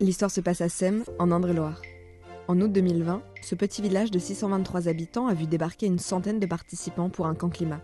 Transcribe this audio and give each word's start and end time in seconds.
L'histoire 0.00 0.30
se 0.30 0.40
passe 0.40 0.62
à 0.62 0.70
Sem, 0.70 1.04
en 1.18 1.30
Indre-et-Loire. 1.30 1.82
En 2.48 2.58
août 2.58 2.72
2020, 2.72 3.22
ce 3.42 3.54
petit 3.54 3.82
village 3.82 4.10
de 4.10 4.18
623 4.18 4.88
habitants 4.88 5.26
a 5.26 5.34
vu 5.34 5.46
débarquer 5.46 5.84
une 5.84 5.98
centaine 5.98 6.40
de 6.40 6.46
participants 6.46 7.10
pour 7.10 7.26
un 7.26 7.34
camp 7.34 7.50
climat. 7.50 7.82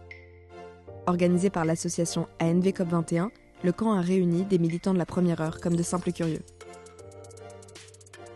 Organisé 1.06 1.50
par 1.50 1.66
l'association 1.66 2.26
ANV 2.40 2.68
COP21, 2.68 3.28
le 3.62 3.72
camp 3.72 3.92
a 3.92 4.00
réuni 4.00 4.44
des 4.44 4.58
militants 4.58 4.94
de 4.94 4.98
la 4.98 5.04
première 5.04 5.42
heure 5.42 5.60
comme 5.60 5.76
de 5.76 5.82
simples 5.82 6.10
curieux. 6.10 6.40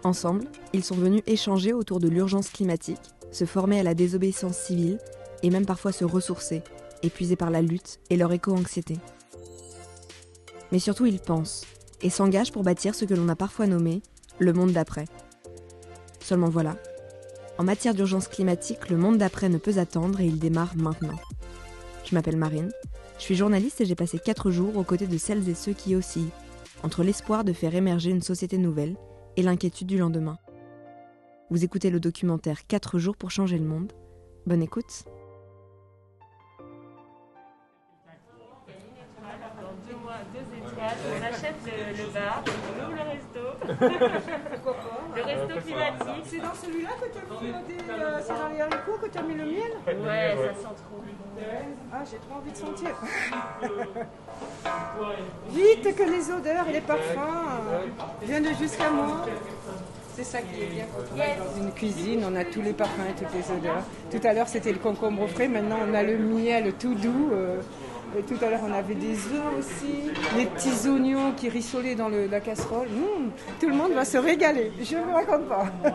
Ensemble, 0.05 0.45
ils 0.75 0.85
sont 0.85 0.95
venus 0.95 1.23
échanger 1.27 1.73
autour 1.73 2.01
de 2.01 2.09
l'urgence 2.09 2.51
climatique, 2.51 3.01
se 3.33 3.47
former 3.47 3.81
à 3.81 3.83
la 3.83 3.95
désobéissance 3.95 4.59
civile 4.59 4.99
et 5.43 5.49
même 5.49 5.65
parfois 5.65 5.93
se 5.93 6.05
ressourcer, 6.05 6.63
épuisés 7.03 7.37
par 7.37 7.49
la 7.49 7.63
lutte 7.63 7.99
et 8.11 8.19
leur 8.19 8.31
éco-anxiété. 8.31 8.99
Mais 10.71 10.79
surtout, 10.79 11.07
ils 11.07 11.19
pensent 11.19 11.65
et 12.03 12.11
s'engagent 12.11 12.53
pour 12.53 12.63
bâtir 12.63 12.95
ce 12.95 13.05
que 13.05 13.15
l'on 13.15 13.29
a 13.29 13.37
parfois 13.37 13.67
nommé 13.67 14.03
le 14.39 14.53
monde 14.53 14.73
d'après. 14.73 15.07
Seulement 16.21 16.49
voilà, 16.49 16.77
en 17.59 17.65
matière 17.65 17.95
d'urgence 17.95 18.29
climatique, 18.29 18.89
le 18.89 18.97
monde 18.97 19.19
d'après 19.19 19.49
ne 19.49 19.59
peut 19.59 19.79
attendre 19.79 20.21
et 20.21 20.27
il 20.27 20.39
démarre 20.39 20.77
maintenant. 20.77 21.19
Je 22.05 22.15
m'appelle 22.15 22.37
Marine, 22.37 22.71
je 23.19 23.23
suis 23.23 23.35
journaliste 23.35 23.81
et 23.81 23.85
j'ai 23.85 23.95
passé 23.95 24.19
4 24.19 24.51
jours 24.51 24.77
aux 24.77 24.85
côtés 24.85 25.07
de 25.07 25.19
celles 25.19 25.49
et 25.49 25.55
ceux 25.55 25.75
qui 25.75 25.95
oscillent 25.95 26.31
entre 26.83 27.03
l'espoir 27.03 27.45
de 27.45 27.53
faire 27.53 27.75
émerger 27.75 28.11
une 28.11 28.23
société 28.23 28.57
nouvelle 28.57 28.97
et 29.37 29.43
l'inquiétude 29.43 29.87
du 29.87 29.99
lendemain. 29.99 30.39
Vous 31.51 31.65
écoutez 31.65 31.91
le 31.91 32.01
documentaire 32.01 32.67
4 32.67 32.99
jours 32.99 33.17
pour 33.17 33.31
changer 33.31 33.59
le 33.59 33.67
monde. 33.67 33.93
Bonne 34.47 34.63
écoute. 34.63 35.05
On 39.93 41.25
achète 41.25 41.55
le, 41.67 41.97
le 42.03 42.09
bar, 42.13 42.43
on 42.47 42.85
ouvre 42.85 42.95
le 42.95 43.05
resto. 43.11 43.45
Le 45.17 45.23
resto 45.23 45.61
climatique. 45.67 46.25
C'est 46.27 46.39
dans 46.39 46.55
celui-là 46.55 46.91
que 47.01 47.07
tu 47.13 47.19
as 47.19 47.41
mis 47.43 47.53
des, 47.67 47.93
euh, 47.93 48.19
c'est 48.23 48.35
dans 48.39 48.49
les 48.49 48.61
haricots 48.61 48.99
que 49.03 49.07
tu 49.09 49.19
as 49.19 49.23
mis 49.23 49.35
le 49.35 49.45
miel 49.45 49.73
Ouais, 49.87 50.37
ça 50.37 50.55
sent 50.55 50.75
trop. 50.77 51.03
Ah, 51.93 52.03
j'ai 52.11 52.19
trop 52.19 52.37
envie 52.39 52.51
de 52.53 52.57
sentir. 52.57 52.91
Vite 55.51 55.97
que 55.97 56.03
les 56.03 56.31
odeurs 56.31 56.69
et 56.69 56.73
les 56.73 56.81
parfums 56.81 57.19
euh, 57.73 57.87
viennent 58.23 58.55
jusqu'à 58.59 58.91
moi. 58.91 59.25
C'est 60.15 60.25
ça 60.25 60.39
qui 60.43 60.63
est 60.63 60.67
bien 60.67 60.85
quand 60.93 61.17
dans 61.17 61.57
une 61.67 61.73
cuisine, 61.73 62.25
on 62.31 62.37
a 62.37 62.45
tous 62.45 62.61
les 62.63 62.73
parfums 62.73 63.07
et 63.11 63.15
toutes 63.19 63.33
les 63.33 63.57
odeurs. 63.57 63.83
Tout 64.11 64.21
à 64.27 64.33
l'heure 64.33 64.49
c'était 64.49 64.73
le 64.73 64.79
concombre 64.79 65.27
frais, 65.29 65.49
maintenant 65.49 65.79
on 65.89 65.95
a 65.95 66.03
le 66.03 66.19
miel 66.19 66.75
tout 66.75 66.95
doux. 66.95 67.31
euh, 67.33 67.61
et 68.19 68.23
tout 68.23 68.37
à 68.45 68.51
l'heure 68.51 68.61
on 68.69 68.73
avait 68.73 68.95
des 68.95 69.15
œufs 69.15 69.59
aussi, 69.59 70.11
les 70.37 70.47
petits 70.47 70.89
oignons 70.89 71.33
qui 71.33 71.49
rissolaient 71.49 71.95
dans 71.95 72.09
le- 72.09 72.27
la 72.27 72.41
casserole. 72.41 72.89
Mmh, 72.89 73.31
tout 73.61 73.69
le 73.69 73.75
monde 73.75 73.93
va 73.93 74.05
se 74.05 74.19
régaler, 74.19 74.73
je 74.83 74.97
ne 74.97 75.03
vous 75.03 75.15
raconte 75.15 75.49
pas. 75.49 75.67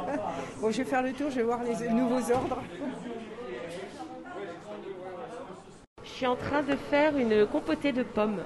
Bon, 0.61 0.71
je 0.71 0.77
vais 0.77 0.83
faire 0.85 1.01
le 1.03 1.11
tour, 1.13 1.29
je 1.29 1.35
vais 1.37 1.43
voir 1.43 1.59
les 1.63 1.89
nouveaux 1.89 2.31
ordres. 2.31 2.61
Je 6.03 6.09
suis 6.09 6.27
en 6.27 6.35
train 6.35 6.61
de 6.63 6.75
faire 6.89 7.17
une 7.17 7.45
compotée 7.45 7.91
de 7.91 8.03
pommes. 8.03 8.39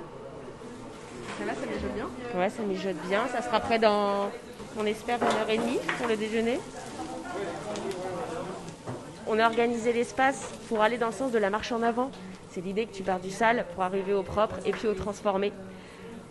Là 1.46 1.54
ça 1.54 1.66
déjà 1.68 1.88
bien. 1.96 2.08
Ouais, 2.40 2.50
ça 2.50 2.64
mijote 2.64 2.96
bien. 3.08 3.22
Ça 3.32 3.42
sera 3.42 3.60
prêt 3.60 3.80
dans, 3.80 4.30
on 4.78 4.86
espère, 4.86 5.20
une 5.22 5.28
heure 5.40 5.50
et 5.50 5.58
demie 5.58 5.80
pour 5.98 6.08
le 6.08 6.18
déjeuner. 6.18 6.60
On 9.28 9.38
a 9.40 9.46
organisé 9.46 9.94
l'espace 9.94 10.50
pour 10.68 10.82
aller 10.82 10.98
dans 10.98 11.08
le 11.08 11.14
sens 11.14 11.32
de 11.32 11.38
la 11.38 11.50
marche 11.50 11.72
en 11.72 11.82
avant. 11.84 12.10
C'est 12.50 12.62
l'idée 12.62 12.86
que 12.86 12.94
tu 12.94 13.04
pars 13.04 13.20
du 13.20 13.30
sale 13.30 13.66
pour 13.74 13.84
arriver 13.84 14.14
au 14.14 14.24
propre 14.24 14.56
et 14.66 14.72
puis 14.72 14.88
au 14.88 14.94
transformé. 14.94 15.54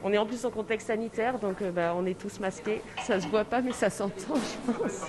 On 0.03 0.13
est 0.13 0.19
en 0.19 0.27
plus 0.27 0.45
en 0.45 0.51
contexte 0.51 0.89
sanitaire, 0.89 1.39
donc 1.39 1.63
euh, 1.63 1.71
bah, 1.71 1.95
on 1.97 2.07
est 2.07 2.19
tous 2.19 2.41
masqués. 2.41 2.83
Ça 3.05 3.21
se 3.21 3.27
voit 3.29 3.45
pas, 3.45 3.61
mais 3.61 3.73
ça 3.73 3.91
s'entend, 3.91 4.35
je 4.35 4.73
pense. 4.73 5.03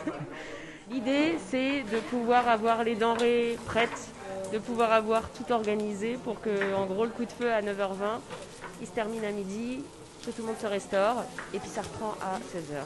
L'idée, 0.92 1.36
c'est 1.50 1.84
de 1.84 2.00
pouvoir 2.10 2.48
avoir 2.48 2.84
les 2.84 2.96
denrées 2.96 3.58
prêtes, 3.66 4.10
de 4.52 4.58
pouvoir 4.58 4.92
avoir 4.92 5.30
tout 5.30 5.52
organisé 5.52 6.18
pour 6.24 6.42
que, 6.42 6.74
en 6.76 6.86
gros, 6.86 7.06
le 7.06 7.12
coup 7.12 7.26
de 7.26 7.32
feu 7.32 7.52
à 7.52 7.62
9h20, 7.62 8.20
il 8.82 8.88
se 8.88 8.92
termine 8.92 9.24
à 9.24 9.32
midi, 9.32 9.84
que 10.26 10.32
tout 10.32 10.42
le 10.42 10.48
monde 10.48 10.58
se 10.60 10.68
restaure, 10.68 11.24
et 11.54 11.60
puis 11.60 11.70
ça 11.70 11.82
reprend 11.82 12.16
à 12.22 12.40
16h. 12.40 12.84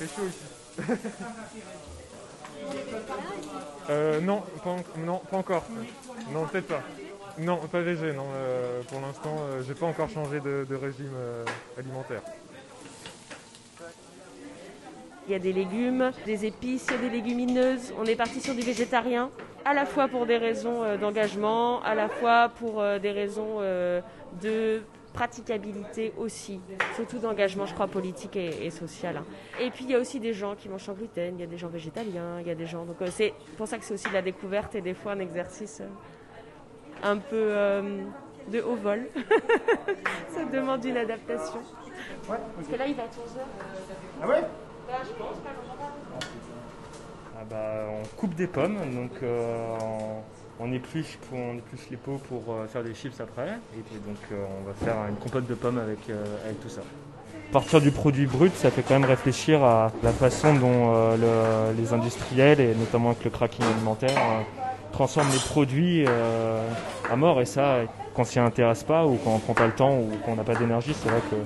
Il 0.00 0.08
chaud. 0.08 0.92
euh, 3.90 4.20
non, 4.20 4.42
pas, 4.62 4.76
non, 5.04 5.20
pas 5.30 5.36
encore. 5.36 5.64
Non, 6.32 6.46
peut-être 6.46 6.68
pas. 6.68 6.82
Non, 7.38 7.56
pas 7.56 7.80
végé, 7.80 8.12
non. 8.12 8.26
euh, 8.34 8.82
pour 8.88 9.00
l'instant, 9.00 9.36
euh, 9.40 9.62
j'ai 9.66 9.74
pas 9.74 9.86
encore 9.86 10.10
changé 10.10 10.40
de, 10.40 10.74
régime 10.74 11.12
euh, 11.16 11.44
alimentaire. 11.78 12.20
Il 15.26 15.32
y 15.32 15.34
a 15.34 15.38
des 15.38 15.52
légumes, 15.52 16.10
des 16.26 16.44
épices, 16.44 16.86
des 16.86 17.08
légumineuses. 17.08 17.94
On 17.98 18.04
est 18.04 18.16
parti 18.16 18.40
sur 18.40 18.54
du 18.54 18.60
végétarien, 18.62 19.30
à 19.64 19.72
la 19.72 19.86
fois 19.86 20.08
pour 20.08 20.26
des 20.26 20.36
raisons 20.36 20.96
d'engagement, 21.00 21.80
à 21.82 21.94
la 21.94 22.08
fois 22.08 22.50
pour 22.58 22.82
des 23.00 23.12
raisons 23.12 23.60
de 24.42 24.82
praticabilité 25.12 26.12
aussi, 26.18 26.60
surtout 26.96 27.18
d'engagement, 27.18 27.66
je 27.66 27.74
crois, 27.74 27.86
politique 27.86 28.36
et, 28.36 28.66
et 28.66 28.70
social. 28.70 29.16
hein. 29.18 29.24
Et 29.60 29.70
puis 29.70 29.84
il 29.84 29.90
y 29.90 29.94
a 29.94 29.98
aussi 29.98 30.20
des 30.20 30.32
gens 30.32 30.54
qui 30.56 30.68
mangent 30.68 30.84
sans 30.84 30.94
gluten, 30.94 31.34
il 31.36 31.40
y 31.40 31.44
a 31.44 31.46
des 31.46 31.58
gens 31.58 31.68
végétaliens, 31.68 32.40
il 32.40 32.46
y 32.46 32.50
a 32.50 32.54
des 32.54 32.66
gens. 32.66 32.84
Donc 32.84 32.96
euh, 33.02 33.08
c'est 33.10 33.34
pour 33.56 33.66
ça 33.68 33.78
que 33.78 33.84
c'est 33.84 33.94
aussi 33.94 34.08
de 34.08 34.14
la 34.14 34.22
découverte 34.22 34.74
et 34.74 34.80
des 34.80 34.94
fois 34.94 35.12
un 35.12 35.20
exercice 35.20 35.80
euh, 35.80 35.86
un 37.02 37.16
peu 37.18 37.36
euh, 37.36 38.02
de 38.48 38.60
haut 38.60 38.76
vol. 38.76 39.08
ça 40.34 40.44
demande 40.44 40.84
une 40.84 40.96
adaptation. 40.96 41.60
Parce 42.26 42.68
que 42.70 42.76
là, 42.76 42.86
il 42.86 42.94
va 42.94 43.02
à 43.02 43.06
11h. 43.06 43.10
Ah 44.22 44.28
ouais? 44.28 44.42
Ah 47.38 47.44
bah, 47.48 47.86
on 47.90 48.16
coupe 48.16 48.34
des 48.34 48.46
pommes, 48.46 48.78
donc 48.94 49.10
euh, 49.22 49.76
on, 49.80 50.22
on 50.60 50.72
épluche, 50.72 51.18
pour- 51.28 51.38
on 51.38 51.54
épluche 51.58 51.88
les 51.90 51.96
peaux 51.96 52.20
pour 52.28 52.42
euh, 52.54 52.66
faire 52.66 52.82
des 52.82 52.94
chips 52.94 53.20
après. 53.20 53.48
Et 53.76 53.80
puis 53.88 53.98
donc 54.06 54.16
euh, 54.30 54.44
on 54.60 54.66
va 54.66 54.74
faire 54.74 54.96
une 55.08 55.16
compote 55.16 55.46
de 55.46 55.54
pommes 55.54 55.78
avec, 55.78 55.98
euh, 56.10 56.24
avec 56.44 56.60
tout 56.60 56.68
ça. 56.68 56.82
Partir 57.52 57.80
du 57.80 57.90
produit 57.90 58.26
brut, 58.26 58.54
ça 58.56 58.70
fait 58.70 58.82
quand 58.82 58.94
même 58.94 59.04
réfléchir 59.08 59.62
à 59.62 59.92
la 60.02 60.12
façon 60.12 60.54
dont 60.54 60.92
le- 61.16 61.74
les 61.76 61.92
industriels, 61.92 62.60
et 62.60 62.74
notamment 62.74 63.10
avec 63.10 63.24
le 63.24 63.30
cracking 63.30 63.64
alimentaire, 63.64 64.18
transforment 64.92 65.30
les 65.32 65.38
produits 65.38 66.06
à 67.10 67.14
mort. 67.16 67.42
Et 67.42 67.44
ça, 67.44 67.80
quand 68.14 68.22
on 68.22 68.24
s'y 68.24 68.38
intéresse 68.38 68.84
pas, 68.84 69.04
ou 69.04 69.18
quand 69.22 69.32
on 69.34 69.38
prend 69.38 69.52
pas 69.52 69.66
le 69.66 69.72
temps, 69.74 69.98
ou 69.98 70.08
qu'on 70.24 70.34
n'a 70.36 70.44
pas 70.44 70.54
d'énergie, 70.54 70.94
c'est 70.94 71.10
vrai 71.10 71.20
que 71.30 71.36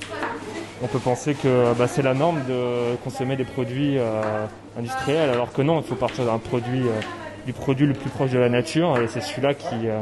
on 0.80 0.86
peut 0.86 1.00
penser 1.00 1.34
que 1.34 1.72
bah, 1.76 1.88
c'est 1.88 2.02
la 2.02 2.14
norme 2.14 2.40
de 2.46 2.94
consommer 3.02 3.34
des 3.34 3.44
produits 3.44 3.98
industriels, 4.78 5.30
alors 5.30 5.52
que 5.52 5.62
non, 5.62 5.80
il 5.80 5.84
faut 5.84 5.96
partir 5.96 6.24
d'un 6.24 6.38
produit, 6.38 6.82
du 7.46 7.52
produit 7.52 7.86
le 7.86 7.94
plus 7.94 8.10
proche 8.10 8.32
de 8.32 8.38
la 8.38 8.48
nature, 8.48 8.98
et 8.98 9.06
c'est 9.06 9.20
celui-là 9.20 9.54
qui, 9.54 9.88
euh, 9.88 10.00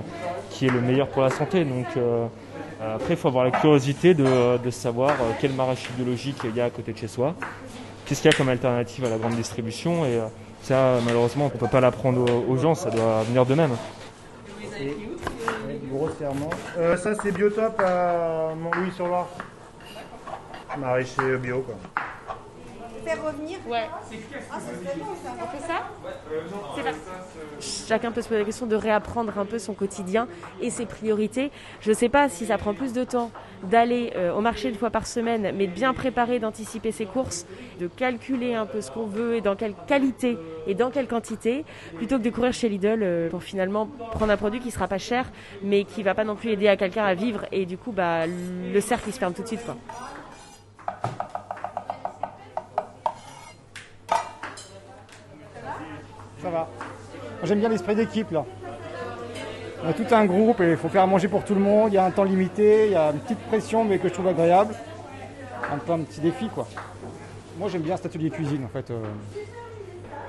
qui 0.50 0.66
est 0.66 0.70
le 0.70 0.80
meilleur 0.80 1.08
pour 1.08 1.22
la 1.22 1.30
santé. 1.30 1.64
Donc 1.64 1.86
euh, 1.96 2.26
euh, 2.80 2.96
après, 2.96 3.14
il 3.14 3.16
faut 3.16 3.28
avoir 3.28 3.44
la 3.44 3.50
curiosité 3.50 4.14
de, 4.14 4.56
de 4.56 4.70
savoir 4.70 5.12
quel 5.40 5.52
maraîcher 5.52 5.90
biologique 5.96 6.38
il 6.44 6.56
y 6.56 6.60
a 6.60 6.64
à 6.64 6.70
côté 6.70 6.92
de 6.92 6.98
chez 6.98 7.06
soi, 7.06 7.34
qu'est-ce 8.06 8.22
qu'il 8.22 8.30
y 8.30 8.34
a 8.34 8.36
comme 8.36 8.48
alternative 8.48 9.04
à 9.04 9.10
la 9.10 9.18
grande 9.18 9.36
distribution, 9.36 10.06
et 10.06 10.18
ça, 10.62 10.98
malheureusement, 11.04 11.50
on 11.52 11.54
ne 11.54 11.60
peut 11.60 11.68
pas 11.68 11.80
l'apprendre 11.80 12.24
aux, 12.48 12.56
gens, 12.56 12.74
ça 12.74 12.90
doit 12.90 13.22
venir 13.24 13.44
d'eux-mêmes. 13.44 13.76
Grossièrement. 15.92 16.50
Ça, 16.96 17.14
c'est 17.22 17.30
Biotop 17.30 17.78
à 17.80 18.54
Montlouis-sur-Loire. 18.56 19.28
Maraîcher 20.78 21.36
bio, 21.40 21.60
quoi. 21.60 21.76
Faire 23.04 23.24
revenir 23.24 23.58
Ouais. 23.68 23.86
Ah, 24.50 24.58
bon 24.98 25.04
ça. 25.22 25.30
On 25.42 25.46
fait 25.46 25.66
ça 25.66 25.82
C'est 26.76 26.82
pas- 26.82 26.90
Chacun 27.60 28.12
peut 28.12 28.22
se 28.22 28.28
poser 28.28 28.40
la 28.40 28.46
question 28.46 28.66
de 28.66 28.76
réapprendre 28.76 29.38
un 29.38 29.44
peu 29.44 29.58
son 29.58 29.74
quotidien 29.74 30.26
et 30.60 30.70
ses 30.70 30.86
priorités. 30.86 31.50
Je 31.80 31.90
ne 31.90 31.94
sais 31.94 32.08
pas 32.08 32.28
si 32.28 32.46
ça 32.46 32.58
prend 32.58 32.74
plus 32.74 32.92
de 32.92 33.04
temps 33.04 33.30
d'aller 33.62 34.12
euh, 34.16 34.32
au 34.34 34.40
marché 34.40 34.68
une 34.68 34.74
fois 34.74 34.90
par 34.90 35.06
semaine, 35.06 35.52
mais 35.56 35.66
de 35.66 35.72
bien 35.72 35.94
préparer, 35.94 36.38
d'anticiper 36.38 36.92
ses 36.92 37.06
courses, 37.06 37.46
de 37.80 37.86
calculer 37.86 38.54
un 38.54 38.66
peu 38.66 38.80
ce 38.80 38.90
qu'on 38.90 39.06
veut 39.06 39.36
et 39.36 39.40
dans 39.40 39.56
quelle 39.56 39.74
qualité 39.86 40.38
et 40.66 40.74
dans 40.74 40.90
quelle 40.90 41.06
quantité, 41.08 41.64
plutôt 41.96 42.18
que 42.18 42.22
de 42.22 42.30
courir 42.30 42.52
chez 42.52 42.68
Lidl 42.68 43.00
euh, 43.02 43.28
pour 43.30 43.42
finalement 43.42 43.86
prendre 44.12 44.32
un 44.32 44.36
produit 44.36 44.60
qui 44.60 44.70
sera 44.70 44.88
pas 44.88 44.98
cher, 44.98 45.26
mais 45.62 45.84
qui 45.84 46.02
va 46.02 46.14
pas 46.14 46.24
non 46.24 46.36
plus 46.36 46.50
aider 46.50 46.68
à 46.68 46.76
quelqu'un 46.76 47.04
à 47.04 47.14
vivre 47.14 47.46
et 47.52 47.64
du 47.66 47.78
coup 47.78 47.92
bah 47.92 48.26
le 48.26 48.80
cercle 48.80 49.08
il 49.08 49.12
se 49.12 49.18
ferme 49.18 49.32
tout 49.34 49.42
de 49.42 49.46
suite 49.48 49.64
quoi. 49.64 49.76
Ça 56.44 56.50
va. 56.50 56.68
J'aime 57.44 57.60
bien 57.60 57.70
l'esprit 57.70 57.94
d'équipe, 57.94 58.30
là. 58.30 58.44
On 59.82 59.88
a 59.88 59.92
tout 59.94 60.04
un 60.10 60.26
groupe 60.26 60.60
et 60.60 60.72
il 60.72 60.76
faut 60.76 60.90
faire 60.90 61.02
à 61.02 61.06
manger 61.06 61.26
pour 61.26 61.42
tout 61.42 61.54
le 61.54 61.60
monde. 61.60 61.90
Il 61.90 61.94
y 61.94 61.98
a 61.98 62.04
un 62.04 62.10
temps 62.10 62.24
limité, 62.24 62.86
il 62.86 62.92
y 62.92 62.96
a 62.96 63.10
une 63.12 63.18
petite 63.18 63.40
pression, 63.48 63.82
mais 63.82 63.98
que 63.98 64.08
je 64.08 64.12
trouve 64.12 64.28
agréable. 64.28 64.74
Un 65.72 65.78
peu 65.78 65.92
un 65.92 66.00
petit 66.00 66.20
défi, 66.20 66.48
quoi. 66.48 66.66
Moi, 67.58 67.70
j'aime 67.70 67.80
bien 67.80 67.96
cet 67.96 68.06
atelier 68.06 68.28
cuisine, 68.28 68.64
en 68.64 68.68
fait. 68.68 68.90
euh. 68.90 69.02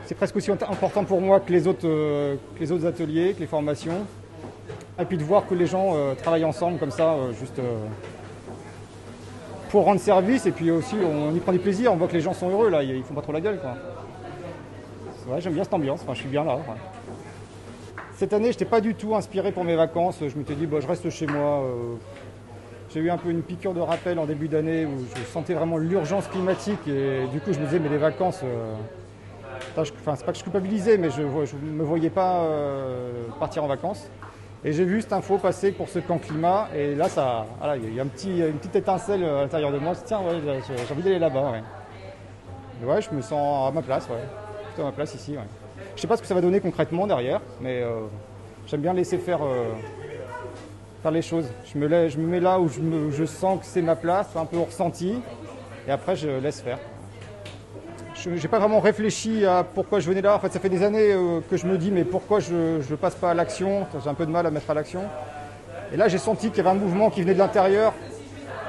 C'est 0.06 0.16
presque 0.16 0.38
aussi 0.38 0.52
important 0.52 1.04
pour 1.04 1.20
moi 1.20 1.42
que 1.42 1.52
les 1.52 1.68
autres, 1.68 1.86
euh, 1.86 2.36
que 2.56 2.62
les 2.62 2.72
autres 2.72 2.86
ateliers, 2.86 3.34
que 3.34 3.42
les 3.42 3.48
formations. 3.48 4.06
Et 4.98 5.04
puis 5.04 5.18
de 5.18 5.24
voir 5.24 5.46
que 5.46 5.54
les 5.54 5.68
gens 5.68 5.92
euh, 5.96 6.14
travaillent 6.16 6.46
ensemble 6.46 6.80
comme 6.80 6.92
ça, 6.92 7.16
juste 7.38 7.60
faut 9.70 9.82
rendre 9.82 10.00
service 10.00 10.46
et 10.46 10.52
puis 10.52 10.72
aussi 10.72 10.96
on 11.04 11.36
y 11.36 11.40
prend 11.40 11.52
du 11.52 11.60
plaisir, 11.60 11.92
on 11.92 11.98
voit 11.98 12.08
que 12.08 12.14
les 12.14 12.22
gens 12.22 12.34
sont 12.34 12.50
heureux 12.50 12.70
là, 12.70 12.82
ils 12.82 13.04
font 13.04 13.14
pas 13.14 13.22
trop 13.22 13.34
la 13.34 13.42
gueule 13.42 13.60
quoi. 13.60 13.76
Ouais, 15.28 15.42
j'aime 15.42 15.54
bien 15.54 15.64
cette 15.64 15.74
ambiance, 15.74 16.02
enfin, 16.04 16.14
je 16.14 16.20
suis 16.20 16.30
bien 16.30 16.44
là. 16.44 16.58
Cette 18.16 18.34
année, 18.34 18.46
je 18.46 18.52
n'étais 18.52 18.66
pas 18.66 18.82
du 18.82 18.96
tout 18.96 19.16
inspiré 19.16 19.52
pour 19.52 19.64
mes 19.64 19.76
vacances, 19.76 20.20
je 20.22 20.38
m'étais 20.38 20.56
dit 20.56 20.66
bah, 20.66 20.78
je 20.82 20.88
reste 20.88 21.10
chez 21.10 21.28
moi. 21.28 21.64
Euh. 21.64 21.96
J'ai 22.94 23.02
eu 23.02 23.10
un 23.10 23.18
peu 23.18 23.30
une 23.30 23.42
piqûre 23.42 23.74
de 23.74 23.82
rappel 23.82 24.20
en 24.20 24.26
début 24.26 24.48
d'année 24.48 24.86
où 24.86 24.92
je 25.18 25.24
sentais 25.24 25.54
vraiment 25.54 25.78
l'urgence 25.78 26.28
climatique 26.28 26.88
et 26.88 27.28
du 27.28 27.42
coup 27.42 27.52
je 27.52 27.60
me 27.60 27.66
disais 27.66 27.80
mais 27.80 27.90
les 27.90 27.98
vacances, 27.98 28.40
euh... 28.46 28.74
enfin 29.76 30.16
c'est 30.16 30.26
pas 30.26 30.32
que 30.32 30.38
je 30.38 30.44
culpabilisais 30.44 30.98
mais 30.98 31.10
je 31.10 31.24
ne 31.24 31.72
me 31.72 31.84
voyais 31.84 32.10
pas 32.10 32.44
euh, 32.44 33.26
partir 33.38 33.66
en 33.66 33.68
vacances. 33.68 34.10
Et 34.64 34.74
j'ai 34.74 34.84
vu 34.84 35.00
cette 35.02 35.14
info 35.14 35.38
passer 35.38 35.72
pour 35.72 35.90
ce 35.90 36.00
camp 36.00 36.18
climat. 36.18 36.70
Et 36.76 36.96
là, 36.96 37.08
ça, 37.08 37.46
il 37.76 37.94
y 37.94 38.00
a 38.00 38.04
une 38.04 38.10
petite 38.10 38.76
étincelle 38.76 39.24
à 39.24 39.42
l'intérieur 39.42 39.72
de 39.72 39.78
moi. 39.78 39.94
Je 39.94 40.00
tiens, 40.04 40.22
ouais, 40.22 40.42
j'ai 40.42 40.92
envie 40.92 41.04
d'aller 41.04 41.20
là-bas. 41.20 41.52
Ouais. 42.82 42.88
ouais, 42.88 43.00
je 43.00 43.12
me 43.12 43.22
sens 43.22 43.70
à 43.70 43.72
ma 43.72 43.84
place. 43.84 44.08
À 44.78 44.84
ma 44.84 44.92
place 44.92 45.16
ici. 45.16 45.32
Ouais. 45.32 45.44
Je 45.96 46.02
sais 46.02 46.08
pas 46.08 46.18
ce 46.18 46.22
que 46.22 46.28
ça 46.28 46.36
va 46.36 46.42
donner 46.42 46.60
concrètement 46.60 47.08
derrière, 47.08 47.42
mais 47.62 47.82
euh, 47.82 48.02
j'aime 48.68 48.82
bien 48.82 48.94
laisser 48.94 49.18
faire, 49.18 49.44
euh, 49.44 49.72
faire 51.02 51.12
les 51.12 51.22
choses. 51.22 51.48
Je 51.74 51.78
me, 51.78 52.10
je 52.10 52.18
me 52.18 52.28
mets 52.28 52.40
là 52.40 52.60
où 52.60 52.68
je, 52.68 52.82
je 53.12 53.26
sens 53.26 53.60
que 53.60 53.66
c'est 53.66 53.82
ma 53.82 53.96
place, 53.96 54.36
un 54.36 54.46
peu 54.46 54.60
ressenti. 54.60 55.22
Et 55.88 55.92
après, 55.92 56.16
je 56.16 56.28
laisse 56.28 56.62
faire 56.62 56.80
je 58.26 58.42
n'ai 58.42 58.48
pas 58.48 58.60
vraiment 58.60 58.80
réfléchi 58.80 59.46
à 59.46 59.64
pourquoi 59.64 60.00
je 60.00 60.10
venais 60.10 60.22
là. 60.22 60.36
En 60.36 60.40
fait, 60.40 60.52
ça 60.52 60.60
fait 60.60 60.70
des 60.70 60.84
années 60.84 61.12
euh, 61.12 61.42
que 61.50 61.58
je 61.58 61.68
me 61.68 61.78
dis, 61.78 61.92
mais 61.92 62.04
pourquoi 62.04 62.40
je 62.40 62.78
ne 62.78 62.96
passe 62.96 63.16
pas 63.16 63.32
à 63.32 63.34
l'action? 63.34 63.86
J'ai 64.04 64.10
un 64.10 64.14
peu 64.14 64.26
de 64.26 64.32
mal 64.32 64.46
à 64.46 64.52
mettre 64.52 64.70
à 64.70 64.74
l'action. 64.74 65.02
Et 65.94 65.98
là, 65.98 66.08
j'ai 66.08 66.18
senti 66.18 66.50
qu'il 66.50 66.58
y 66.58 66.60
avait 66.62 66.76
un 66.76 66.80
mouvement 66.80 67.10
qui 67.10 67.22
venait 67.22 67.34
de 67.34 67.40
l'intérieur. 67.40 67.94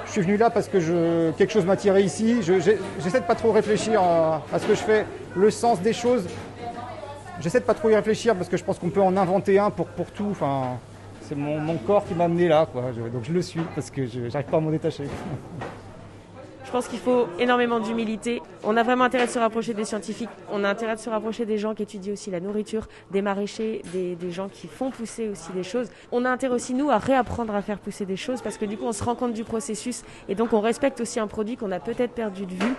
Je 0.06 0.12
suis 0.12 0.20
venu 0.20 0.36
là 0.36 0.50
parce 0.50 0.68
que 0.68 0.78
je, 0.78 1.30
quelque 1.32 1.52
chose 1.52 1.64
m'a 1.64 1.76
tiré 1.76 2.02
ici. 2.02 2.42
J'essaie 2.42 3.20
de 3.20 3.26
pas 3.26 3.34
trop 3.34 3.52
réfléchir 3.52 4.00
à, 4.00 4.42
ce 4.58 4.66
que 4.66 4.74
je 4.74 4.80
fais, 4.80 5.06
le 5.36 5.50
sens 5.50 5.80
des 5.80 5.92
choses. 5.92 6.26
J'essaie 7.40 7.60
de 7.60 7.64
pas 7.64 7.74
trop 7.74 7.90
y 7.90 7.94
réfléchir 7.94 8.34
parce 8.34 8.48
que 8.48 8.56
je 8.56 8.64
pense 8.64 8.78
qu'on 8.78 8.88
peut 8.88 9.02
en 9.02 9.16
inventer 9.16 9.58
un 9.58 9.70
pour, 9.70 9.86
tout. 10.12 10.28
Enfin, 10.30 10.78
c'est 11.20 11.34
mon, 11.36 11.60
mon, 11.60 11.76
corps 11.76 12.04
qui 12.06 12.14
m'a 12.14 12.24
amené 12.24 12.48
là. 12.48 12.66
Quoi. 12.70 12.82
donc 13.12 13.24
je 13.24 13.32
le 13.32 13.42
suis 13.42 13.60
parce 13.74 13.90
que 13.90 14.06
je 14.06 14.20
n'arrive 14.20 14.50
pas 14.50 14.56
à 14.56 14.60
m'en 14.60 14.70
détacher. 14.70 15.04
Je 16.66 16.72
pense 16.72 16.88
qu'il 16.88 16.98
faut 16.98 17.28
énormément 17.38 17.78
d'humilité. 17.78 18.42
On 18.64 18.76
a 18.76 18.82
vraiment 18.82 19.04
intérêt 19.04 19.26
de 19.26 19.30
se 19.30 19.38
rapprocher 19.38 19.72
des 19.72 19.84
scientifiques. 19.84 20.28
On 20.50 20.64
a 20.64 20.68
intérêt 20.68 20.96
de 20.96 21.00
se 21.00 21.08
rapprocher 21.08 21.46
des 21.46 21.58
gens 21.58 21.76
qui 21.76 21.84
étudient 21.84 22.12
aussi 22.12 22.32
la 22.32 22.40
nourriture, 22.40 22.88
des 23.12 23.22
maraîchers, 23.22 23.82
des, 23.92 24.32
gens 24.32 24.48
qui 24.48 24.66
font 24.66 24.90
pousser 24.90 25.28
aussi 25.28 25.52
des 25.52 25.62
choses. 25.62 25.88
On 26.10 26.24
a 26.24 26.28
intérêt 26.28 26.54
aussi, 26.54 26.74
nous, 26.74 26.90
à 26.90 26.98
réapprendre 26.98 27.54
à 27.54 27.62
faire 27.62 27.78
pousser 27.78 28.04
des 28.04 28.16
choses 28.16 28.42
parce 28.42 28.58
que 28.58 28.64
du 28.64 28.76
coup, 28.76 28.84
on 28.84 28.92
se 28.92 29.04
rend 29.04 29.14
compte 29.14 29.32
du 29.32 29.44
processus 29.44 30.02
et 30.28 30.34
donc 30.34 30.52
on 30.52 30.60
respecte 30.60 31.00
aussi 31.00 31.20
un 31.20 31.28
produit 31.28 31.56
qu'on 31.56 31.70
a 31.70 31.78
peut-être 31.78 32.12
perdu 32.12 32.46
de 32.46 32.54
vue. 32.54 32.74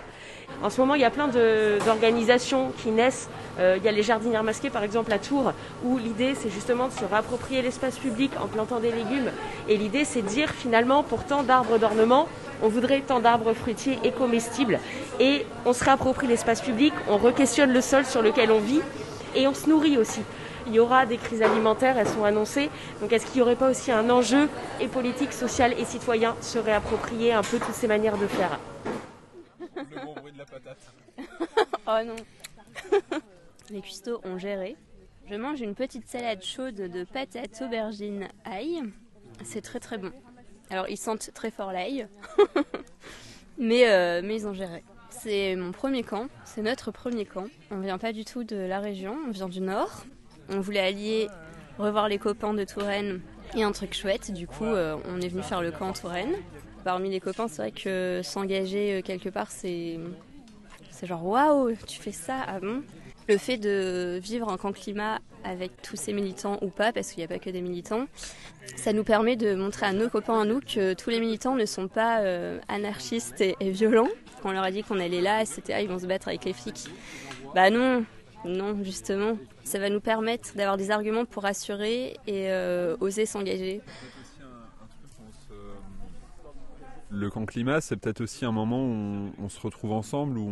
En 0.62 0.68
ce 0.68 0.80
moment, 0.80 0.94
il 0.94 1.00
y 1.00 1.04
a 1.04 1.10
plein 1.10 1.28
d'organisations 1.28 2.72
qui 2.76 2.90
naissent. 2.90 3.30
Euh, 3.58 3.76
il 3.78 3.84
y 3.84 3.88
a 3.88 3.92
les 3.92 4.02
jardinières 4.02 4.42
masquées, 4.42 4.70
par 4.70 4.82
exemple, 4.82 5.12
à 5.12 5.18
Tours, 5.18 5.52
où 5.84 5.98
l'idée, 5.98 6.34
c'est 6.34 6.50
justement 6.50 6.88
de 6.88 6.92
se 6.92 7.04
rapproprier 7.04 7.62
l'espace 7.62 7.98
public 7.98 8.32
en 8.42 8.48
plantant 8.48 8.80
des 8.80 8.90
légumes. 8.90 9.30
Et 9.68 9.76
l'idée, 9.76 10.04
c'est 10.04 10.22
de 10.22 10.28
dire, 10.28 10.50
finalement, 10.50 11.02
pour 11.02 11.24
tant 11.24 11.42
d'arbres 11.42 11.78
d'ornement, 11.78 12.26
on 12.62 12.68
voudrait 12.68 13.02
tant 13.02 13.20
d'arbres 13.20 13.52
fruitiers 13.52 13.77
et 13.86 14.12
comestibles 14.12 14.80
et 15.20 15.46
on 15.64 15.72
se 15.72 15.84
réapproprie 15.84 16.26
l'espace 16.26 16.60
public, 16.60 16.92
on 17.08 17.16
re-questionne 17.16 17.72
le 17.72 17.80
sol 17.80 18.04
sur 18.04 18.22
lequel 18.22 18.50
on 18.50 18.58
vit 18.58 18.80
et 19.34 19.46
on 19.46 19.54
se 19.54 19.68
nourrit 19.68 19.98
aussi. 19.98 20.20
Il 20.66 20.74
y 20.74 20.78
aura 20.80 21.06
des 21.06 21.16
crises 21.16 21.42
alimentaires, 21.42 21.96
elles 21.96 22.08
sont 22.08 22.24
annoncées. 22.24 22.68
Donc 23.00 23.12
est-ce 23.12 23.24
qu'il 23.26 23.36
n'y 23.36 23.42
aurait 23.42 23.56
pas 23.56 23.70
aussi 23.70 23.90
un 23.90 24.10
enjeu 24.10 24.48
et 24.80 24.88
politique, 24.88 25.32
social 25.32 25.72
et 25.78 25.84
citoyen 25.84 26.36
se 26.42 26.58
réapproprier 26.58 27.32
un 27.32 27.42
peu 27.42 27.58
toutes 27.58 27.74
ces 27.74 27.86
manières 27.86 28.18
de 28.18 28.26
faire? 28.26 28.58
Le 29.76 30.00
gros 30.00 30.14
bruit 30.16 30.32
de 30.32 30.38
la 30.38 30.44
patate. 30.44 30.92
oh 31.86 31.98
non. 32.04 32.16
Les 33.70 33.80
cuistots 33.80 34.20
ont 34.24 34.38
géré. 34.38 34.76
Je 35.30 35.36
mange 35.36 35.60
une 35.60 35.74
petite 35.74 36.08
salade 36.08 36.42
chaude 36.42 36.74
de 36.74 37.04
patates, 37.04 37.62
aubergines, 37.62 38.28
ail. 38.44 38.82
C'est 39.44 39.62
très 39.62 39.80
très 39.80 39.98
bon. 39.98 40.10
Alors 40.70 40.88
ils 40.88 40.98
sentent 40.98 41.30
très 41.32 41.50
fort 41.50 41.72
l'ail, 41.72 42.08
mais, 43.58 43.88
euh, 43.88 44.20
mais 44.24 44.36
ils 44.36 44.46
ont 44.46 44.54
géré. 44.54 44.82
C'est 45.10 45.56
mon 45.56 45.72
premier 45.72 46.02
camp, 46.02 46.28
c'est 46.44 46.62
notre 46.62 46.90
premier 46.90 47.24
camp. 47.24 47.46
On 47.70 47.80
vient 47.80 47.98
pas 47.98 48.12
du 48.12 48.24
tout 48.24 48.44
de 48.44 48.56
la 48.56 48.78
région, 48.78 49.16
on 49.26 49.30
vient 49.30 49.48
du 49.48 49.60
nord. 49.60 50.04
On 50.50 50.60
voulait 50.60 50.80
allier, 50.80 51.28
revoir 51.78 52.08
les 52.08 52.18
copains 52.18 52.54
de 52.54 52.64
Touraine 52.64 53.20
et 53.56 53.62
un 53.62 53.72
truc 53.72 53.94
chouette. 53.94 54.32
Du 54.32 54.46
coup, 54.46 54.64
euh, 54.64 54.96
on 55.08 55.20
est 55.20 55.28
venu 55.28 55.42
faire 55.42 55.62
le 55.62 55.72
camp 55.72 55.88
en 55.88 55.92
Touraine. 55.92 56.34
Parmi 56.84 57.10
les 57.10 57.20
copains, 57.20 57.48
c'est 57.48 57.62
vrai 57.62 57.72
que 57.72 58.20
s'engager 58.22 58.98
euh, 58.98 59.02
quelque 59.02 59.28
part, 59.28 59.50
c'est 59.50 59.98
c'est 60.90 61.06
genre 61.06 61.24
waouh, 61.24 61.74
tu 61.86 62.00
fais 62.00 62.12
ça, 62.12 62.36
ah 62.46 62.60
bon? 62.60 62.82
Le 63.28 63.38
fait 63.38 63.56
de 63.56 64.18
vivre 64.22 64.48
en 64.48 64.56
camp 64.56 64.72
climat 64.72 65.20
avec 65.44 65.82
tous 65.82 65.96
ces 65.96 66.12
militants 66.12 66.58
ou 66.62 66.68
pas, 66.68 66.92
parce 66.92 67.12
qu'il 67.12 67.18
n'y 67.18 67.24
a 67.24 67.28
pas 67.28 67.38
que 67.38 67.50
des 67.50 67.60
militants, 67.60 68.06
ça 68.76 68.92
nous 68.92 69.04
permet 69.04 69.36
de 69.36 69.54
montrer 69.54 69.86
à 69.86 69.92
nos 69.92 70.08
copains, 70.08 70.40
à 70.40 70.44
nous, 70.44 70.60
que 70.60 70.94
tous 70.94 71.10
les 71.10 71.20
militants 71.20 71.54
ne 71.54 71.66
sont 71.66 71.88
pas 71.88 72.20
euh, 72.20 72.58
anarchistes 72.68 73.40
et, 73.40 73.56
violents. 73.70 74.08
Quand 74.42 74.50
on 74.50 74.52
leur 74.52 74.64
a 74.64 74.70
dit 74.70 74.82
qu'on 74.82 75.00
allait 75.00 75.20
là, 75.20 75.44
c'était 75.44 75.72
ah, 75.72 75.80
ils 75.80 75.88
vont 75.88 75.98
se 75.98 76.06
battre 76.06 76.28
avec 76.28 76.44
les 76.44 76.52
flics. 76.52 76.88
Bah 77.54 77.70
non, 77.70 78.04
non, 78.44 78.82
justement. 78.82 79.36
Ça 79.64 79.78
va 79.78 79.90
nous 79.90 80.00
permettre 80.00 80.54
d'avoir 80.54 80.76
des 80.76 80.90
arguments 80.90 81.24
pour 81.24 81.44
assurer 81.44 82.16
et 82.26 82.50
euh, 82.50 82.96
oser 83.00 83.26
s'engager. 83.26 83.82
Le 87.10 87.30
camp 87.30 87.46
climat, 87.46 87.80
c'est 87.80 87.96
peut-être 87.96 88.20
aussi 88.20 88.44
un 88.44 88.52
moment 88.52 88.84
où 88.84 89.32
on, 89.38 89.48
se 89.48 89.58
retrouve 89.60 89.92
ensemble, 89.92 90.38
où 90.38 90.50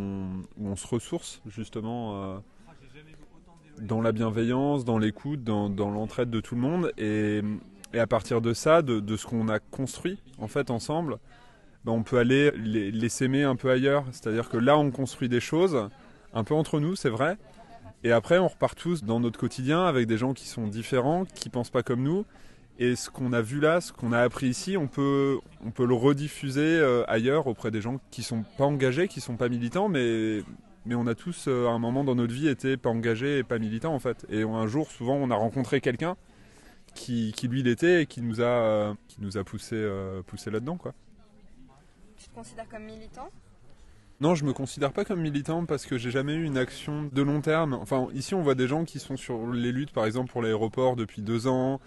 on, 0.59 0.75
se 0.77 0.87
ressource 0.87 1.43
justement. 1.47 2.37
Euh, 2.37 2.39
dans 3.81 4.01
la 4.01 4.13
bienveillance, 4.13 4.85
dans 4.85 4.99
l'écoute, 4.99 5.45
dans, 5.45 5.69
l'entraide 5.69 6.31
de 6.31 6.41
tout 6.41 6.55
le 6.55 6.61
monde. 6.61 6.93
Et, 6.99 7.43
à 7.95 8.07
partir 8.07 8.41
de 8.41 8.53
ça, 8.53 8.83
de, 8.83 9.17
ce 9.17 9.27
qu'on 9.27 9.49
a 9.49 9.59
construit 9.59 10.19
en 10.39 10.49
fait 10.49 10.71
ensemble, 10.71 11.19
ben, 11.85 11.93
on 11.93 12.03
peut 12.03 12.19
aller 12.19 12.51
les, 12.57 13.09
s'aimer 13.09 13.45
un 13.45 13.57
peu 13.57 13.71
ailleurs. 13.71 14.05
C'est-à-dire 14.13 14.49
que 14.49 14.57
là, 14.57 14.77
on 14.77 14.91
construit 14.91 15.29
des 15.29 15.41
choses, 15.41 15.89
un 16.35 16.45
peu 16.45 16.55
entre 16.55 16.81
nous, 16.81 16.97
c'est 16.97 17.09
vrai. 17.11 17.37
Et 18.05 18.13
après, 18.13 18.39
on 18.39 18.49
repart 18.49 18.79
tous 18.79 19.05
dans 19.05 19.21
notre 19.21 19.39
quotidien 19.39 19.85
avec 19.85 20.07
des 20.07 20.19
gens 20.19 20.35
qui 20.35 20.47
sont 20.47 20.67
différents, 20.67 21.25
qui 21.25 21.49
pensent 21.49 21.71
pas 21.71 21.83
comme 21.83 22.03
nous. 22.03 22.25
Et 22.79 22.95
ce 22.95 23.09
qu'on 23.09 23.33
a 23.33 23.41
vu 23.41 23.59
là, 23.59 23.81
ce 23.81 23.93
qu'on 23.93 24.13
a 24.13 24.21
appris 24.21 24.49
ici, 24.49 24.77
on 24.77 24.87
peut, 24.87 25.39
on 25.65 25.71
peut 25.71 25.87
le 25.87 25.95
rediffuser 25.95 26.61
euh, 26.61 27.05
ailleurs 27.09 27.47
auprès 27.47 27.71
des 27.71 27.81
gens 27.81 27.99
qui 28.11 28.23
sont 28.23 28.45
pas 28.59 28.65
engagés, 28.65 29.09
qui 29.09 29.23
sont 29.23 29.37
pas 29.37 29.49
militants, 29.49 29.89
mais, 29.89 30.43
mais 30.87 30.95
on 30.95 31.07
a 31.07 31.15
tous 31.15 31.49
euh, 31.49 31.67
à 31.67 31.71
un 31.71 31.79
moment 31.79 32.05
dans 32.05 32.15
notre 32.15 32.33
vie 32.33 32.49
été 32.49 32.77
pas 32.77 32.91
engagés 32.91 33.39
et 33.39 33.43
pas 33.43 33.59
militants 33.59 33.95
en 33.95 33.99
fait. 33.99 34.25
Et 34.31 34.43
un 34.43 34.67
jour, 34.67 34.91
souvent, 34.91 35.15
on 35.15 35.31
a 35.31 35.35
rencontré 35.35 35.81
quelqu'un 35.81 36.17
qui, 36.95 37.33
qui, 37.37 37.49
lui 37.49 37.63
l'était 37.63 38.03
et 38.03 38.07
qui 38.07 38.23
nous 38.23 38.41
a, 38.41 38.45
euh, 38.45 38.95
qui 39.09 39.21
nous 39.21 39.37
a 39.37 39.45
poussé, 39.45 39.75
euh, 39.75 40.23
poussé 40.23 40.51
là-dedans 40.51 40.77
quoi. 40.77 40.95
Tu 42.17 42.29
te 42.29 42.35
considères 42.35 42.69
comme 42.69 42.85
militant? 42.85 43.29
Non, 44.21 44.35
je 44.35 44.47
me 44.47 44.55
considère 44.55 44.93
pas 44.93 45.05
comme 45.05 45.21
militant 45.21 45.67
parce 45.67 45.85
que 45.85 45.99
j'ai 45.99 46.11
jamais 46.11 46.35
eu 46.35 46.45
une 46.45 46.57
action 46.57 47.11
de 47.13 47.23
long 47.23 47.43
terme. 47.43 47.75
Enfin, 47.75 48.09
ici, 48.15 48.35
on 48.35 48.41
voit 48.41 48.55
des 48.55 48.67
gens 48.67 48.87
qui 48.87 48.99
sont 48.99 49.19
sur 49.19 49.53
les 49.53 49.73
luttes, 49.73 49.93
par 49.93 50.07
exemple 50.07 50.33
pour 50.33 50.41
l'aéroport 50.41 50.97
depuis 50.97 51.21
deux 51.21 51.47
ans, 51.47 51.81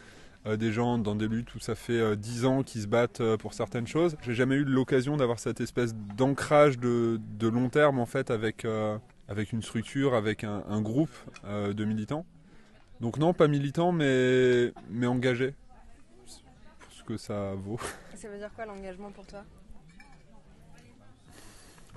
des 0.45 0.71
gens 0.71 0.97
dans 0.97 1.15
des 1.15 1.27
luttes 1.27 1.53
où 1.55 1.59
ça 1.59 1.75
fait 1.75 2.15
10 2.15 2.43
euh, 2.43 2.47
ans 2.47 2.63
qu'ils 2.63 2.81
se 2.81 2.87
battent 2.87 3.21
euh, 3.21 3.37
pour 3.37 3.53
certaines 3.53 3.87
choses. 3.87 4.15
J'ai 4.21 4.33
jamais 4.33 4.55
eu 4.55 4.63
l'occasion 4.63 5.17
d'avoir 5.17 5.39
cette 5.39 5.61
espèce 5.61 5.93
d'ancrage 5.93 6.79
de, 6.79 7.19
long 7.41 7.69
terme 7.69 7.99
en 7.99 8.05
fait 8.05 8.31
avec, 8.31 8.65
avec 9.27 9.51
une 9.51 9.61
structure, 9.61 10.13
avec 10.15 10.43
un, 10.43 10.81
groupe 10.81 11.11
de 11.45 11.85
militants. 11.85 12.25
Donc 13.01 13.17
non, 13.17 13.33
pas 13.33 13.47
militant, 13.47 13.91
mais, 13.91 14.73
mais 14.89 15.07
engagé. 15.07 15.55
Pour 16.79 16.91
ce 16.91 17.03
que 17.03 17.17
ça 17.17 17.53
vaut. 17.55 17.79
Ça 18.15 18.27
veut 18.27 18.37
dire 18.37 18.53
quoi 18.53 18.65
l'engagement 18.65 19.11
pour 19.11 19.25
toi? 19.25 19.43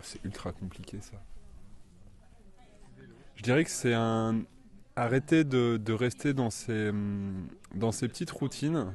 C'est 0.02 0.24
ultra 0.24 0.52
compliqué 0.52 1.00
ça. 1.00 1.16
Je 3.36 3.42
dirais 3.42 3.64
que 3.64 3.70
c'est 3.70 3.94
un, 3.94 4.42
arrêter 4.96 5.44
de, 5.44 5.92
rester 5.92 6.34
dans 6.34 6.50
ces, 6.50 6.90
ces 7.92 8.08
petites 8.08 8.30
routines, 8.30 8.92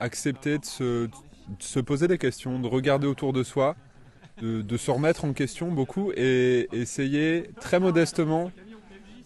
accepter 0.00 0.58
de 0.58 0.64
se, 1.58 1.80
poser 1.80 2.08
des 2.08 2.18
questions, 2.18 2.58
de 2.58 2.66
regarder 2.66 3.06
autour 3.06 3.32
de 3.32 3.42
soi, 3.42 3.76
de, 4.40 4.76
se 4.76 4.90
remettre 4.90 5.24
en 5.24 5.32
question 5.32 5.70
beaucoup 5.72 6.12
et 6.16 6.68
essayer 6.72 7.50
très 7.60 7.80
modestement 7.80 8.50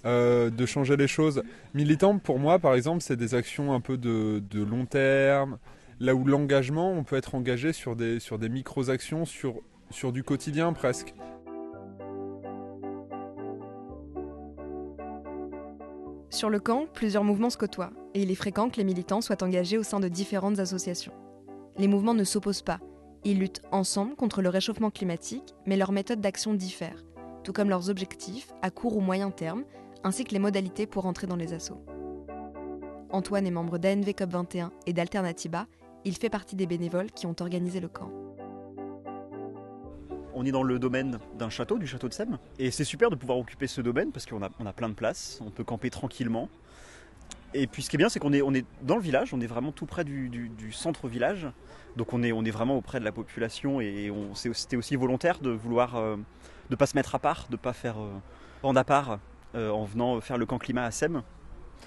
euh, 0.06 0.50
de 0.50 0.66
changer 0.66 0.96
les 0.96 1.08
choses. 1.08 1.42
Militant, 1.74 2.18
pour 2.18 2.38
moi, 2.38 2.58
par 2.58 2.74
exemple, 2.74 3.02
c'est 3.02 3.16
des 3.16 3.34
actions 3.34 3.74
un 3.74 3.80
peu 3.80 3.96
de, 3.96 4.42
long 4.54 4.86
terme, 4.86 5.58
là 5.98 6.14
où 6.14 6.24
l'engagement, 6.24 6.92
on 6.92 7.04
peut 7.04 7.16
être 7.16 7.34
engagé 7.34 7.72
sur 7.72 7.96
des, 7.96 8.20
micro-actions, 8.48 9.24
sur 9.24 10.12
du 10.12 10.22
quotidien 10.22 10.72
presque. 10.72 11.14
Sur 16.30 16.48
le 16.48 16.60
camp, 16.60 16.86
plusieurs 16.92 17.24
mouvements 17.24 17.50
se 17.50 17.58
côtoient, 17.58 17.90
et 18.14 18.22
il 18.22 18.30
est 18.30 18.36
fréquent 18.36 18.70
que 18.70 18.76
les 18.76 18.84
militants 18.84 19.20
soient 19.20 19.42
engagés 19.42 19.78
au 19.78 19.82
sein 19.82 19.98
de 19.98 20.06
différentes 20.06 20.60
associations. 20.60 21.12
Les 21.76 21.88
mouvements 21.88 22.14
ne 22.14 22.24
s'opposent 22.24 22.62
pas, 22.62 22.78
Ils 23.24 23.38
luttent 23.38 23.60
ensemble 23.70 24.16
contre 24.16 24.40
le 24.40 24.48
réchauffement 24.48 24.90
climatique, 24.90 25.54
mais 25.66 25.76
leurs 25.76 25.92
méthodes 25.92 26.22
d'action 26.22 26.54
diffèrent, 26.54 27.04
tout 27.44 27.52
comme 27.52 27.68
leurs 27.68 27.90
objectifs 27.90 28.50
à 28.62 28.70
court 28.70 28.96
ou 28.96 29.00
moyen 29.00 29.30
terme, 29.30 29.64
ainsi 30.04 30.24
que 30.24 30.32
les 30.32 30.38
modalités 30.38 30.86
pour 30.86 31.04
entrer 31.04 31.26
dans 31.26 31.36
les 31.36 31.52
assauts. 31.52 31.84
Antoine 33.10 33.46
est 33.46 33.50
membre 33.50 33.76
d'ANV 33.76 34.12
COP21 34.12 34.70
et 34.86 34.92
d'Alternativa. 34.94 35.66
Il 36.04 36.16
fait 36.16 36.30
partie 36.30 36.56
des 36.56 36.66
bénévoles 36.66 37.10
qui 37.10 37.26
ont 37.26 37.36
organisé 37.40 37.80
le 37.80 37.88
camp. 37.88 38.10
On 40.42 40.46
est 40.46 40.52
dans 40.52 40.62
le 40.62 40.78
domaine 40.78 41.18
d'un 41.38 41.50
château, 41.50 41.76
du 41.76 41.86
château 41.86 42.08
de 42.08 42.14
Sème. 42.14 42.38
Et 42.58 42.70
c'est 42.70 42.84
super 42.84 43.10
de 43.10 43.14
pouvoir 43.14 43.36
occuper 43.36 43.66
ce 43.66 43.82
domaine 43.82 44.10
parce 44.10 44.24
qu'on 44.24 44.42
a, 44.42 44.48
on 44.58 44.64
a 44.64 44.72
plein 44.72 44.88
de 44.88 44.94
places, 44.94 45.38
on 45.44 45.50
peut 45.50 45.64
camper 45.64 45.90
tranquillement. 45.90 46.48
Et 47.52 47.66
puis 47.66 47.82
ce 47.82 47.90
qui 47.90 47.96
est 47.96 47.98
bien, 47.98 48.08
c'est 48.08 48.20
qu'on 48.20 48.32
est, 48.32 48.40
on 48.40 48.54
est 48.54 48.64
dans 48.80 48.96
le 48.96 49.02
village, 49.02 49.34
on 49.34 49.40
est 49.42 49.46
vraiment 49.46 49.70
tout 49.70 49.84
près 49.84 50.02
du, 50.02 50.50
centre-village. 50.72 51.46
Donc 51.98 52.14
on 52.14 52.22
est, 52.22 52.32
on 52.32 52.42
est 52.42 52.50
vraiment 52.50 52.78
auprès 52.78 53.00
de 53.00 53.04
la 53.04 53.12
population 53.12 53.82
et 53.82 54.10
on, 54.10 54.34
c'était 54.34 54.78
aussi 54.78 54.96
volontaire 54.96 55.40
de 55.40 55.50
vouloir 55.50 55.96
euh, 55.96 56.16
pas 56.78 56.86
se 56.86 56.96
mettre 56.96 57.14
à 57.14 57.18
part, 57.18 57.48
de 57.50 57.56
pas 57.56 57.74
faire 57.74 57.96
euh, 58.00 58.72
à 58.74 58.84
part 58.84 59.18
euh, 59.54 59.68
en 59.68 59.84
venant 59.84 60.22
faire 60.22 60.38
le 60.38 60.46
camp 60.46 60.56
climat 60.56 60.86
à 60.86 60.90
Sème. 60.90 61.22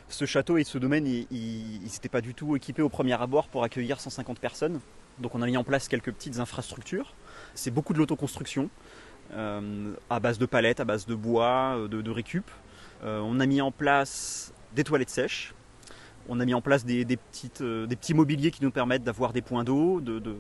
Ce 0.09 0.25
château 0.25 0.57
et 0.57 0.63
ce 0.63 0.77
domaine, 0.77 1.07
ils 1.07 1.81
n'étaient 1.81 2.07
pas 2.07 2.21
du 2.21 2.35
tout 2.35 2.55
équipés 2.55 2.83
au 2.83 2.89
premier 2.89 3.19
abord 3.19 3.47
pour 3.47 3.63
accueillir 3.63 3.99
150 3.99 4.39
personnes. 4.39 4.79
Donc 5.17 5.33
on 5.33 5.41
a 5.41 5.47
mis 5.47 5.57
en 5.57 5.63
place 5.63 5.87
quelques 5.87 6.11
petites 6.11 6.37
infrastructures. 6.37 7.15
C'est 7.55 7.71
beaucoup 7.71 7.93
de 7.93 7.99
l'autoconstruction, 7.99 8.69
euh, 9.33 9.93
à 10.09 10.19
base 10.19 10.37
de 10.37 10.45
palettes, 10.45 10.79
à 10.79 10.85
base 10.85 11.05
de 11.05 11.15
bois, 11.15 11.75
euh, 11.77 11.87
de, 11.87 12.11
récup. 12.11 12.49
Euh, 13.03 13.19
on 13.23 13.39
a 13.39 13.45
mis 13.45 13.61
en 13.61 13.71
place 13.71 14.53
des 14.75 14.83
toilettes 14.83 15.09
sèches. 15.09 15.53
On 16.29 16.39
a 16.39 16.45
mis 16.45 16.53
en 16.53 16.61
place 16.61 16.85
des, 16.85 17.05
petites, 17.05 17.61
des 17.61 17.95
petits 17.95 18.13
mobiliers 18.13 18.51
qui 18.51 18.63
nous 18.63 18.71
permettent 18.71 19.03
d'avoir 19.03 19.33
des 19.33 19.41
points 19.41 19.63
d'eau. 19.63 19.99
De, 19.99 20.35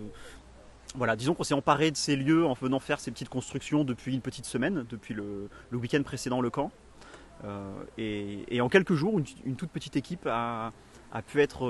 Voilà, 0.95 1.15
disons 1.15 1.33
qu'on 1.33 1.43
s'est 1.43 1.53
emparé 1.53 1.91
de 1.91 1.97
ces 1.97 2.15
lieux 2.15 2.45
en 2.45 2.53
venant 2.53 2.79
faire 2.79 3.01
ces 3.01 3.11
petites 3.11 3.29
constructions 3.29 3.83
depuis 3.83 4.13
une 4.13 4.21
petite 4.21 4.45
semaine, 4.45 4.85
depuis 4.89 5.13
le, 5.13 5.49
week-end 5.73 6.01
précédent 6.03 6.39
le 6.39 6.49
camp. 6.49 6.71
Et, 7.97 8.61
en 8.61 8.69
quelques 8.69 8.93
jours, 8.93 9.19
une, 9.45 9.55
toute 9.57 9.71
petite 9.71 9.97
équipe 9.97 10.25
a, 10.25 10.71
pu 11.27 11.41
être 11.41 11.67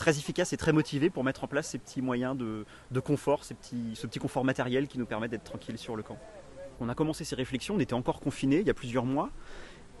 très 0.00 0.18
efficace 0.18 0.52
et 0.52 0.56
très 0.56 0.72
motivée 0.72 1.10
pour 1.10 1.22
mettre 1.24 1.44
en 1.44 1.46
place 1.46 1.68
ces 1.68 1.78
petits 1.78 2.00
moyens 2.02 2.34
de, 2.36 2.64
confort, 3.00 3.44
ces 3.44 3.54
petits, 3.54 3.92
ce 3.94 4.06
petit 4.06 4.18
confort 4.18 4.44
matériel 4.44 4.88
qui 4.88 4.98
nous 4.98 5.04
permet 5.06 5.28
d'être 5.28 5.44
tranquille 5.44 5.76
sur 5.78 5.94
le 5.94 6.02
camp. 6.02 6.18
On 6.80 6.88
a 6.88 6.94
commencé 6.94 7.24
ces 7.24 7.34
réflexions, 7.36 7.74
on 7.76 7.80
était 7.80 7.92
encore 7.94 8.20
confinés 8.20 8.60
il 8.60 8.66
y 8.66 8.70
a 8.70 8.74
plusieurs 8.74 9.04
mois. 9.04 9.28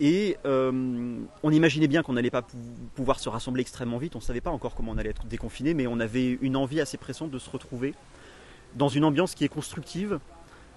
Et 0.02 0.38
euh, 0.46 1.18
on 1.42 1.50
imaginait 1.52 1.86
bien 1.86 2.02
qu'on 2.02 2.14
n'allait 2.14 2.30
pas 2.30 2.40
pou- 2.40 2.56
pouvoir 2.94 3.20
se 3.20 3.28
rassembler 3.28 3.60
extrêmement 3.60 3.98
vite. 3.98 4.16
On 4.16 4.20
ne 4.20 4.24
savait 4.24 4.40
pas 4.40 4.50
encore 4.50 4.74
comment 4.74 4.92
on 4.92 4.96
allait 4.96 5.10
être 5.10 5.26
déconfiné, 5.26 5.74
mais 5.74 5.86
on 5.86 6.00
avait 6.00 6.38
une 6.40 6.56
envie 6.56 6.80
assez 6.80 6.96
pressante 6.96 7.30
de 7.30 7.38
se 7.38 7.50
retrouver 7.50 7.92
dans 8.76 8.88
une 8.88 9.04
ambiance 9.04 9.34
qui 9.34 9.44
est 9.44 9.48
constructive, 9.48 10.18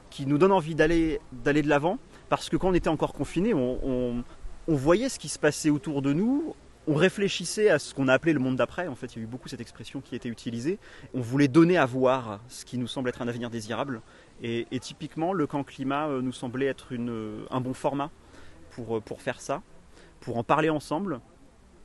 qui 0.10 0.26
nous 0.26 0.38
donne 0.38 0.52
envie 0.52 0.76
d'aller 0.76 1.22
de 1.46 1.70
l'avant. 1.70 1.98
Parce 2.28 2.50
que 2.50 2.58
quand 2.58 2.68
on 2.68 2.74
était 2.74 2.90
encore 2.90 3.14
confiné, 3.14 3.54
on, 3.54 3.80
on- 3.88 4.24
on 4.68 4.76
voyait 4.76 5.08
ce 5.08 5.20
qui 5.20 5.30
se 5.30 5.40
passait 5.40 5.70
autour 5.70 6.02
de 6.02 6.12
nous. 6.12 6.54
On 6.86 6.96
réfléchissait 6.96 7.70
à 7.70 7.80
ce 7.80 7.94
qu'on 7.94 8.10
a 8.10 8.14
appelé 8.14 8.34
le 8.34 8.40
monde 8.40 8.58
d'après. 8.58 8.88
En 8.88 8.96
fait, 8.96 9.16
il 9.16 9.20
y 9.20 9.22
a 9.22 9.24
eu 9.24 9.28
beaucoup 9.28 9.48
cette 9.48 9.62
expression 9.62 10.02
qui 10.02 10.16
a 10.16 10.18
été 10.18 10.28
utilisée. 10.28 10.80
On 11.14 11.22
voulait 11.22 11.48
donner 11.48 11.78
à 11.78 11.86
voir 11.86 12.42
ce 12.50 12.66
qui 12.66 12.78
nous 12.78 12.88
semble 12.88 13.08
être 13.08 13.22
un 13.22 13.28
avenir 13.30 13.50
désirable. 13.50 14.02
Et, 14.42 14.66
typiquement, 14.82 15.32
le 15.32 15.48
camp 15.48 15.64
climat 15.64 16.08
euh, 16.10 16.22
nous 16.22 16.34
semblait 16.34 16.66
être 16.66 16.92
une- 16.92 17.46
un 17.50 17.62
bon 17.62 17.74
format 17.74 18.10
pour, 18.72 18.98
euh, 18.98 19.00
pour 19.00 19.22
faire 19.22 19.40
ça, 19.40 19.62
pour 20.20 20.38
en 20.38 20.44
parler 20.44 20.70
ensemble 20.70 21.22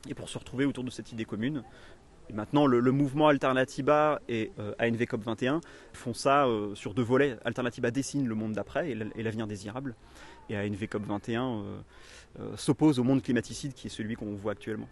et 0.09 0.14
pour 0.14 0.28
se 0.28 0.37
retrouver 0.38 0.64
autour 0.64 0.83
de 0.83 0.90
cette 0.90 1.12
idée 1.12 1.25
commune. 1.25 1.62
Et 2.31 2.33
maintenant, 2.35 2.67
le, 2.67 2.81
mouvement 2.93 3.28
Alternatiba 3.28 4.21
et 4.28 4.50
euh, 4.59 4.75
ANV 4.78 5.05
COP21 5.05 5.61
font 5.93 6.12
ça 6.12 6.47
euh, 6.47 6.75
sur 6.75 6.93
deux 6.93 7.02
volets. 7.02 7.37
Alternatiba 7.45 7.90
dessine 7.90 8.26
le 8.26 8.35
monde 8.35 8.52
d'après 8.52 8.90
et 8.90 9.23
l'avenir 9.23 9.47
désirable. 9.47 9.95
Et 10.50 10.57
ANV 10.57 10.85
COP21 10.85 11.31
euh, 11.31 11.37
euh, 11.37 11.81
s'oppose 12.57 12.99
au 12.99 13.04
monde 13.04 13.23
climaticide 13.23 13.73
qui 13.75 13.87
est 13.87 13.90
celui 13.90 14.14
qu'on 14.16 14.35
voit 14.35 14.52
actuellement. 14.52 14.88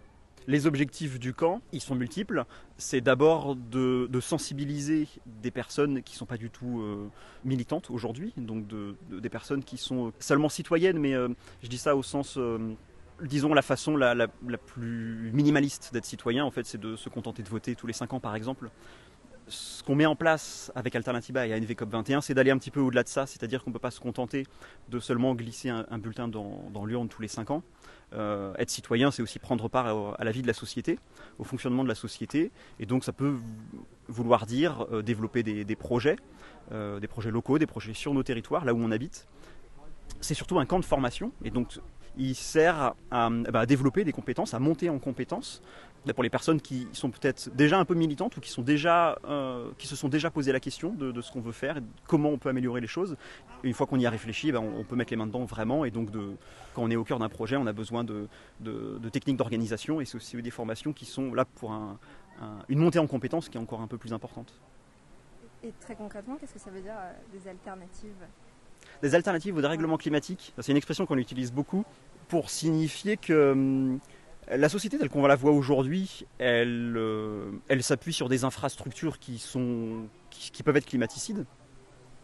Les 0.49 0.65
objectifs 0.65 1.19
du 1.19 1.33
camp, 1.33 1.61
ils 1.73 1.81
sont 1.81 1.93
multiples. 1.95 2.45
C'est 2.77 3.01
d'abord 3.01 3.55
de, 3.57 4.07
sensibiliser 4.21 5.07
des 5.25 5.51
personnes 5.51 6.01
qui 6.03 6.13
ne 6.13 6.17
sont 6.19 6.25
pas 6.25 6.37
du 6.37 6.49
tout 6.49 6.79
euh, 6.79 7.07
militantes 7.43 7.89
aujourd'hui, 7.91 8.33
donc 8.37 8.65
de- 8.65 8.95
de- 9.09 9.19
des 9.19 9.29
personnes 9.29 9.61
qui 9.63 9.75
sont 9.77 10.13
seulement 10.19 10.47
citoyennes, 10.47 10.99
mais 10.99 11.13
euh, 11.13 11.27
je 11.63 11.67
dis 11.67 11.77
ça 11.77 11.97
au 11.97 12.03
sens, 12.03 12.37
euh, 12.37 12.59
disons, 13.21 13.53
la 13.53 13.61
façon 13.61 13.97
la, 13.97 14.15
la- 14.15 14.27
la 14.47 14.57
plus 14.57 15.31
minimaliste 15.33 15.89
d'être 15.91 16.05
citoyen, 16.05 16.45
en 16.45 16.51
fait, 16.51 16.65
c'est 16.65 16.79
de 16.79 16.95
se 16.95 17.09
contenter 17.09 17.43
de 17.43 17.49
voter 17.49 17.75
tous 17.75 17.87
les 17.87 17.93
5 17.93 18.13
ans, 18.13 18.19
par 18.21 18.35
exemple. 18.35 18.69
Ce 19.49 19.81
qu'on 19.83 19.95
met 19.95 20.05
en 20.05 20.15
place 20.15 20.71
avec 20.75 20.95
Alternatiba 20.95 21.47
et 21.47 21.53
ANV 21.53 21.71
COP21, 21.71 22.21
c'est 22.21 22.33
d'aller 22.33 22.51
un 22.51 22.57
petit 22.57 22.71
peu 22.71 22.81
au-delà 22.81 23.03
de 23.03 23.07
ça, 23.07 23.25
c'est-à-dire 23.25 23.63
qu'on 23.63 23.69
ne 23.69 23.73
peut 23.73 23.79
pas 23.79 23.91
se 23.91 24.01
contenter 24.01 24.45
de 24.89 24.99
seulement 24.99 25.35
glisser 25.35 25.69
un, 25.69 25.97
bulletin 25.97 26.27
dans, 26.27 26.69
dans 26.73 26.85
l'urne 26.85 27.07
tous 27.07 27.21
les 27.21 27.29
5 27.29 27.51
ans. 27.51 27.63
Euh, 28.13 28.53
être 28.57 28.69
citoyen, 28.69 29.11
c'est 29.11 29.21
aussi 29.21 29.39
prendre 29.39 29.67
part 29.67 30.15
à, 30.17 30.23
la 30.23 30.31
vie 30.31 30.41
de 30.41 30.47
la 30.47 30.53
société, 30.53 30.97
au 31.39 31.43
fonctionnement 31.43 31.83
de 31.83 31.89
la 31.89 31.95
société, 31.95 32.51
et 32.79 32.85
donc 32.85 33.03
ça 33.03 33.11
peut 33.11 33.35
vouloir 34.07 34.45
dire 34.45 34.85
euh, 34.91 35.01
développer 35.01 35.43
des, 35.43 35.75
projets, 35.75 36.15
euh, 36.71 36.99
des 36.99 37.07
projets 37.07 37.31
locaux, 37.31 37.57
des 37.59 37.67
projets 37.67 37.93
sur 37.93 38.13
nos 38.13 38.23
territoires, 38.23 38.63
là 38.63 38.73
où 38.73 38.79
on 38.79 38.91
habite. 38.91 39.27
C'est 40.21 40.33
surtout 40.33 40.57
un 40.59 40.65
camp 40.65 40.79
de 40.79 40.85
formation, 40.85 41.31
et 41.43 41.51
donc 41.51 41.79
il 42.17 42.33
sert 42.33 42.93
à, 43.11 43.29
bah, 43.29 43.65
développer 43.65 44.03
des 44.05 44.13
compétences, 44.13 44.53
à 44.53 44.59
monter 44.59 44.89
en 44.89 44.99
compétences 44.99 45.61
pour 46.13 46.23
les 46.23 46.29
personnes 46.29 46.59
qui 46.61 46.87
sont 46.93 47.09
peut-être 47.09 47.49
déjà 47.55 47.79
un 47.79 47.85
peu 47.85 47.93
militantes 47.93 48.35
ou 48.37 48.39
qui, 48.41 48.49
sont 48.49 48.61
déjà, 48.61 49.17
euh, 49.25 49.69
qui 49.77 49.87
se 49.87 49.95
sont 49.95 50.09
déjà 50.09 50.29
posé 50.31 50.51
la 50.51 50.59
question 50.59 50.93
de, 50.93 51.11
de 51.11 51.21
ce 51.21 51.31
qu'on 51.31 51.41
veut 51.41 51.51
faire, 51.51 51.77
et 51.77 51.81
comment 52.07 52.29
on 52.29 52.37
peut 52.37 52.49
améliorer 52.49 52.81
les 52.81 52.87
choses. 52.87 53.15
Et 53.63 53.67
une 53.67 53.73
fois 53.73 53.87
qu'on 53.87 53.99
y 53.99 54.05
a 54.05 54.09
réfléchi, 54.09 54.51
ben, 54.51 54.59
on, 54.59 54.79
on 54.79 54.83
peut 54.83 54.95
mettre 54.95 55.11
les 55.11 55.17
mains 55.17 55.27
dedans 55.27 55.45
vraiment. 55.45 55.85
Et 55.85 55.91
donc, 55.91 56.11
de, 56.11 56.31
quand 56.73 56.83
on 56.83 56.89
est 56.89 56.95
au 56.95 57.03
cœur 57.03 57.19
d'un 57.19 57.29
projet, 57.29 57.55
on 57.57 57.67
a 57.67 57.73
besoin 57.73 58.03
de, 58.03 58.27
de- 58.59 58.97
de 59.01 59.09
techniques 59.09 59.37
d'organisation 59.37 60.01
et 60.01 60.05
c'est 60.05 60.17
aussi 60.17 60.41
des 60.41 60.51
formations 60.51 60.93
qui 60.93 61.05
sont 61.05 61.33
là 61.33 61.45
pour 61.45 61.71
un- 61.71 61.97
un- 62.41 62.59
une 62.69 62.79
montée 62.79 62.99
en 62.99 63.07
compétences 63.07 63.49
qui 63.49 63.57
est 63.57 63.61
encore 63.61 63.81
un 63.81 63.87
peu 63.87 63.97
plus 63.97 64.13
importante. 64.13 64.53
Et 65.63 65.71
très 65.81 65.95
concrètement, 65.95 66.35
qu'est-ce 66.35 66.53
que 66.53 66.59
ça 66.59 66.69
veut 66.69 66.81
dire 66.81 66.93
euh, 66.97 67.11
des 67.37 67.47
alternatives? 67.49 68.13
Des 69.01 69.15
alternatives 69.15 69.55
au 69.57 69.61
dérèglement 69.61 69.97
climatique, 69.97 70.53
c'est 70.59 70.71
une 70.71 70.77
expression 70.77 71.05
qu'on 71.05 71.17
utilise 71.17 71.51
beaucoup 71.51 71.83
pour 72.29 72.49
signifier 72.49 73.17
que 73.17 73.51
hum, 73.53 73.99
la 74.49 74.69
société 74.69 74.97
telle 74.97 75.09
qu'on 75.09 75.25
la 75.25 75.35
voit 75.35 75.51
aujourd'hui, 75.51 76.25
elle, 76.37 76.93
euh, 76.95 77.51
s'appuie 77.81 78.13
sur 78.13 78.29
des 78.29 78.43
infrastructures 78.43 79.19
qui, 79.19 79.41
peuvent 80.63 80.77
être 80.77 80.85
climaticides. 80.85 81.45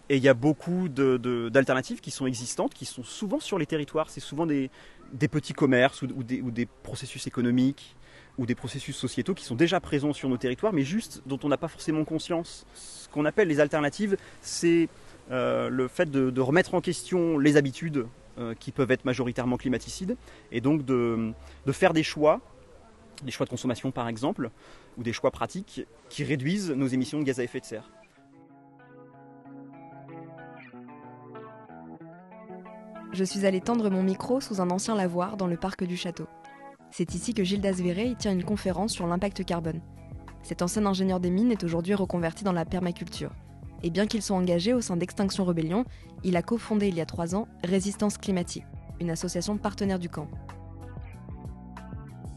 Et 0.09 0.17
il 0.17 0.23
y 0.23 0.29
a 0.29 0.33
beaucoup 0.33 0.89
d'alternatives 0.89 2.01
qui 2.01 2.11
sont 2.11 2.25
existantes, 2.25 2.73
qui 2.73 2.85
sont 2.85 3.03
souvent 3.03 3.39
sur 3.39 3.57
les 3.57 3.65
territoires. 3.65 4.09
C'est 4.09 4.19
souvent 4.19 4.45
des, 4.45 4.69
petits 5.31 5.53
commerces 5.53 6.01
ou, 6.01 6.23
des, 6.23 6.65
processus 6.83 7.27
économiques 7.27 7.95
ou 8.37 8.45
des 8.45 8.55
processus 8.55 8.95
sociétaux 8.95 9.33
qui 9.33 9.45
sont 9.45 9.55
déjà 9.55 9.79
présents 9.79 10.13
sur 10.13 10.27
nos 10.27 10.37
territoires, 10.37 10.73
mais 10.73 10.83
juste 10.83 11.21
dont 11.25 11.39
on 11.43 11.49
n'a 11.49 11.57
pas 11.57 11.67
forcément 11.67 12.03
conscience. 12.03 12.65
Ce 12.73 13.07
qu'on 13.09 13.25
appelle 13.25 13.47
les 13.47 13.59
alternatives, 13.59 14.17
c'est 14.41 14.89
euh, 15.31 15.69
le 15.69 15.87
fait 15.87 16.09
de 16.09 16.41
remettre 16.41 16.73
en 16.73 16.81
question 16.81 17.37
les 17.37 17.57
habitudes 17.57 18.05
euh, 18.37 18.53
qui 18.55 18.71
peuvent 18.71 18.91
être 18.91 19.05
majoritairement 19.05 19.57
climaticides, 19.57 20.17
et 20.51 20.61
donc 20.61 20.85
de, 20.85 21.33
faire 21.71 21.93
des 21.93 22.03
choix, 22.03 22.41
des 23.23 23.31
choix 23.31 23.45
de 23.45 23.49
consommation 23.49 23.91
par 23.91 24.07
exemple, 24.07 24.49
ou 24.97 25.03
des 25.03 25.13
choix 25.13 25.31
pratiques 25.31 25.85
qui 26.09 26.23
réduisent 26.23 26.71
nos 26.71 26.87
émissions 26.87 27.19
de 27.19 27.23
gaz 27.23 27.39
à 27.39 27.43
effet 27.43 27.59
de 27.59 27.65
serre. 27.65 27.89
Je 33.11 33.23
suis 33.23 33.45
allée 33.45 33.61
tendre 33.61 33.91
mon 33.91 34.01
micro 34.01 34.41
sous 34.41 34.59
un 34.61 34.71
ancien 34.71 34.95
lavoir 34.95 35.37
dans 35.37 35.45
le 35.45 35.57
parc 35.57 35.83
du 35.83 35.95
château. 35.95 36.25
C'est 36.89 37.13
ici 37.13 37.35
que 37.35 37.43
Gilles 37.43 37.61
Dasvéré 37.61 38.05
y 38.05 38.15
tient 38.15 38.31
une 38.31 38.43
conférence 38.43 38.93
sur 38.93 39.05
l'impact 39.05 39.45
carbone. 39.45 39.81
Cet 40.41 40.63
ancien 40.63 40.85
ingénieur 40.87 41.19
des 41.19 41.29
mines 41.29 41.51
est 41.51 41.63
aujourd'hui 41.63 41.93
reconverti 41.93 42.43
dans 42.43 42.51
la 42.51 42.65
permaculture. 42.65 43.31
Et 43.83 43.89
bien 43.89 44.07
qu'il 44.07 44.21
soit 44.21 44.37
engagé 44.37 44.73
au 44.73 44.79
sein 44.79 44.95
d'Extinction 44.95 45.43
Rebellion, 45.43 45.83
il 46.23 46.37
a 46.37 46.41
cofondé 46.41 46.87
il 46.87 46.95
y 46.95 47.01
a 47.01 47.05
trois 47.05 47.35
ans 47.35 47.49
Résistance 47.65 48.17
Climatique, 48.17 48.63
une 49.01 49.09
association 49.09 49.57
partenaire 49.57 49.99
du 49.99 50.07
camp. 50.07 50.29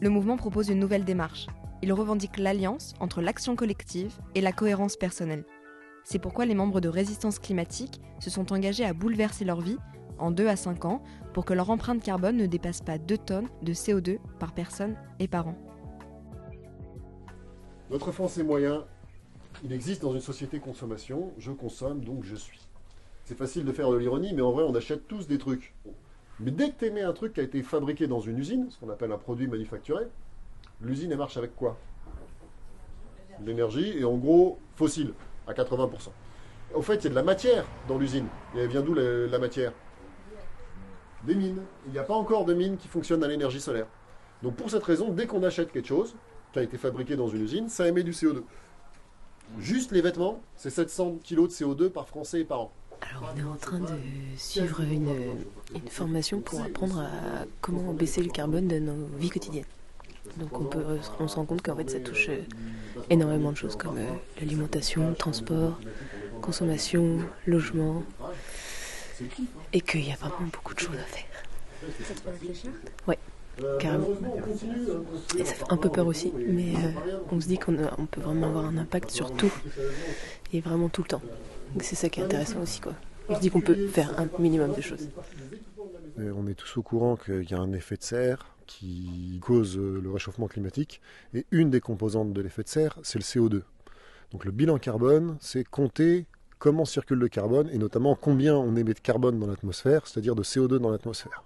Le 0.01 0.09
mouvement 0.09 0.35
propose 0.35 0.67
une 0.67 0.79
nouvelle 0.79 1.05
démarche. 1.05 1.47
Il 1.81 1.93
revendique 1.93 2.37
l'alliance 2.37 2.93
entre 2.99 3.21
l'action 3.21 3.55
collective 3.55 4.13
et 4.35 4.41
la 4.41 4.51
cohérence 4.51 4.97
personnelle. 4.97 5.45
C'est 6.03 6.19
pourquoi 6.19 6.45
les 6.45 6.55
membres 6.55 6.81
de 6.81 6.89
Résistance 6.89 7.39
Climatique 7.39 8.01
se 8.19 8.29
sont 8.29 8.51
engagés 8.51 8.85
à 8.85 8.93
bouleverser 8.93 9.45
leur 9.45 9.61
vie 9.61 9.77
en 10.19 10.31
2 10.31 10.47
à 10.47 10.55
5 10.55 10.85
ans 10.85 11.01
pour 11.33 11.45
que 11.45 11.53
leur 11.53 11.69
empreinte 11.69 12.03
carbone 12.03 12.37
ne 12.37 12.45
dépasse 12.45 12.81
pas 12.81 12.97
2 12.97 13.17
tonnes 13.17 13.47
de 13.61 13.73
CO2 13.73 14.19
par 14.39 14.53
personne 14.53 14.95
et 15.19 15.27
par 15.27 15.47
an. 15.47 15.55
Notre 17.89 18.11
moyen. 18.43 18.85
Il 19.63 19.73
existe 19.73 20.01
dans 20.01 20.13
une 20.13 20.21
société 20.21 20.59
consommation. 20.59 21.31
Je 21.37 21.51
consomme, 21.51 22.01
donc 22.01 22.23
je 22.23 22.35
suis. 22.35 22.59
C'est 23.25 23.37
facile 23.37 23.65
de 23.65 23.71
faire 23.71 23.89
de 23.89 23.97
l'ironie, 23.97 24.33
mais 24.33 24.41
en 24.41 24.51
vrai, 24.51 24.63
on 24.63 24.73
achète 24.75 25.07
tous 25.07 25.27
des 25.27 25.37
trucs. 25.37 25.73
Mais 26.39 26.51
dès 26.51 26.69
que 26.69 26.79
tu 26.79 26.85
émets 26.85 27.01
un 27.01 27.13
truc 27.13 27.33
qui 27.33 27.39
a 27.39 27.43
été 27.43 27.63
fabriqué 27.63 28.07
dans 28.07 28.19
une 28.19 28.37
usine, 28.37 28.69
ce 28.69 28.79
qu'on 28.79 28.89
appelle 28.89 29.11
un 29.11 29.17
produit 29.17 29.47
manufacturé, 29.47 30.05
l'usine, 30.81 31.11
elle 31.11 31.17
marche 31.17 31.37
avec 31.37 31.55
quoi? 31.55 31.77
L'énergie 33.45 33.97
et 33.97 34.03
en 34.03 34.15
gros, 34.15 34.59
fossile. 34.75 35.13
à 35.47 35.53
80%. 35.53 36.09
Au 36.73 36.81
fait, 36.81 36.95
il 36.95 37.03
y 37.05 37.07
a 37.07 37.09
de 37.09 37.15
la 37.15 37.23
matière 37.23 37.65
dans 37.87 37.97
l'usine. 37.97 38.27
Et 38.55 38.59
elle 38.59 38.67
vient 38.67 38.81
d'où 38.81 38.93
la, 38.93 39.27
la 39.27 39.39
matière? 39.39 39.73
Des 41.23 41.35
mines. 41.35 41.63
Il 41.87 41.93
n'y 41.93 41.99
a 41.99 42.03
pas 42.03 42.13
encore 42.13 42.45
de 42.45 42.53
mines 42.53 42.77
qui 42.77 42.87
fonctionnent 42.87 43.23
à 43.23 43.27
l'énergie 43.27 43.61
solaire. 43.61 43.87
Donc 44.43 44.55
pour 44.55 44.69
cette 44.69 44.83
raison, 44.83 45.09
dès 45.09 45.25
qu'on 45.25 45.43
achète 45.43 45.71
quelque 45.71 45.87
chose 45.87 46.15
qui 46.53 46.59
a 46.59 46.61
été 46.61 46.77
fabriqué 46.77 47.15
dans 47.15 47.27
une 47.27 47.41
usine, 47.41 47.69
ça 47.69 47.87
émet 47.87 48.03
du 48.03 48.11
CO2. 48.11 48.43
Juste 49.59 49.91
les 49.91 50.01
vêtements, 50.01 50.41
c'est 50.55 50.69
700 50.69 51.19
kg 51.23 51.43
de 51.43 51.47
CO2 51.47 51.89
par 51.89 52.07
Français 52.07 52.41
et 52.41 52.45
par 52.45 52.61
an. 52.61 52.71
Alors 53.01 53.33
on 53.33 53.39
est 53.39 53.43
en 53.43 53.55
train 53.55 53.79
de 53.79 53.87
suivre 54.37 54.81
une, 54.81 55.09
une 55.75 55.87
formation 55.87 56.41
pour 56.41 56.61
apprendre 56.61 56.99
à 56.99 57.45
comment 57.61 57.93
baisser 57.93 58.21
le 58.23 58.29
carbone 58.29 58.67
de 58.67 58.79
nos 58.79 59.07
vies 59.17 59.29
quotidiennes. 59.29 59.65
Donc 60.37 60.59
on, 60.59 60.65
peut, 60.65 60.83
on 61.19 61.27
se 61.27 61.35
rend 61.35 61.45
compte 61.45 61.61
qu'en 61.61 61.75
fait 61.75 61.89
ça 61.89 61.99
touche 61.99 62.29
euh, 62.29 62.41
énormément 63.09 63.51
de 63.51 63.57
choses 63.57 63.75
comme 63.75 63.97
euh, 63.97 64.05
l'alimentation, 64.39 65.09
le 65.09 65.15
transport, 65.15 65.79
consommation, 66.41 67.19
logement, 67.45 68.03
et 69.73 69.81
qu'il 69.81 70.07
y 70.07 70.11
a 70.11 70.15
vraiment 70.15 70.49
beaucoup 70.51 70.73
de 70.73 70.79
choses 70.79 70.95
à 70.95 71.05
faire. 71.05 71.25
Ça 72.03 72.13
te 72.13 72.19
fait 72.19 72.31
réfléchir? 72.31 72.71
Ouais, 73.07 73.17
carrément. 73.79 74.07
Et 75.37 75.45
ça 75.45 75.53
fait 75.53 75.65
un 75.69 75.77
peu 75.77 75.89
peur 75.89 76.07
aussi, 76.07 76.31
mais 76.35 76.75
euh, 76.75 76.91
on 77.31 77.41
se 77.41 77.47
dit 77.47 77.57
qu'on 77.57 77.75
peut 78.11 78.21
vraiment 78.21 78.47
avoir 78.47 78.65
un 78.65 78.77
impact 78.77 79.09
sur 79.09 79.31
tout, 79.31 79.51
et 80.53 80.61
vraiment 80.61 80.89
tout 80.89 81.03
le 81.03 81.07
temps. 81.09 81.21
C'est 81.81 81.95
ça 81.95 82.09
qui 82.09 82.19
est 82.19 82.23
intéressant 82.23 82.61
aussi, 82.61 82.81
quoi. 82.81 82.93
On 83.29 83.35
se 83.35 83.41
dit 83.41 83.49
qu'on 83.49 83.61
peut 83.61 83.87
faire 83.87 84.17
un 84.19 84.27
minimum 84.39 84.73
de 84.73 84.81
choses. 84.81 85.09
On 86.17 86.47
est 86.47 86.55
tous 86.55 86.77
au 86.77 86.81
courant 86.81 87.15
qu'il 87.15 87.49
y 87.49 87.53
a 87.53 87.59
un 87.59 87.73
effet 87.73 87.97
de 87.97 88.03
serre 88.03 88.55
qui 88.65 89.39
cause 89.41 89.77
euh, 89.77 89.99
le 90.01 90.11
réchauffement 90.11 90.47
climatique. 90.47 91.01
Et 91.33 91.45
une 91.51 91.69
des 91.69 91.79
composantes 91.79 92.33
de 92.33 92.41
l'effet 92.41 92.63
de 92.63 92.67
serre, 92.67 92.99
c'est 93.01 93.17
le 93.17 93.23
CO2. 93.23 93.61
Donc 94.31 94.45
le 94.45 94.51
bilan 94.51 94.77
carbone, 94.77 95.37
c'est 95.39 95.63
compter 95.63 96.25
comment 96.59 96.85
circule 96.85 97.19
le 97.19 97.29
carbone 97.29 97.69
et 97.71 97.77
notamment 97.77 98.15
combien 98.15 98.55
on 98.55 98.75
émet 98.75 98.93
de 98.93 98.99
carbone 98.99 99.39
dans 99.39 99.47
l'atmosphère, 99.47 100.05
c'est-à-dire 100.05 100.35
de 100.35 100.43
CO2 100.43 100.79
dans 100.79 100.89
l'atmosphère. 100.89 101.43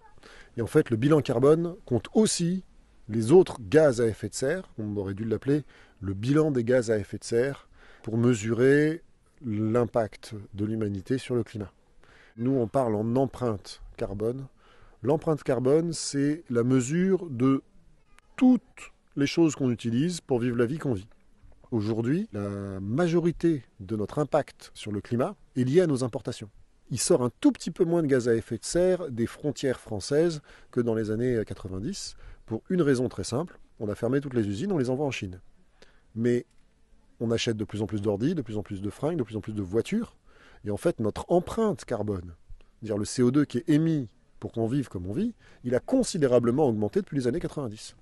Et 0.57 0.61
en 0.61 0.67
fait, 0.67 0.89
le 0.89 0.97
bilan 0.97 1.21
carbone 1.21 1.75
compte 1.85 2.07
aussi 2.13 2.63
les 3.09 3.31
autres 3.31 3.57
gaz 3.59 3.99
à 4.01 4.07
effet 4.07 4.29
de 4.29 4.33
serre, 4.33 4.69
on 4.77 4.95
aurait 4.95 5.13
dû 5.13 5.25
l'appeler 5.25 5.63
le 5.99 6.13
bilan 6.13 6.51
des 6.51 6.63
gaz 6.63 6.91
à 6.91 6.97
effet 6.97 7.17
de 7.17 7.23
serre, 7.23 7.67
pour 8.03 8.17
mesurer 8.17 9.03
l'impact 9.45 10.33
de 10.53 10.65
l'humanité 10.65 11.17
sur 11.17 11.35
le 11.35 11.43
climat. 11.43 11.71
Nous, 12.37 12.51
on 12.51 12.67
parle 12.67 12.95
en 12.95 13.15
empreinte 13.15 13.81
carbone. 13.97 14.47
L'empreinte 15.03 15.43
carbone, 15.43 15.93
c'est 15.93 16.43
la 16.49 16.63
mesure 16.63 17.27
de 17.29 17.61
toutes 18.35 18.93
les 19.15 19.27
choses 19.27 19.55
qu'on 19.55 19.71
utilise 19.71 20.21
pour 20.21 20.39
vivre 20.39 20.57
la 20.57 20.65
vie 20.65 20.77
qu'on 20.77 20.93
vit. 20.93 21.07
Aujourd'hui, 21.71 22.27
la 22.33 22.79
majorité 22.79 23.63
de 23.79 23.95
notre 23.95 24.19
impact 24.19 24.71
sur 24.73 24.91
le 24.91 25.01
climat 25.01 25.35
est 25.55 25.63
liée 25.63 25.81
à 25.81 25.87
nos 25.87 26.03
importations. 26.03 26.49
Il 26.91 26.99
sort 26.99 27.23
un 27.23 27.31
tout 27.39 27.53
petit 27.53 27.71
peu 27.71 27.85
moins 27.85 28.03
de 28.03 28.07
gaz 28.07 28.27
à 28.27 28.35
effet 28.35 28.57
de 28.57 28.65
serre 28.65 29.09
des 29.09 29.25
frontières 29.25 29.79
françaises 29.79 30.41
que 30.71 30.81
dans 30.81 30.93
les 30.93 31.09
années 31.09 31.41
90, 31.45 32.17
pour 32.45 32.61
une 32.69 32.81
raison 32.81 33.07
très 33.07 33.23
simple. 33.23 33.59
On 33.79 33.87
a 33.87 33.95
fermé 33.95 34.19
toutes 34.19 34.33
les 34.33 34.45
usines, 34.45 34.73
on 34.73 34.77
les 34.77 34.89
envoie 34.89 35.05
en 35.05 35.11
Chine. 35.11 35.39
Mais 36.15 36.45
on 37.21 37.31
achète 37.31 37.55
de 37.55 37.63
plus 37.63 37.81
en 37.81 37.87
plus 37.87 38.01
d'ordi, 38.01 38.35
de 38.35 38.41
plus 38.41 38.57
en 38.57 38.61
plus 38.61 38.81
de 38.81 38.89
fringues, 38.89 39.17
de 39.17 39.23
plus 39.23 39.37
en 39.37 39.41
plus 39.41 39.53
de 39.53 39.61
voitures. 39.61 40.17
Et 40.65 40.69
en 40.69 40.77
fait, 40.77 40.99
notre 40.99 41.25
empreinte 41.29 41.85
carbone, 41.85 42.35
dire 42.81 42.97
le 42.97 43.05
CO2 43.05 43.45
qui 43.45 43.59
est 43.59 43.69
émis 43.69 44.09
pour 44.41 44.51
qu'on 44.51 44.67
vive 44.67 44.89
comme 44.89 45.07
on 45.07 45.13
vit, 45.13 45.33
il 45.63 45.75
a 45.75 45.79
considérablement 45.79 46.67
augmenté 46.67 46.99
depuis 46.99 47.15
les 47.15 47.27
années 47.27 47.39
90. 47.39 47.95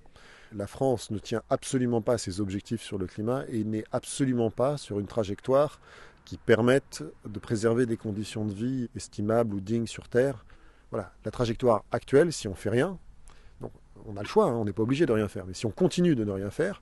La 0.55 0.65
France 0.65 1.11
ne 1.11 1.19
tient 1.19 1.43
absolument 1.51 2.01
pas 2.01 2.17
ses 2.17 2.41
objectifs 2.41 2.81
sur 2.81 2.97
le 2.97 3.05
climat 3.05 3.43
et 3.49 3.63
n'est 3.63 3.83
absolument 3.91 4.49
pas 4.49 4.77
sur 4.77 4.99
une 4.99 5.05
trajectoire 5.05 5.79
qui 6.25 6.37
permette 6.37 7.03
de 7.25 7.39
préserver 7.39 7.85
des 7.85 7.97
conditions 7.97 8.45
de 8.45 8.53
vie 8.53 8.89
estimables 8.95 9.53
ou 9.53 9.59
dignes 9.59 9.87
sur 9.87 10.07
Terre. 10.07 10.45
Voilà, 10.91 11.11
la 11.25 11.31
trajectoire 11.31 11.83
actuelle, 11.91 12.33
si 12.33 12.47
on 12.47 12.55
fait 12.55 12.69
rien, 12.69 12.97
donc 13.61 13.71
on 14.05 14.17
a 14.17 14.21
le 14.21 14.27
choix, 14.27 14.45
hein, 14.45 14.53
on 14.53 14.65
n'est 14.65 14.73
pas 14.73 14.83
obligé 14.83 15.05
de 15.05 15.11
rien 15.11 15.27
faire, 15.27 15.45
mais 15.45 15.53
si 15.53 15.65
on 15.65 15.71
continue 15.71 16.15
de 16.15 16.23
ne 16.23 16.31
rien 16.31 16.49
faire, 16.49 16.81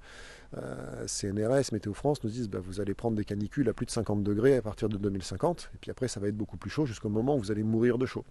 euh, 0.57 1.05
CNRS, 1.07 1.73
Météo 1.73 1.93
France 1.93 2.23
nous 2.23 2.29
disent 2.29 2.49
bah, 2.49 2.59
vous 2.61 2.79
allez 2.79 2.93
prendre 2.93 3.17
des 3.17 3.25
canicules 3.25 3.67
à 3.67 3.73
plus 3.73 3.85
de 3.85 3.91
50 3.91 4.23
degrés 4.23 4.55
à 4.55 4.61
partir 4.61 4.87
de 4.87 4.97
2050, 4.97 5.71
et 5.73 5.77
puis 5.79 5.91
après 5.91 6.07
ça 6.07 6.19
va 6.19 6.27
être 6.27 6.37
beaucoup 6.37 6.57
plus 6.57 6.69
chaud 6.69 6.85
jusqu'au 6.85 7.09
moment 7.09 7.35
où 7.35 7.39
vous 7.39 7.51
allez 7.51 7.63
mourir 7.63 7.97
de 7.97 8.05
chaud. 8.05 8.23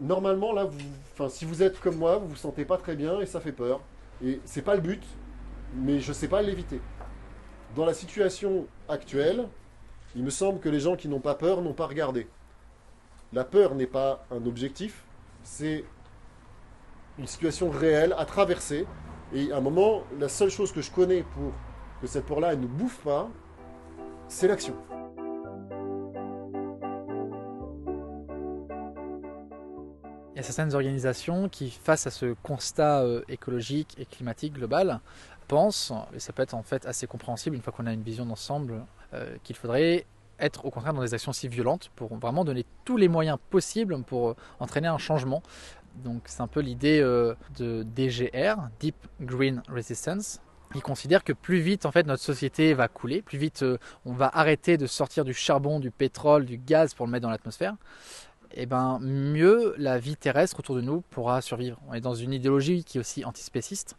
Normalement, 0.00 0.52
là, 0.52 0.64
vous, 0.64 1.28
si 1.28 1.44
vous 1.44 1.62
êtes 1.62 1.80
comme 1.80 1.96
moi, 1.96 2.18
vous 2.18 2.28
vous 2.28 2.36
sentez 2.36 2.64
pas 2.64 2.76
très 2.76 2.94
bien 2.94 3.20
et 3.20 3.26
ça 3.26 3.40
fait 3.40 3.52
peur. 3.52 3.80
Et 4.24 4.40
c'est 4.44 4.62
pas 4.62 4.76
le 4.76 4.80
but, 4.80 5.02
mais 5.74 5.98
je 5.98 6.12
sais 6.12 6.28
pas 6.28 6.40
l'éviter. 6.40 6.80
Dans 7.74 7.84
la 7.84 7.94
situation 7.94 8.66
actuelle, 8.88 9.48
il 10.16 10.24
me 10.24 10.30
semble 10.30 10.60
que 10.60 10.68
les 10.68 10.80
gens 10.80 10.96
qui 10.96 11.08
n'ont 11.08 11.20
pas 11.20 11.34
peur 11.34 11.62
n'ont 11.62 11.74
pas 11.74 11.86
regardé. 11.86 12.28
La 13.32 13.44
peur 13.44 13.74
n'est 13.74 13.86
pas 13.86 14.24
un 14.30 14.44
objectif, 14.46 15.04
c'est 15.42 15.84
une 17.18 17.26
situation 17.26 17.70
réelle 17.70 18.14
à 18.16 18.24
traverser. 18.24 18.86
Et 19.34 19.52
à 19.52 19.58
un 19.58 19.60
moment, 19.60 20.04
la 20.18 20.28
seule 20.28 20.50
chose 20.50 20.72
que 20.72 20.80
je 20.80 20.90
connais 20.90 21.22
pour 21.22 21.52
que 22.00 22.06
cette 22.06 22.24
peur-là 22.24 22.56
ne 22.56 22.66
bouffe 22.66 23.00
pas, 23.02 23.28
c'est 24.28 24.48
l'action. 24.48 24.74
Il 30.34 30.36
y 30.36 30.40
a 30.40 30.42
certaines 30.44 30.74
organisations 30.74 31.48
qui, 31.48 31.70
face 31.70 32.06
à 32.06 32.10
ce 32.10 32.34
constat 32.44 33.02
euh, 33.02 33.22
écologique 33.28 33.96
et 33.98 34.06
climatique 34.06 34.52
global, 34.54 35.00
pensent, 35.48 35.92
et 36.14 36.20
ça 36.20 36.32
peut 36.32 36.42
être 36.42 36.54
en 36.54 36.62
fait 36.62 36.86
assez 36.86 37.06
compréhensible 37.06 37.56
une 37.56 37.62
fois 37.62 37.72
qu'on 37.72 37.86
a 37.86 37.92
une 37.92 38.02
vision 38.02 38.26
d'ensemble, 38.26 38.84
euh, 39.14 39.36
qu'il 39.42 39.56
faudrait 39.56 40.06
être 40.38 40.64
au 40.64 40.70
contraire 40.70 40.92
dans 40.92 41.02
des 41.02 41.14
actions 41.14 41.32
si 41.32 41.48
violentes 41.48 41.90
pour 41.96 42.14
vraiment 42.16 42.44
donner 42.44 42.64
tous 42.84 42.96
les 42.96 43.08
moyens 43.08 43.38
possibles 43.50 44.00
pour 44.04 44.28
euh, 44.28 44.36
entraîner 44.60 44.86
un 44.86 44.98
changement. 44.98 45.42
Donc 45.96 46.22
c'est 46.26 46.42
un 46.42 46.46
peu 46.46 46.60
l'idée 46.60 47.00
euh, 47.00 47.34
de 47.58 47.84
DGR, 47.96 48.68
Deep 48.78 48.94
Green 49.20 49.62
Resistance, 49.68 50.40
qui 50.72 50.80
considère 50.80 51.24
que 51.24 51.32
plus 51.32 51.58
vite 51.58 51.86
en 51.86 51.90
fait 51.90 52.06
notre 52.06 52.22
société 52.22 52.74
va 52.74 52.86
couler, 52.86 53.22
plus 53.22 53.38
vite 53.38 53.64
on 54.04 54.12
va 54.12 54.30
arrêter 54.32 54.76
de 54.76 54.86
sortir 54.86 55.24
du 55.24 55.32
charbon, 55.32 55.80
du 55.80 55.90
pétrole, 55.90 56.44
du 56.44 56.58
gaz 56.58 56.94
pour 56.94 57.06
le 57.06 57.12
mettre 57.12 57.22
dans 57.22 57.30
l'atmosphère, 57.30 57.74
et 58.52 58.66
ben 58.66 58.98
mieux 59.00 59.74
la 59.78 59.98
vie 59.98 60.16
terrestre 60.16 60.58
autour 60.60 60.76
de 60.76 60.80
nous 60.80 61.00
pourra 61.00 61.40
survivre. 61.40 61.78
On 61.88 61.94
est 61.94 62.00
dans 62.00 62.14
une 62.14 62.32
idéologie 62.32 62.84
qui 62.84 62.98
est 62.98 63.00
aussi 63.00 63.24
antispéciste. 63.24 63.96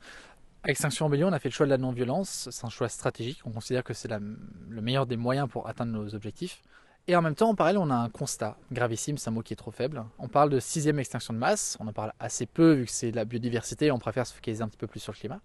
Extinction 0.65 1.05
Rebellion, 1.05 1.29
on 1.29 1.33
a 1.33 1.39
fait 1.39 1.49
le 1.49 1.53
choix 1.53 1.65
de 1.65 1.71
la 1.71 1.77
non-violence, 1.77 2.49
c'est 2.51 2.65
un 2.65 2.69
choix 2.69 2.89
stratégique, 2.89 3.39
on 3.45 3.51
considère 3.51 3.83
que 3.83 3.93
c'est 3.93 4.09
le 4.09 4.81
meilleur 4.81 5.05
des 5.05 5.15
moyens 5.15 5.47
pour 5.47 5.67
atteindre 5.67 5.93
nos 5.93 6.13
objectifs. 6.15 6.61
Et 7.07 7.15
en 7.15 7.21
même 7.21 7.33
temps, 7.33 7.49
en 7.49 7.55
parallèle, 7.55 7.79
on 7.79 7.89
a 7.89 7.95
un 7.95 8.09
constat 8.09 8.57
gravissime, 8.71 9.17
c'est 9.17 9.29
un 9.29 9.31
mot 9.31 9.41
qui 9.41 9.53
est 9.53 9.55
trop 9.55 9.71
faible. 9.71 10.03
On 10.19 10.27
parle 10.27 10.49
de 10.49 10.59
sixième 10.59 10.99
extinction 10.99 11.33
de 11.33 11.39
masse, 11.39 11.77
on 11.79 11.87
en 11.87 11.93
parle 11.93 12.13
assez 12.19 12.45
peu 12.45 12.73
vu 12.73 12.85
que 12.85 12.91
c'est 12.91 13.11
la 13.11 13.25
biodiversité, 13.25 13.89
on 13.89 13.99
préfère 13.99 14.27
se 14.27 14.33
focaliser 14.33 14.61
un 14.61 14.67
petit 14.67 14.77
peu 14.77 14.85
plus 14.85 14.99
sur 14.99 15.13
le 15.13 15.17
climat. 15.17 15.39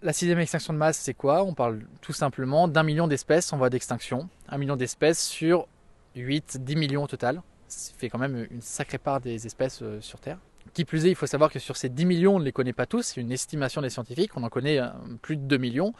La 0.00 0.12
sixième 0.12 0.38
extinction 0.38 0.72
de 0.72 0.78
masse, 0.78 0.96
c'est 0.96 1.14
quoi? 1.14 1.44
On 1.44 1.54
parle 1.54 1.82
tout 2.00 2.12
simplement 2.12 2.66
d'un 2.66 2.84
million 2.84 3.08
d'espèces 3.08 3.52
en 3.52 3.58
voie 3.58 3.68
d'extinction. 3.68 4.28
Un 4.48 4.56
million 4.56 4.76
d'espèces 4.76 5.22
sur 5.22 5.68
8-10 6.16 6.78
millions 6.78 7.04
au 7.04 7.08
total. 7.08 7.42
Ça 7.68 7.92
fait 7.96 8.08
quand 8.08 8.18
même 8.18 8.46
une 8.50 8.62
sacrée 8.62 8.98
part 8.98 9.20
des 9.20 9.46
espèces 9.46 9.82
euh, 9.82 10.00
sur 10.00 10.18
Terre. 10.18 10.38
Qui 10.74 10.84
plus 10.84 11.06
est, 11.06 11.10
il 11.10 11.14
faut 11.14 11.26
savoir 11.26 11.50
que 11.50 11.58
sur 11.58 11.76
ces 11.76 11.88
10 11.88 12.04
millions, 12.06 12.36
on 12.36 12.38
ne 12.38 12.44
les 12.44 12.52
connaît 12.52 12.72
pas 12.72 12.86
tous. 12.86 13.02
C'est 13.02 13.20
une 13.20 13.32
estimation 13.32 13.80
des 13.82 13.90
scientifiques. 13.90 14.36
On 14.36 14.42
en 14.42 14.48
connaît 14.48 14.78
euh, 14.78 14.88
plus 15.22 15.36
de 15.36 15.42
2 15.42 15.56
millions. 15.56 15.92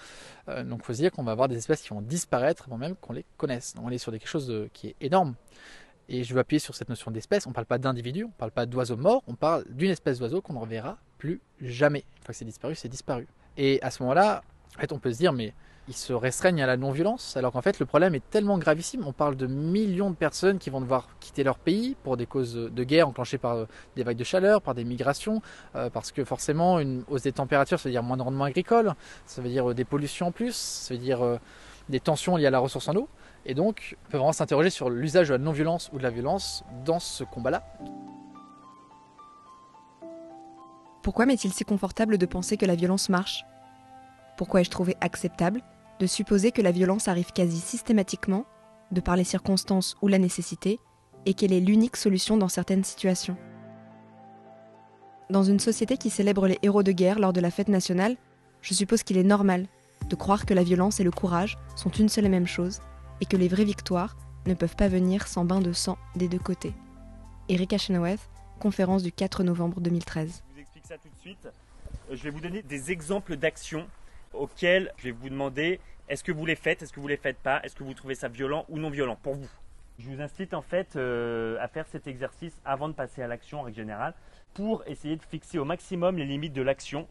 Euh, 0.48 0.62
donc 0.64 0.80
il 0.82 0.84
faut 0.86 0.92
se 0.92 0.98
dire 0.98 1.10
qu'on 1.12 1.24
va 1.24 1.32
avoir 1.32 1.48
des 1.48 1.56
espèces 1.56 1.82
qui 1.82 1.88
vont 1.90 2.02
disparaître 2.02 2.64
avant 2.66 2.78
même 2.78 2.94
qu'on 2.96 3.12
les 3.12 3.24
connaisse. 3.36 3.74
On 3.82 3.90
est 3.90 3.98
sur 3.98 4.12
quelque 4.12 4.28
chose 4.28 4.46
de- 4.46 4.68
qui 4.72 4.88
est 4.88 4.96
énorme. 5.00 5.34
Et 6.08 6.24
je 6.24 6.32
veux 6.32 6.40
appuyer 6.40 6.58
sur 6.58 6.74
cette 6.74 6.88
notion 6.88 7.10
d'espèce. 7.10 7.46
On 7.46 7.50
ne 7.50 7.54
parle 7.54 7.66
pas 7.66 7.78
d'individu, 7.78 8.24
on 8.24 8.28
ne 8.28 8.32
parle 8.32 8.50
pas 8.50 8.64
d'oiseaux 8.66 8.96
morts, 8.96 9.22
on 9.26 9.34
parle 9.34 9.64
d'une 9.68 9.90
espèce 9.90 10.18
d'oiseau 10.18 10.40
qu'on 10.40 10.54
ne 10.54 10.58
reverra 10.58 10.98
plus 11.18 11.40
jamais. 11.60 12.04
Une 12.18 12.22
fois 12.24 12.32
que 12.32 12.38
c'est 12.38 12.44
disparu, 12.46 12.74
c'est 12.74 12.88
disparu. 12.88 13.26
Et 13.58 13.78
à 13.82 13.90
ce 13.90 14.02
moment-là, 14.02 14.42
en 14.76 14.80
fait, 14.80 14.92
on 14.92 14.98
peut 14.98 15.12
se 15.12 15.18
dire, 15.18 15.32
mais 15.34 15.52
ils 15.88 15.96
se 15.96 16.12
restreignent 16.12 16.62
à 16.62 16.66
la 16.66 16.76
non-violence, 16.76 17.36
alors 17.36 17.52
qu'en 17.52 17.62
fait, 17.62 17.80
le 17.80 17.86
problème 17.86 18.14
est 18.14 18.30
tellement 18.30 18.58
gravissime. 18.58 19.06
On 19.06 19.12
parle 19.12 19.36
de 19.36 19.46
millions 19.46 20.10
de 20.10 20.14
personnes 20.14 20.58
qui 20.58 20.68
vont 20.68 20.82
devoir 20.82 21.08
quitter 21.18 21.42
leur 21.42 21.58
pays 21.58 21.96
pour 22.02 22.18
des 22.18 22.26
causes 22.26 22.54
de 22.54 22.84
guerre 22.84 23.08
enclenchées 23.08 23.38
par 23.38 23.52
euh, 23.52 23.64
des 23.96 24.02
vagues 24.02 24.18
de 24.18 24.24
chaleur, 24.24 24.60
par 24.60 24.74
des 24.74 24.84
migrations, 24.84 25.40
euh, 25.76 25.88
parce 25.88 26.12
que 26.12 26.24
forcément, 26.24 26.78
une 26.78 27.04
hausse 27.08 27.22
des 27.22 27.32
températures, 27.32 27.80
ça 27.80 27.88
veut 27.88 27.92
dire 27.92 28.02
moins 28.02 28.18
de 28.18 28.22
rendement 28.22 28.44
agricole, 28.44 28.94
ça 29.24 29.40
veut 29.40 29.48
dire 29.48 29.70
euh, 29.70 29.74
des 29.74 29.84
pollutions 29.84 30.26
en 30.26 30.32
plus, 30.32 30.54
ça 30.54 30.92
veut 30.92 31.00
dire 31.00 31.38
des 31.88 32.00
tensions 32.00 32.36
liées 32.36 32.46
à 32.46 32.50
la 32.50 32.58
ressource 32.58 32.86
en 32.88 32.96
eau. 32.96 33.08
Et 33.46 33.54
donc, 33.54 33.96
on 34.06 34.10
peut 34.10 34.18
vraiment 34.18 34.32
s'interroger 34.32 34.68
sur 34.68 34.90
l'usage 34.90 35.28
de 35.28 35.34
la 35.34 35.38
non-violence 35.38 35.88
ou 35.94 35.98
de 35.98 36.02
la 36.02 36.10
violence 36.10 36.64
dans 36.84 36.98
ce 37.00 37.24
combat-là. 37.24 37.64
Pourquoi 41.02 41.24
m'est-il 41.24 41.52
si 41.52 41.64
confortable 41.64 42.18
de 42.18 42.26
penser 42.26 42.58
que 42.58 42.66
la 42.66 42.74
violence 42.74 43.08
marche? 43.08 43.46
Pourquoi 44.36 44.60
ai-je 44.60 44.70
trouvé 44.70 44.94
acceptable 45.00 45.62
de 45.98 46.06
supposer 46.06 46.52
que 46.52 46.62
la 46.62 46.72
violence 46.72 47.08
arrive 47.08 47.32
quasi 47.32 47.60
systématiquement, 47.60 48.44
de 48.92 49.00
par 49.00 49.16
les 49.16 49.24
circonstances 49.24 49.96
ou 50.00 50.08
la 50.08 50.18
nécessité, 50.18 50.78
et 51.26 51.34
qu'elle 51.34 51.52
est 51.52 51.60
l'unique 51.60 51.96
solution 51.96 52.36
dans 52.36 52.48
certaines 52.48 52.84
situations 52.84 53.36
Dans 55.30 55.42
une 55.42 55.60
société 55.60 55.96
qui 55.96 56.10
célèbre 56.10 56.46
les 56.46 56.58
héros 56.62 56.82
de 56.82 56.92
guerre 56.92 57.18
lors 57.18 57.32
de 57.32 57.40
la 57.40 57.50
fête 57.50 57.68
nationale, 57.68 58.16
je 58.62 58.74
suppose 58.74 59.02
qu'il 59.02 59.18
est 59.18 59.24
normal 59.24 59.66
de 60.08 60.16
croire 60.16 60.46
que 60.46 60.54
la 60.54 60.62
violence 60.62 61.00
et 61.00 61.04
le 61.04 61.10
courage 61.10 61.58
sont 61.76 61.90
une 61.90 62.08
seule 62.08 62.26
et 62.26 62.30
même 62.30 62.46
chose, 62.46 62.80
et 63.20 63.26
que 63.26 63.36
les 63.36 63.48
vraies 63.48 63.64
victoires 63.64 64.16
ne 64.46 64.54
peuvent 64.54 64.76
pas 64.76 64.88
venir 64.88 65.26
sans 65.26 65.44
bain 65.44 65.60
de 65.60 65.72
sang 65.72 65.98
des 66.16 66.28
deux 66.28 66.38
côtés. 66.38 66.72
Erika 67.48 67.76
Chenoweth, 67.76 68.20
conférence 68.58 69.02
du 69.02 69.12
4 69.12 69.42
novembre 69.42 69.80
2013. 69.80 70.42
Je 70.56 70.62
vous 70.62 70.96
tout 70.96 71.08
de 71.08 71.20
suite. 71.20 71.46
Euh, 71.46 72.16
Je 72.16 72.22
vais 72.22 72.30
vous 72.30 72.40
donner 72.40 72.62
des 72.62 72.90
exemples 72.90 73.36
d'actions 73.36 73.86
auxquelles 74.38 74.92
je 74.96 75.04
vais 75.04 75.10
vous 75.10 75.28
demander 75.28 75.80
est-ce 76.08 76.24
que 76.24 76.32
vous 76.32 76.46
les 76.46 76.56
faites, 76.56 76.82
est-ce 76.82 76.92
que 76.92 77.00
vous 77.00 77.08
les 77.08 77.16
faites 77.16 77.38
pas, 77.38 77.60
est-ce 77.62 77.76
que 77.76 77.84
vous 77.84 77.94
trouvez 77.94 78.14
ça 78.14 78.28
violent 78.28 78.64
ou 78.68 78.78
non 78.78 78.88
violent 78.88 79.16
pour 79.16 79.34
vous? 79.34 79.48
Je 79.98 80.08
vous 80.08 80.20
incite 80.20 80.54
en 80.54 80.62
fait 80.62 80.96
euh, 80.96 81.58
à 81.60 81.68
faire 81.68 81.86
cet 81.88 82.06
exercice 82.06 82.58
avant 82.64 82.88
de 82.88 82.94
passer 82.94 83.20
à 83.20 83.26
l'action 83.26 83.60
en 83.60 83.62
règle 83.62 83.76
générale 83.76 84.14
pour 84.54 84.84
essayer 84.86 85.16
de 85.16 85.22
fixer 85.22 85.58
au 85.58 85.64
maximum 85.64 86.16
les 86.16 86.24
limites 86.24 86.52
de 86.52 86.62
l'action. 86.62 87.08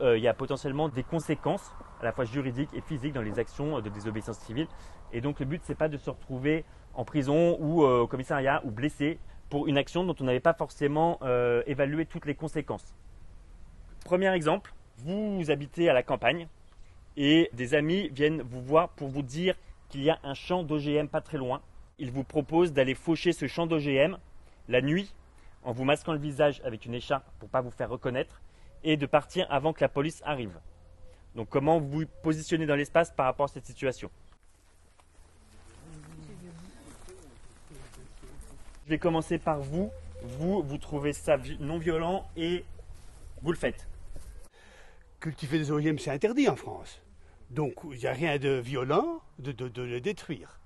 Euh, 0.00 0.16
il 0.16 0.24
y 0.24 0.28
a 0.28 0.32
potentiellement 0.32 0.88
des 0.88 1.02
conséquences 1.02 1.70
à 2.00 2.04
la 2.04 2.12
fois 2.12 2.24
juridiques 2.24 2.70
et 2.74 2.80
physiques 2.80 3.12
dans 3.12 3.22
les 3.22 3.38
actions 3.38 3.80
de 3.80 3.88
désobéissance 3.90 4.38
civile. 4.38 4.68
Et 5.12 5.20
donc 5.20 5.38
le 5.38 5.46
but 5.46 5.60
c'est 5.64 5.74
pas 5.74 5.88
de 5.88 5.98
se 5.98 6.08
retrouver 6.08 6.64
en 6.94 7.04
prison 7.04 7.58
ou 7.60 7.84
euh, 7.84 8.00
au 8.00 8.06
commissariat 8.06 8.62
ou 8.64 8.70
blessé 8.70 9.18
pour 9.50 9.68
une 9.68 9.76
action 9.76 10.02
dont 10.04 10.16
on 10.20 10.24
n'avait 10.24 10.40
pas 10.40 10.54
forcément 10.54 11.18
évalué 11.66 12.06
toutes 12.06 12.24
les 12.24 12.36
conséquences. 12.36 12.94
Premier 14.04 14.32
exemple, 14.32 14.72
vous 14.98 15.50
habitez 15.50 15.90
à 15.90 15.92
la 15.92 16.04
campagne 16.04 16.46
et 17.16 17.50
des 17.52 17.74
amis 17.74 18.08
viennent 18.08 18.42
vous 18.42 18.62
voir 18.62 18.90
pour 18.90 19.08
vous 19.08 19.22
dire 19.22 19.54
qu'il 19.88 20.02
y 20.02 20.10
a 20.10 20.18
un 20.22 20.34
champ 20.34 20.62
d'OGM 20.62 21.08
pas 21.08 21.20
très 21.20 21.38
loin. 21.38 21.60
Ils 21.98 22.10
vous 22.10 22.24
proposent 22.24 22.72
d'aller 22.72 22.94
faucher 22.94 23.32
ce 23.32 23.46
champ 23.46 23.66
d'OGM 23.66 24.16
la 24.68 24.80
nuit 24.80 25.14
en 25.62 25.72
vous 25.72 25.84
masquant 25.84 26.12
le 26.12 26.18
visage 26.18 26.60
avec 26.64 26.86
une 26.86 26.94
écharpe 26.94 27.28
pour 27.38 27.48
ne 27.48 27.52
pas 27.52 27.60
vous 27.60 27.70
faire 27.70 27.90
reconnaître 27.90 28.40
et 28.84 28.96
de 28.96 29.06
partir 29.06 29.46
avant 29.50 29.72
que 29.72 29.82
la 29.82 29.88
police 29.88 30.22
arrive. 30.24 30.58
Donc 31.34 31.48
comment 31.48 31.78
vous 31.78 31.88
vous 31.88 32.04
positionnez 32.22 32.66
dans 32.66 32.76
l'espace 32.76 33.12
par 33.12 33.26
rapport 33.26 33.44
à 33.44 33.48
cette 33.48 33.66
situation? 33.66 34.10
Je 38.86 38.90
vais 38.90 38.98
commencer 38.98 39.38
par 39.38 39.60
vous. 39.60 39.90
Vous, 40.22 40.62
vous 40.62 40.78
trouvez 40.78 41.12
ça 41.12 41.36
non 41.60 41.78
violent 41.78 42.26
et 42.36 42.64
vous 43.42 43.52
le 43.52 43.58
faites. 43.58 43.89
Cultiver 45.20 45.58
des 45.58 45.70
OGM, 45.70 45.98
c'est 45.98 46.10
interdit 46.10 46.48
en 46.48 46.56
France. 46.56 47.02
Donc, 47.50 47.74
il 47.84 47.98
n'y 47.98 48.06
a 48.06 48.12
rien 48.12 48.38
de 48.38 48.50
violent 48.50 49.20
de, 49.38 49.52
de, 49.52 49.68
de 49.68 49.82
le 49.82 50.00
détruire. 50.00 50.60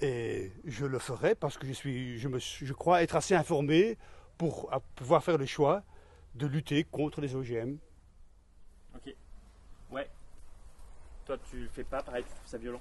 Et 0.00 0.50
je 0.64 0.84
le 0.86 0.98
ferai 0.98 1.34
parce 1.34 1.56
que 1.56 1.66
je, 1.66 1.72
suis, 1.72 2.18
je, 2.18 2.28
me, 2.28 2.38
je 2.38 2.72
crois 2.72 3.02
être 3.02 3.14
assez 3.16 3.34
informé 3.34 3.96
pour 4.38 4.70
pouvoir 4.96 5.22
faire 5.22 5.38
le 5.38 5.46
choix 5.46 5.84
de 6.34 6.46
lutter 6.46 6.82
contre 6.84 7.20
les 7.20 7.36
OGM. 7.36 7.76
Ok. 8.96 9.14
Ouais. 9.92 10.08
Toi, 11.26 11.38
tu 11.50 11.68
fais 11.72 11.84
pas 11.84 12.02
pareil, 12.02 12.24
tu 12.24 12.30
trouves 12.30 12.46
ça 12.46 12.58
violent? 12.58 12.80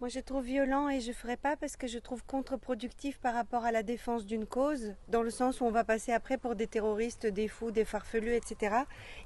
Moi, 0.00 0.08
je 0.08 0.18
trouve 0.18 0.44
violent 0.44 0.88
et 0.88 1.00
je 1.00 1.10
ne 1.10 1.14
ferai 1.14 1.36
pas 1.36 1.56
parce 1.56 1.76
que 1.76 1.86
je 1.86 2.00
trouve 2.00 2.24
contre-productif 2.24 3.18
par 3.20 3.32
rapport 3.32 3.64
à 3.64 3.70
la 3.70 3.84
défense 3.84 4.26
d'une 4.26 4.44
cause, 4.44 4.92
dans 5.08 5.22
le 5.22 5.30
sens 5.30 5.60
où 5.60 5.64
on 5.64 5.70
va 5.70 5.84
passer 5.84 6.10
après 6.12 6.36
pour 6.36 6.56
des 6.56 6.66
terroristes, 6.66 7.26
des 7.26 7.46
fous, 7.46 7.70
des 7.70 7.84
farfelus, 7.84 8.34
etc. 8.34 8.74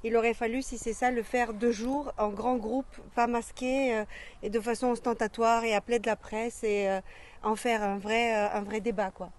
Il 0.03 0.15
aurait 0.15 0.35
fallu, 0.35 0.61
si 0.61 0.77
c'est 0.77 0.93
ça, 0.93 1.09
le 1.09 1.23
faire 1.23 1.55
deux 1.55 1.71
jours, 1.71 2.13
en 2.19 2.29
grand 2.29 2.57
groupe, 2.57 2.85
pas 3.15 3.25
masqué, 3.25 3.95
euh, 3.95 4.05
et 4.43 4.51
de 4.51 4.59
façon 4.59 4.87
ostentatoire, 4.87 5.63
et 5.63 5.73
appeler 5.73 5.97
de 5.97 6.05
la 6.05 6.15
presse, 6.15 6.63
et 6.63 6.87
euh, 6.87 7.01
en 7.41 7.55
faire 7.55 7.81
un 7.81 7.97
vrai, 7.97 8.37
euh, 8.37 8.51
un 8.53 8.61
vrai 8.61 8.79
débat, 8.79 9.09
quoi. 9.09 9.31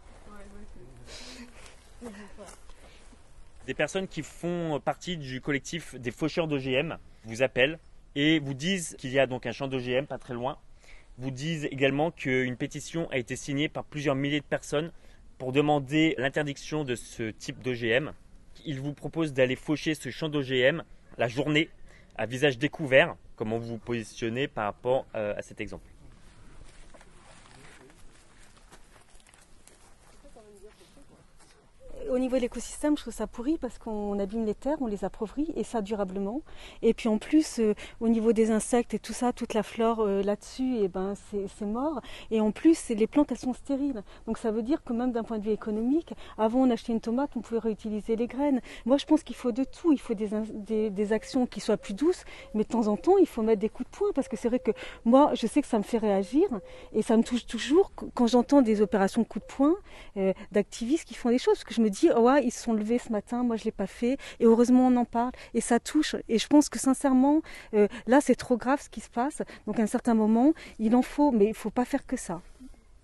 Des 3.66 3.74
personnes 3.74 4.08
qui 4.08 4.22
font 4.22 4.80
partie 4.84 5.16
du 5.16 5.40
collectif 5.40 5.94
des 5.94 6.10
faucheurs 6.10 6.48
d'OGM 6.48 6.98
vous 7.24 7.42
appellent 7.42 7.78
et 8.16 8.40
vous 8.40 8.54
disent 8.54 8.96
qu'il 8.98 9.10
y 9.10 9.18
a 9.20 9.26
donc 9.26 9.46
un 9.46 9.52
champ 9.52 9.68
d'OGM 9.68 10.06
pas 10.06 10.18
très 10.18 10.34
loin. 10.34 10.58
Vous 11.20 11.30
disent 11.30 11.66
également 11.66 12.10
qu'une 12.10 12.56
pétition 12.56 13.06
a 13.10 13.18
été 13.18 13.36
signée 13.36 13.68
par 13.68 13.84
plusieurs 13.84 14.14
milliers 14.14 14.40
de 14.40 14.44
personnes 14.46 14.90
pour 15.36 15.52
demander 15.52 16.14
l'interdiction 16.16 16.82
de 16.82 16.94
ce 16.94 17.30
type 17.30 17.60
d'OGM. 17.62 18.12
Ils 18.64 18.80
vous 18.80 18.94
proposent 18.94 19.34
d'aller 19.34 19.54
faucher 19.54 19.94
ce 19.94 20.08
champ 20.08 20.30
d'OGM 20.30 20.82
la 21.18 21.28
journée 21.28 21.68
à 22.16 22.24
visage 22.24 22.56
découvert. 22.56 23.16
Comment 23.36 23.58
vous 23.58 23.68
vous 23.68 23.78
positionnez 23.78 24.48
par 24.48 24.64
rapport 24.64 25.04
euh, 25.14 25.34
à 25.36 25.42
cet 25.42 25.60
exemple 25.60 25.89
Au 32.10 32.18
niveau 32.18 32.34
de 32.34 32.40
l'écosystème, 32.40 32.96
je 32.96 33.02
trouve 33.02 33.14
ça 33.14 33.28
pourri 33.28 33.56
parce 33.56 33.78
qu'on 33.78 34.18
abîme 34.18 34.44
les 34.44 34.56
terres, 34.56 34.78
on 34.80 34.88
les 34.88 35.04
appauvrit 35.04 35.52
et 35.54 35.62
ça 35.62 35.80
durablement. 35.80 36.42
Et 36.82 36.92
puis 36.92 37.08
en 37.08 37.18
plus, 37.18 37.60
euh, 37.60 37.74
au 38.00 38.08
niveau 38.08 38.32
des 38.32 38.50
insectes 38.50 38.94
et 38.94 38.98
tout 38.98 39.12
ça, 39.12 39.32
toute 39.32 39.54
la 39.54 39.62
flore 39.62 40.00
euh, 40.00 40.20
là-dessus, 40.20 40.78
et 40.78 40.88
ben 40.88 41.14
c'est 41.30 41.64
mort. 41.64 42.00
Et 42.32 42.40
en 42.40 42.50
plus, 42.50 42.88
les 42.88 43.06
plantes 43.06 43.30
elles 43.30 43.38
sont 43.38 43.52
stériles. 43.52 44.02
Donc 44.26 44.38
ça 44.38 44.50
veut 44.50 44.62
dire 44.62 44.82
que 44.82 44.92
même 44.92 45.12
d'un 45.12 45.22
point 45.22 45.38
de 45.38 45.44
vue 45.44 45.52
économique, 45.52 46.12
avant 46.36 46.62
on 46.62 46.70
achetait 46.70 46.92
une 46.92 47.00
tomate, 47.00 47.30
on 47.36 47.42
pouvait 47.42 47.60
réutiliser 47.60 48.16
les 48.16 48.26
graines. 48.26 48.60
Moi, 48.86 48.96
je 48.96 49.06
pense 49.06 49.22
qu'il 49.22 49.36
faut 49.36 49.52
de 49.52 49.62
tout. 49.62 49.92
Il 49.92 50.00
faut 50.00 50.14
des 50.14 51.12
actions 51.12 51.46
qui 51.46 51.60
soient 51.60 51.76
plus 51.76 51.94
douces, 51.94 52.24
mais 52.54 52.64
de 52.64 52.68
temps 52.68 52.88
en 52.88 52.96
temps, 52.96 53.18
il 53.18 53.28
faut 53.28 53.42
mettre 53.42 53.60
des 53.60 53.68
coups 53.68 53.88
de 53.88 53.96
poing 53.96 54.08
parce 54.16 54.26
que 54.26 54.36
c'est 54.36 54.48
vrai 54.48 54.58
que 54.58 54.72
moi, 55.04 55.30
je 55.34 55.46
sais 55.46 55.62
que 55.62 55.68
ça 55.68 55.78
me 55.78 55.84
fait 55.84 55.98
réagir 55.98 56.48
et 56.92 57.02
ça 57.02 57.16
me 57.16 57.22
touche 57.22 57.46
toujours 57.46 57.92
quand 58.14 58.26
j'entends 58.26 58.62
des 58.62 58.82
opérations 58.82 59.22
coups 59.22 59.46
de 59.46 59.52
poing 59.52 59.74
euh, 60.16 60.32
d'activistes 60.50 61.04
qui 61.04 61.14
font 61.14 61.28
des 61.28 61.38
choses. 61.38 61.54
Parce 61.54 61.64
que 61.64 61.74
je 61.74 61.80
me 61.80 61.88
dis, 61.88 61.99
oh, 62.14 62.36
ils 62.42 62.50
se 62.50 62.62
sont 62.62 62.72
levés 62.72 62.98
ce 62.98 63.10
matin, 63.10 63.42
moi 63.42 63.56
je 63.56 63.64
l'ai 63.64 63.72
pas 63.72 63.86
fait, 63.86 64.16
et 64.38 64.44
heureusement 64.44 64.86
on 64.86 64.96
en 64.96 65.04
parle, 65.04 65.32
et 65.54 65.60
ça 65.60 65.80
touche. 65.80 66.16
Et 66.28 66.38
je 66.38 66.46
pense 66.46 66.68
que 66.68 66.78
sincèrement, 66.78 67.42
euh, 67.74 67.88
là 68.06 68.20
c'est 68.20 68.34
trop 68.34 68.56
grave 68.56 68.80
ce 68.80 68.88
qui 68.88 69.00
se 69.00 69.10
passe. 69.10 69.42
Donc 69.66 69.78
à 69.78 69.82
un 69.82 69.86
certain 69.86 70.14
moment, 70.14 70.52
il 70.78 70.94
en 70.94 71.02
faut, 71.02 71.30
mais 71.30 71.46
il 71.46 71.54
faut 71.54 71.70
pas 71.70 71.84
faire 71.84 72.06
que 72.06 72.16
ça. 72.16 72.40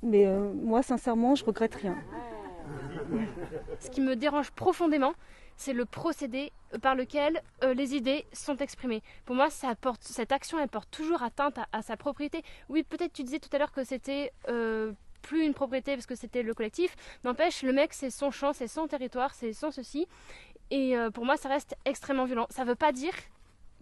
Mais 0.02 0.26
euh, 0.26 0.52
moi 0.52 0.82
sincèrement, 0.82 1.34
je 1.34 1.44
regrette 1.44 1.74
rien. 1.74 1.96
Ce 3.80 3.90
qui 3.90 4.00
me 4.00 4.16
dérange 4.16 4.50
profondément, 4.50 5.12
c'est 5.56 5.72
le 5.72 5.84
procédé 5.84 6.52
par 6.82 6.94
lequel 6.94 7.40
euh, 7.62 7.74
les 7.74 7.94
idées 7.94 8.26
sont 8.32 8.56
exprimées. 8.56 9.02
Pour 9.24 9.36
moi, 9.36 9.50
ça 9.50 9.74
cette 10.00 10.32
action, 10.32 10.58
elle 10.58 10.68
porte 10.68 10.90
toujours 10.90 11.22
atteinte 11.22 11.58
à, 11.72 11.82
sa 11.82 11.96
propriété. 11.96 12.42
Oui, 12.68 12.82
peut-être 12.82 13.12
tu 13.12 13.22
disais 13.22 13.38
tout 13.38 13.48
à 13.52 13.58
l'heure 13.58 13.72
que 13.72 13.84
c'était 13.84 14.32
plus 15.22 15.44
une 15.44 15.54
propriété 15.54 15.94
parce 15.94 16.06
que 16.06 16.14
c'était 16.14 16.42
le 16.42 16.54
collectif. 16.54 16.94
N'empêche, 17.24 17.62
le 17.62 17.72
mec, 17.72 17.92
c'est 17.92 18.10
son 18.10 18.30
champ, 18.30 18.52
c'est 18.52 18.68
son 18.68 18.86
territoire, 18.86 19.34
c'est 19.34 19.52
son 19.52 19.70
ceci. 19.70 20.06
Et 20.70 20.96
euh, 20.96 21.10
pour 21.10 21.24
moi, 21.24 21.36
ça 21.36 21.48
reste 21.48 21.76
extrêmement 21.84 22.24
violent. 22.24 22.46
Ça 22.50 22.64
ne 22.64 22.68
veut 22.68 22.74
pas 22.74 22.92
dire 22.92 23.14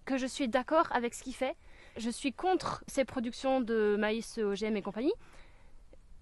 que 0.05 0.16
je 0.16 0.27
suis 0.27 0.49
d'accord 0.49 0.88
avec 0.92 1.14
ce 1.14 1.23
qu'il 1.23 1.35
fait. 1.35 1.57
Je 1.97 2.11
suis 2.11 2.33
contre 2.33 2.85
ces 2.87 3.05
productions 3.05 3.61
de 3.61 3.97
maïs 3.99 4.38
OGM 4.38 4.77
et 4.77 4.83
compagnie. 4.83 5.14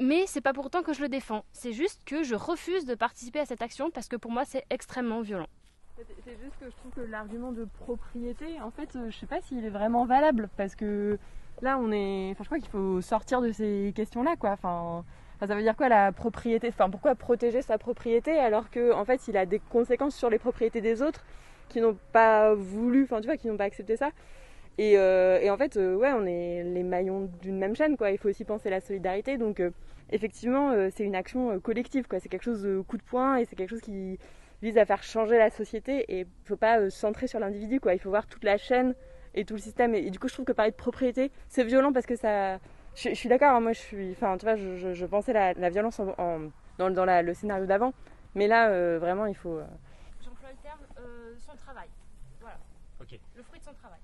Mais 0.01 0.25
c'est 0.27 0.41
pas 0.41 0.53
pour 0.53 0.67
autant 0.67 0.83
que 0.83 0.93
je 0.93 1.01
le 1.01 1.09
défends. 1.09 1.45
C'est 1.53 1.73
juste 1.73 2.03
que 2.05 2.23
je 2.23 2.35
refuse 2.35 2.85
de 2.85 2.95
participer 2.95 3.41
à 3.41 3.47
cette 3.47 3.63
action 3.63 3.91
parce 3.91 4.09
que 4.09 4.17
pour 4.17 4.31
moi 4.31 4.45
c'est 4.45 4.65
extrêmement 4.71 5.21
violent. 5.21 5.47
C'est 6.25 6.39
juste 6.43 6.59
que 6.59 6.67
je 6.67 6.77
trouve 6.77 6.93
que 6.93 7.01
l'argument 7.03 7.53
de 7.53 7.65
propriété, 7.65 8.61
en 8.61 8.71
fait, 8.71 8.97
euh, 8.97 9.11
je 9.11 9.19
sais 9.19 9.27
pas 9.27 9.41
s'il 9.43 9.65
est 9.65 9.71
vraiment 9.71 10.05
valable 10.05 10.49
parce 10.57 10.75
que 10.75 11.19
là, 11.63 11.79
on 11.79 11.91
est. 11.93 12.31
Enfin, 12.33 12.45
je 12.45 12.49
crois 12.49 12.59
qu'il 12.59 12.69
faut 12.69 13.01
sortir 13.01 13.41
de 13.41 13.53
ces 13.53 13.93
questions-là, 13.95 14.37
quoi. 14.39 14.51
Enfin, 14.51 15.05
ça 15.47 15.55
veut 15.55 15.63
dire 15.63 15.77
quoi 15.77 15.89
la 15.89 16.13
propriété 16.13 16.69
Enfin, 16.69 16.91
pourquoi 16.91 17.15
protéger 17.15 17.63
sa 17.63 17.79
propriété 17.79 18.39
alors 18.39 18.71
que, 18.71 18.93
en 18.93 19.05
fait, 19.05 19.27
il 19.29 19.37
a 19.37 19.47
des 19.47 19.59
conséquences 19.59 20.15
sur 20.17 20.31
les 20.31 20.39
propriétés 20.39 20.81
des 20.81 21.03
autres 21.03 21.25
qui 21.69 21.81
n'ont 21.81 21.97
pas 22.13 22.55
voulu, 22.55 23.05
enfin, 23.05 23.21
tu 23.21 23.27
vois, 23.27 23.37
qui 23.37 23.49
n'ont 23.49 23.57
pas 23.57 23.65
accepté 23.65 23.97
ça. 23.97 24.11
Et, 24.79 24.99
euh, 24.99 25.53
en 25.53 25.57
fait, 25.57 25.77
euh, 25.77 25.95
ouais, 25.97 26.13
on 26.13 26.27
est 26.27 26.63
les 26.65 26.83
maillons 26.83 27.31
d'une 27.43 27.59
même 27.59 27.77
chaîne, 27.77 27.97
quoi. 27.97 28.11
Il 28.11 28.19
faut 28.19 28.29
aussi 28.29 28.45
penser 28.45 28.71
la 28.71 28.81
solidarité. 28.81 29.39
Donc, 29.39 29.61
euh, 29.61 29.71
effectivement, 30.11 30.73
c'est 30.91 31.05
une 31.05 31.15
action 31.15 31.59
collective, 31.61 32.07
quoi. 32.09 32.21
C'est 32.21 32.29
quelque 32.29 32.45
chose 32.45 32.63
de 32.63 32.81
coup 32.81 32.97
de 32.97 33.03
poing 33.03 33.37
et 33.37 33.45
c'est 33.45 33.57
quelque 33.57 33.71
chose 33.71 33.81
qui 33.81 34.19
vise 34.63 34.79
à 34.79 34.85
faire 34.87 35.03
changer 35.03 35.39
la 35.39 35.51
société. 35.51 36.05
Et 36.09 36.21
il 36.21 36.27
faut 36.45 36.57
pas 36.57 36.91
se 36.91 36.91
centrer 36.91 37.27
sur 37.27 37.41
l'individu, 37.41 37.81
quoi. 37.81 37.95
Il 37.95 37.99
faut 37.99 38.11
voir 38.11 38.27
toute 38.27 38.45
la 38.45 38.59
chaîne 38.59 38.95
et 39.35 39.45
tout 39.45 39.55
le 39.55 39.61
système. 39.61 39.95
Et, 39.95 39.99
et 40.07 40.11
du 40.11 40.19
coup, 40.19 40.29
je 40.29 40.35
trouve 40.35 40.45
que 40.45 40.53
parler 40.53 40.71
de 40.73 40.77
propriété, 40.77 41.31
c'est 41.49 41.65
violent 41.65 41.93
parce 41.93 42.07
que 42.07 42.17
ça. 42.17 42.57
Je, 42.95 43.09
je 43.11 43.15
suis 43.15 43.29
d'accord. 43.29 43.51
hein, 43.57 43.61
moi, 43.61 43.73
je 43.73 43.79
suis. 43.81 44.11
Enfin, 44.13 44.37
tu 44.39 44.45
vois, 44.45 44.57
je, 44.57 44.77
je- 44.77 44.93
je 44.93 45.07
pensais 45.07 45.33
la, 45.33 45.53
la 45.55 45.71
violence 45.71 45.99
en, 46.01 46.15
en- 46.19 46.51
dans, 46.79 46.91
dans 46.91 47.05
la- 47.05 47.23
le 47.23 47.33
scénario 47.35 47.67
d'avant. 47.67 47.93
Mais 48.35 48.47
là, 48.47 48.69
euh, 48.71 48.99
vraiment, 48.99 49.27
il 49.27 49.35
faut. 49.35 49.59
euh, 49.59 49.65
J'emploie 50.25 50.51
le 50.51 50.57
terme 50.63 50.81
euh, 50.99 51.35
son 51.39 51.57
travail. 51.57 51.89
Voilà. 52.41 52.59
Ok. 53.01 53.19
Le 53.37 53.43
fruit 53.43 53.61
de 53.61 53.65
son 53.65 53.75
travail. 53.75 53.99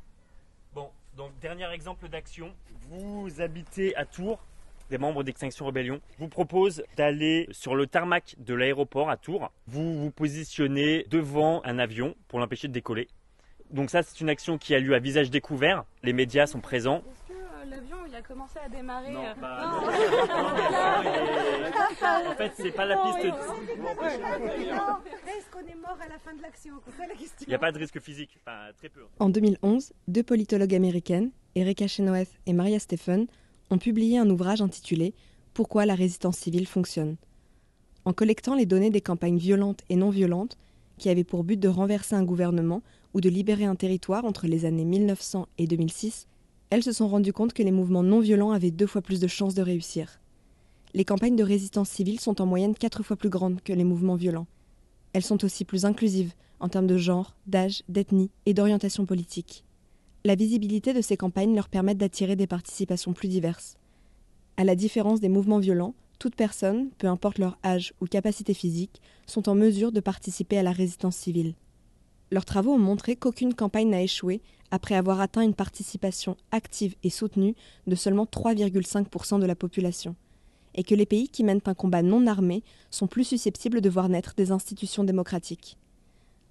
Bon, 0.75 0.91
donc 1.17 1.39
dernier 1.41 1.71
exemple 1.73 2.09
d'action. 2.09 2.53
Vous 2.91 3.41
habitez 3.41 3.97
à 3.97 4.05
Tours, 4.05 4.45
des 4.91 4.99
membres 4.99 5.23
d'Extinction 5.25 5.65
Rebellion. 5.67 6.01
Je 6.13 6.19
vous 6.19 6.29
propose 6.29 6.83
d'aller 6.97 7.47
sur 7.51 7.75
le 7.75 7.87
tarmac 7.87 8.37
de 8.39 8.55
l'aéroport 8.55 9.09
à 9.11 9.17
Tours. 9.17 9.51
Vous 9.67 9.99
vous 9.99 10.11
positionnez 10.11 11.05
devant 11.11 11.63
un 11.65 11.79
avion 11.79 12.15
pour 12.29 12.39
l'empêcher 12.39 12.69
de 12.69 12.73
décoller. 12.73 13.09
Donc 13.71 13.91
ça, 13.91 14.03
c'est 14.03 14.21
une 14.21 14.29
action 14.31 14.59
qui 14.59 14.75
a 14.75 14.81
lieu 14.81 14.95
à 14.95 14.99
visage 14.99 15.31
découvert. 15.31 15.85
Les 16.03 16.13
médias 16.13 16.47
sont 16.47 16.61
présents. 16.61 16.99
Est-ce 16.99 17.35
que 17.35 17.39
euh, 17.39 17.65
l'avion 17.71 17.97
il 18.09 18.15
a 18.15 18.23
commencé 18.23 18.59
à 18.65 18.69
démarrer 18.69 19.13
Non, 19.13 19.25
euh, 19.25 19.35
bah, 19.41 19.59
non. 19.63 19.69
non. 19.69 19.81
Non, 19.93 19.93
mais 20.55 20.71
l'avion, 20.71 21.61
il 21.61 21.65
est- 21.65 22.29
En 22.29 22.35
fait, 22.37 22.53
c'est 22.57 22.71
pas 22.71 22.87
la 22.87 22.97
piste. 22.97 23.25
Est-ce 23.27 23.35
qu'on 25.53 25.61
est 25.71 25.75
mort 25.81 25.99
à 26.03 26.09
la 26.09 26.19
fin 26.19 26.35
de 26.35 26.41
l'action? 26.43 26.75
Il 27.43 27.49
n'y 27.49 27.55
a 27.55 27.59
pas 27.59 27.71
de 27.73 27.79
risque 27.79 28.01
physique. 28.01 28.39
Enfin, 28.41 28.71
très 28.79 28.89
peu. 28.89 29.03
En 29.19 29.29
2011, 29.29 29.93
deux 30.09 30.23
politologues 30.23 30.75
américaines, 30.75 31.31
Erika 31.55 31.87
Chenoweth 31.87 32.31
et 32.47 32.55
Maria 32.55 32.79
Stephen, 32.79 33.27
ont 33.71 33.77
publié 33.79 34.17
un 34.19 34.31
ouvrage 34.31 34.63
intitulé 34.63 35.13
Pourquoi 35.53 35.85
la 35.85 35.95
résistance 35.95 36.39
civile 36.39 36.67
fonctionne? 36.67 37.17
En 38.07 38.15
collectant 38.15 38.55
les 38.55 38.65
données 38.65 38.89
des 38.91 39.03
campagnes 39.03 39.37
violentes 39.37 39.83
et 39.91 39.97
non 39.97 40.09
violentes, 40.09 40.57
qui 40.97 41.11
avaient 41.11 41.25
pour 41.25 41.45
but 41.45 41.61
de 41.61 41.69
renverser 41.69 42.15
un 42.15 42.25
gouvernement 42.25 42.81
ou 43.15 43.21
de 43.21 43.29
libérer 43.29 43.65
un 43.65 43.75
territoire 43.75 44.25
entre 44.25 44.47
les 44.47 44.65
années 44.65 44.85
1900 44.85 45.47
et 45.59 45.67
2006, 45.67 46.27
elles 46.71 46.83
se 46.83 46.93
sont 46.93 47.09
rendues 47.09 47.33
compte 47.33 47.53
que 47.53 47.63
les 47.63 47.73
mouvements 47.73 48.03
non 48.03 48.21
violents 48.21 48.53
avaient 48.53 48.71
deux 48.71 48.87
fois 48.87 49.03
plus 49.03 49.21
de 49.21 49.27
chances 49.27 49.55
de 49.55 49.63
réussir. 49.63 50.21
Les 50.95 51.05
campagnes 51.05 51.37
de 51.37 51.45
résistance 51.45 51.89
civile 51.89 52.21
sont 52.21 52.41
en 52.41 52.47
moyenne 52.47 52.75
quatre 52.75 53.03
fois 53.03 53.17
plus 53.17 53.29
grandes 53.29 53.63
que 53.63 53.73
les 53.73 53.85
mouvements 53.85 54.17
violents. 54.17 54.47
Elles 55.13 55.23
sont 55.23 55.45
aussi 55.45 55.65
plus 55.65 55.85
inclusives 55.85 56.33
en 56.61 56.69
termes 56.69 56.87
de 56.87 56.97
genre, 56.97 57.37
d'âge, 57.47 57.83
d'ethnie 57.89 58.31
et 58.47 58.55
d'orientation 58.55 59.07
politique. 59.07 59.65
La 60.25 60.35
visibilité 60.35 60.93
de 60.93 61.01
ces 61.01 61.17
campagnes 61.17 61.55
leur 61.55 61.69
permet 61.69 61.95
d'attirer 61.95 62.37
des 62.37 62.47
participations 62.47 63.13
plus 63.13 63.29
diverses. 63.29 63.77
À 64.57 64.65
la 64.65 64.75
différence 64.75 65.21
des 65.21 65.29
mouvements 65.29 65.61
violents, 65.61 65.95
toute 66.19 66.35
personne, 66.35 66.91
peu 66.99 67.07
importe 67.07 67.39
leur 67.39 67.59
âge 67.65 67.95
ou 68.01 68.07
capacité 68.07 68.53
physique, 68.53 69.01
sont 69.27 69.49
en 69.49 69.55
mesure 69.55 69.93
de 69.93 70.01
participer 70.01 70.59
à 70.59 70.65
la 70.65 70.73
résistance 70.73 71.17
civile. 71.17 71.55
Leurs 72.31 72.45
travaux 72.45 72.73
ont 72.73 72.79
montré 72.79 73.17
qu'aucune 73.17 73.55
campagne 73.55 73.89
n'a 73.89 74.03
échoué 74.03 74.43
après 74.71 74.95
avoir 74.95 75.21
atteint 75.21 75.43
une 75.43 75.55
participation 75.55 76.37
active 76.53 76.95
et 77.03 77.11
soutenue 77.11 77.55
de 77.87 77.95
seulement 77.95 78.27
3,5% 78.27 79.41
de 79.41 79.47
la 79.47 79.55
population, 79.55 80.15
et 80.75 80.83
que 80.83 80.95
les 80.95 81.07
pays 81.07 81.29
qui 81.29 81.43
mènent 81.43 81.63
un 81.65 81.75
combat 81.75 82.03
non 82.03 82.27
armé 82.27 82.63
sont 82.91 83.07
plus 83.07 83.25
susceptibles 83.25 83.81
de 83.81 83.89
voir 83.89 84.09
naître 84.09 84.35
des 84.37 84.53
institutions 84.53 85.05
démocratiques. 85.05 85.79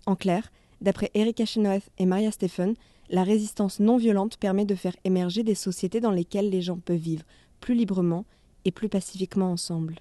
En 0.08 0.16
clair, 0.16 0.52
d'après 0.82 1.12
Erika 1.14 1.46
Chenoweth 1.46 1.90
et 2.00 2.06
Maria 2.06 2.32
Stephen, 2.32 2.74
la 3.10 3.24
résistance 3.24 3.80
non 3.80 3.98
violente 3.98 4.38
permet 4.38 4.66
de 4.66 4.76
faire 4.76 4.96
émerger 5.04 5.44
des 5.44 5.56
sociétés 5.56 6.02
dans 6.02 6.12
lesquelles 6.12 6.50
les 6.50 6.62
gens 6.62 6.78
peuvent 6.78 6.98
vivre 6.98 7.24
plus 7.62 7.76
librement 7.76 8.26
et 8.66 8.72
plus 8.72 8.90
pacifiquement 8.90 9.52
ensemble. 9.52 10.00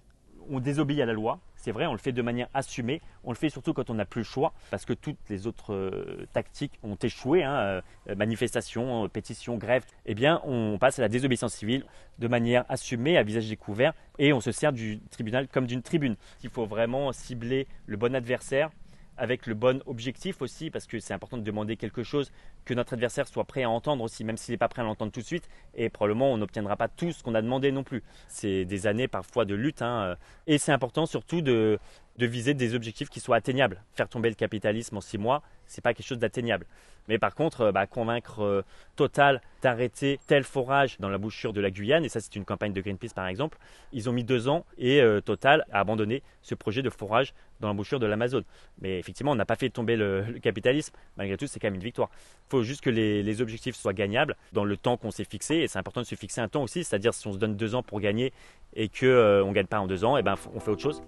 On 0.48 0.60
désobéit 0.60 1.00
à 1.00 1.06
la 1.06 1.12
loi, 1.12 1.40
c'est 1.66 1.72
vrai, 1.72 1.86
on 1.86 1.92
le 1.92 1.98
fait 1.98 2.12
de 2.12 2.22
manière 2.22 2.46
assumée. 2.54 3.02
On 3.24 3.32
le 3.32 3.36
fait 3.36 3.48
surtout 3.48 3.72
quand 3.72 3.90
on 3.90 3.94
n'a 3.94 4.04
plus 4.04 4.20
le 4.20 4.24
choix, 4.24 4.52
parce 4.70 4.84
que 4.84 4.92
toutes 4.92 5.18
les 5.28 5.48
autres 5.48 5.74
euh, 5.74 6.24
tactiques 6.32 6.78
ont 6.84 6.94
échoué, 6.94 7.42
hein, 7.42 7.82
euh, 8.08 8.14
manifestations, 8.14 9.08
pétitions, 9.08 9.56
grèves. 9.56 9.84
Eh 10.04 10.14
bien, 10.14 10.40
on 10.44 10.78
passe 10.78 11.00
à 11.00 11.02
la 11.02 11.08
désobéissance 11.08 11.54
civile 11.54 11.84
de 12.20 12.28
manière 12.28 12.64
assumée, 12.68 13.18
à 13.18 13.24
visage 13.24 13.48
découvert, 13.48 13.94
et 14.20 14.32
on 14.32 14.40
se 14.40 14.52
sert 14.52 14.72
du 14.72 15.00
tribunal 15.10 15.48
comme 15.48 15.66
d'une 15.66 15.82
tribune. 15.82 16.14
Il 16.44 16.50
faut 16.50 16.66
vraiment 16.66 17.10
cibler 17.10 17.66
le 17.86 17.96
bon 17.96 18.14
adversaire, 18.14 18.70
avec 19.16 19.48
le 19.48 19.54
bon 19.54 19.82
objectif 19.86 20.42
aussi, 20.42 20.70
parce 20.70 20.86
que 20.86 21.00
c'est 21.00 21.14
important 21.14 21.36
de 21.36 21.42
demander 21.42 21.76
quelque 21.76 22.04
chose 22.04 22.30
que 22.66 22.74
notre 22.74 22.92
adversaire 22.92 23.26
soit 23.26 23.44
prêt 23.44 23.62
à 23.62 23.70
entendre 23.70 24.04
aussi, 24.04 24.24
même 24.24 24.36
s'il 24.36 24.52
n'est 24.52 24.58
pas 24.58 24.68
prêt 24.68 24.82
à 24.82 24.84
l'entendre 24.84 25.12
tout 25.12 25.20
de 25.20 25.24
suite. 25.24 25.48
Et 25.74 25.88
probablement, 25.88 26.32
on 26.32 26.36
n'obtiendra 26.36 26.76
pas 26.76 26.88
tout 26.88 27.12
ce 27.12 27.22
qu'on 27.22 27.34
a 27.34 27.40
demandé 27.40 27.72
non 27.72 27.84
plus. 27.84 28.02
C'est 28.28 28.66
des 28.66 28.86
années 28.86 29.08
parfois 29.08 29.46
de 29.46 29.54
lutte. 29.54 29.80
Hein. 29.80 30.16
Et 30.46 30.58
c'est 30.58 30.72
important 30.72 31.06
surtout 31.06 31.40
de, 31.40 31.78
viser 32.18 32.52
des 32.52 32.74
objectifs 32.74 33.08
qui 33.08 33.20
soient 33.20 33.36
atteignables. 33.36 33.82
Faire 33.92 34.08
tomber 34.08 34.28
le 34.28 34.34
capitalisme 34.34 34.96
en 34.96 35.00
six 35.00 35.16
mois, 35.16 35.42
c'est 35.66 35.82
pas 35.82 35.94
quelque 35.94 36.06
chose 36.06 36.18
d'atteignable. 36.18 36.66
Mais 37.08 37.18
par 37.18 37.34
contre, 37.34 37.62
euh, 37.62 37.72
bah, 37.72 37.86
convaincre 37.86 38.42
euh, 38.42 38.62
Total 38.96 39.40
d'arrêter 39.62 40.18
tel 40.26 40.42
forage 40.42 40.98
dans 41.00 41.08
la 41.08 41.18
bouchure 41.18 41.52
de 41.52 41.60
la 41.60 41.70
Guyane, 41.70 42.04
et 42.04 42.08
ça 42.08 42.20
c'est 42.20 42.34
une 42.34 42.44
campagne 42.44 42.72
de 42.72 42.80
Greenpeace 42.80 43.12
par 43.14 43.26
exemple, 43.26 43.58
ils 43.92 44.08
ont 44.08 44.12
mis 44.12 44.24
deux 44.24 44.48
ans 44.48 44.64
et 44.78 45.02
euh, 45.02 45.20
Total 45.20 45.66
a 45.70 45.80
abandonné 45.80 46.22
ce 46.40 46.54
projet 46.54 46.82
de 46.82 46.90
forage 46.90 47.34
dans 47.60 47.68
la 47.68 47.74
bouchure 47.74 48.00
de 48.00 48.06
l'Amazon. 48.06 48.42
Mais 48.80 48.98
effectivement, 48.98 49.32
on 49.32 49.36
n'a 49.36 49.44
pas 49.44 49.56
fait 49.56 49.68
tomber 49.68 49.96
le, 49.96 50.38
capitalisme, 50.42 50.94
malgré 51.16 51.36
tout 51.36 51.46
c'est 51.46 51.60
quand 51.60 51.66
même 51.66 51.74
une 51.74 51.82
victoire. 51.82 52.10
Faut 52.56 52.62
juste 52.62 52.80
que 52.80 52.90
les, 52.90 53.22
les, 53.22 53.42
objectifs 53.42 53.76
soient 53.76 53.92
gagnables 53.92 54.34
dans 54.52 54.64
le 54.64 54.76
temps 54.78 54.96
qu'on 54.96 55.10
s'est 55.10 55.24
fixé, 55.24 55.56
et 55.56 55.68
c'est 55.68 55.78
important 55.78 56.00
de 56.00 56.06
se 56.06 56.14
fixer 56.14 56.40
un 56.40 56.48
temps 56.48 56.62
aussi, 56.62 56.84
c'est-à-dire 56.84 57.12
si 57.12 57.26
on 57.26 57.32
se 57.32 57.38
donne 57.38 57.54
deux 57.54 57.74
ans 57.74 57.82
pour 57.82 58.00
gagner 58.00 58.32
et 58.74 58.88
qu'on 58.88 59.06
on 59.06 59.48
ne 59.48 59.52
gagne 59.52 59.66
pas 59.66 59.78
en 59.78 59.86
deux 59.86 60.04
ans, 60.04 60.16
et 60.16 60.20
eh 60.20 60.22
ben, 60.22 60.36
on 60.54 60.60
fait 60.60 60.70
autre 60.70 60.82
chose. 60.82 61.02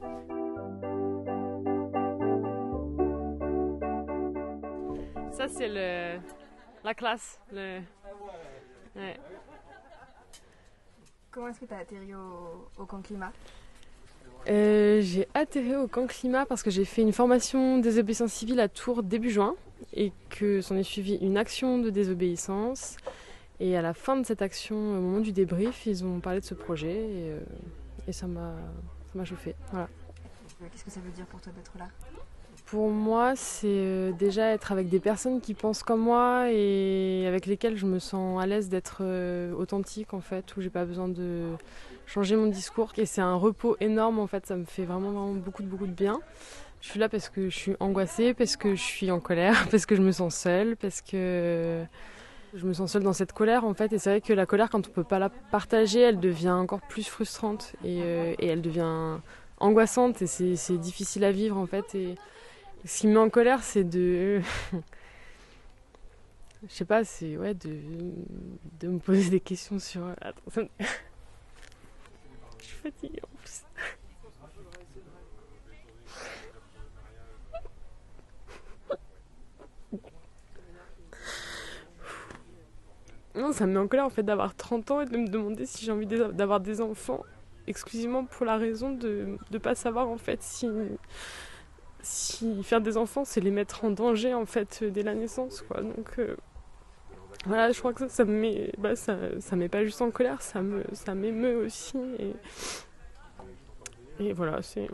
Ça, 5.33 5.49
c'est 5.49 5.69
le, 5.69 6.19
la 6.85 6.95
classe. 6.95 7.41
Le... 7.51 7.81
Comment 11.31 11.49
est-ce 11.49 11.61
que 11.61 11.67
tu 11.67 11.75
as 11.75 11.79
atterri 11.79 12.15
au, 12.15 12.83
au 12.83 12.85
camp 12.85 13.01
climat? 13.01 13.33
Euh, 14.49 15.01
J'ai 15.01 15.29
atterri 15.35 15.77
au 15.77 15.87
camp 15.89 16.07
climat 16.07 16.45
parce 16.45 16.63
que 16.63 16.71
j'ai 16.71 16.85
fait 16.85 17.03
une 17.03 17.13
formation 17.13 17.79
désobéissance 17.79 18.33
civile 18.33 18.61
à 18.61 18.69
Tours 18.69 19.03
début 19.03 19.31
juin 19.31 19.55
et 19.93 20.12
que 20.31 20.61
s'en 20.61 20.77
est 20.77 20.83
suivi 20.83 21.17
une 21.17 21.37
action 21.37 21.79
de 21.79 21.91
désobéissance. 21.91 22.97
Et 23.61 23.77
à 23.77 23.83
la 23.83 23.95
fin 23.95 24.17
de 24.17 24.25
cette 24.25 24.43
action, 24.43 24.77
au 24.77 25.01
moment 25.01 25.21
du 25.21 25.33
débrief, 25.33 25.87
ils 25.87 26.05
ont 26.05 26.21
parlé 26.21 26.41
de 26.41 26.45
ce 26.45 26.55
projet 26.55 26.95
et, 26.95 27.31
euh, 27.33 27.41
et 28.07 28.12
ça 28.12 28.27
m'a 28.27 29.25
chauffé. 29.25 29.55
Voilà. 29.73 29.88
Qu'est-ce 30.73 30.85
que 30.85 30.91
ça 30.91 31.01
veut 31.01 31.11
dire 31.11 31.27
pour 31.27 31.41
toi 31.41 31.53
d'être 31.53 31.73
là? 31.79 31.88
Pour 32.67 32.91
moi, 32.91 33.35
c'est 33.35 33.67
euh, 33.67 34.12
déjà 34.12 34.51
être 34.51 34.73
avec 34.73 34.91
des 34.91 35.01
personnes 35.01 35.41
qui 35.41 35.55
pensent 35.55 35.83
comme 35.83 36.01
moi 36.01 36.53
et 36.53 37.25
avec 37.27 37.47
lesquelles 37.47 37.77
je 37.77 37.87
me 37.87 37.99
sens 37.99 38.43
à 38.43 38.47
l'aise 38.47 38.69
d'être 38.69 38.99
euh, 39.01 39.53
authentique 39.55 40.12
en 40.12 40.21
fait, 40.21 40.55
où 40.57 40.61
j'ai 40.61 40.69
pas 40.69 40.85
besoin 40.85 41.09
de 41.09 41.53
changer 42.07 42.37
mon 42.37 42.47
discours. 42.47 42.93
Et 42.99 43.07
c'est 43.07 43.23
un 43.23 43.37
repos 43.37 43.77
énorme 43.81 44.19
en 44.19 44.27
fait, 44.27 44.45
ça 44.45 44.57
me 44.57 44.64
fait 44.64 44.85
vraiment, 44.85 45.12
vraiment 45.12 45.33
beaucoup, 45.33 45.62
beaucoup 45.62 45.87
de 45.87 45.93
bien. 45.93 46.21
Je 46.81 46.88
suis 46.88 47.01
là 47.01 47.09
parce 47.09 47.29
que 47.29 47.49
je 47.49 47.57
suis 47.57 47.77
angoissée, 47.81 48.35
parce 48.35 48.57
que 48.57 48.75
je 48.75 48.83
suis 48.83 49.11
en 49.11 49.21
colère, 49.21 49.69
parce 49.71 49.87
que 49.87 49.97
je 49.97 50.03
me 50.03 50.12
sens 50.12 50.35
seule, 50.35 50.77
parce 50.77 51.01
que 51.01 51.85
je 52.55 52.67
me 52.67 52.73
sens 52.73 52.93
seule 52.93 53.03
dans 53.03 53.12
cette 53.12 53.33
colère 53.33 53.64
en 53.64 53.75
fait. 53.75 53.93
Et 53.93 53.99
c'est 53.99 54.11
vrai 54.11 54.21
que 54.21 54.33
la 54.33 54.47
colère, 54.47 54.71
quand 54.71 54.87
on 54.87 54.91
peut 54.91 55.05
pas 55.05 55.19
la 55.19 55.29
partager, 55.29 56.01
elle 56.01 56.21
devient 56.21 56.51
encore 56.51 56.81
plus 56.83 57.07
frustrante 57.09 57.75
et, 57.85 58.01
euh, 58.03 58.35
elle 58.38 58.62
devient 58.62 59.19
angoissante 59.59 60.23
et 60.23 60.27
c'est 60.27 60.79
difficile 60.79 61.25
à 61.25 61.33
vivre 61.33 61.57
en 61.57 61.67
fait. 61.67 61.95
Et, 61.95 62.14
ce 62.85 63.01
qui 63.01 63.09
me 63.09 63.14
met 63.14 63.19
en 63.19 63.29
colère, 63.29 63.62
c'est 63.64 63.85
de. 63.85 64.41
Je 66.69 66.75
sais 66.75 66.85
pas, 66.85 67.05
c'est 67.05 67.37
ouais, 67.37 67.55
de, 67.55 67.77
de 68.81 68.88
me 68.88 68.99
poser 68.99 69.31
des 69.31 69.41
questions 69.41 69.79
sur. 69.79 70.03
Attends, 70.21 70.41
ça 70.53 70.62
me... 70.62 70.69
Je 72.61 72.64
suis 72.64 72.77
fatiguée 72.77 73.21
en 73.23 73.37
plus. 73.38 73.62
Non, 83.38 83.53
ça 83.53 83.66
me 83.66 83.72
met 83.72 83.79
en 83.79 83.87
colère 83.87 84.05
en 84.05 84.11
fait 84.11 84.24
d'avoir 84.24 84.55
30 84.55 84.90
ans 84.90 85.01
et 85.01 85.07
de 85.07 85.16
me 85.16 85.29
demander 85.29 85.64
si 85.64 85.85
j'ai 85.85 85.92
envie 85.92 86.07
d'avoir 86.07 86.61
des 86.61 86.81
enfants 86.81 87.24
exclusivement 87.68 88.24
pour 88.24 88.44
la 88.44 88.57
raison 88.57 88.90
de 88.90 89.38
ne 89.51 89.59
pas 89.59 89.74
savoir 89.74 90.09
en 90.09 90.18
fait 90.18 90.42
si 90.42 90.68
si 92.03 92.62
faire 92.62 92.81
des 92.81 92.96
enfants, 92.96 93.24
c'est 93.24 93.40
les 93.40 93.51
mettre 93.51 93.85
en 93.85 93.90
danger 93.90 94.35
en 94.35 94.46
fait 94.46 94.83
dès 94.85 95.03
la 95.03 95.14
naissance, 95.14 95.62
quoi. 95.62 95.83
Donc 95.83 96.18
euh, 96.18 96.37
voilà, 97.46 97.70
je 97.72 97.79
crois 97.79 97.92
que 97.92 98.01
ça, 98.01 98.09
ça 98.09 98.24
me 98.24 98.33
met, 98.33 98.72
bah, 98.79 98.96
ça, 98.96 99.16
ça 99.40 99.57
met 99.57 99.68
pas 99.68 99.85
juste 99.85 100.01
en 100.03 100.11
colère, 100.11 100.40
ça 100.42 100.62
me, 100.62 100.85
ça 100.92 101.14
m'émeut 101.14 101.57
aussi. 101.57 101.98
Et, 102.18 102.35
et 104.24 104.33
voilà, 104.33 104.62
c'est 104.62 104.88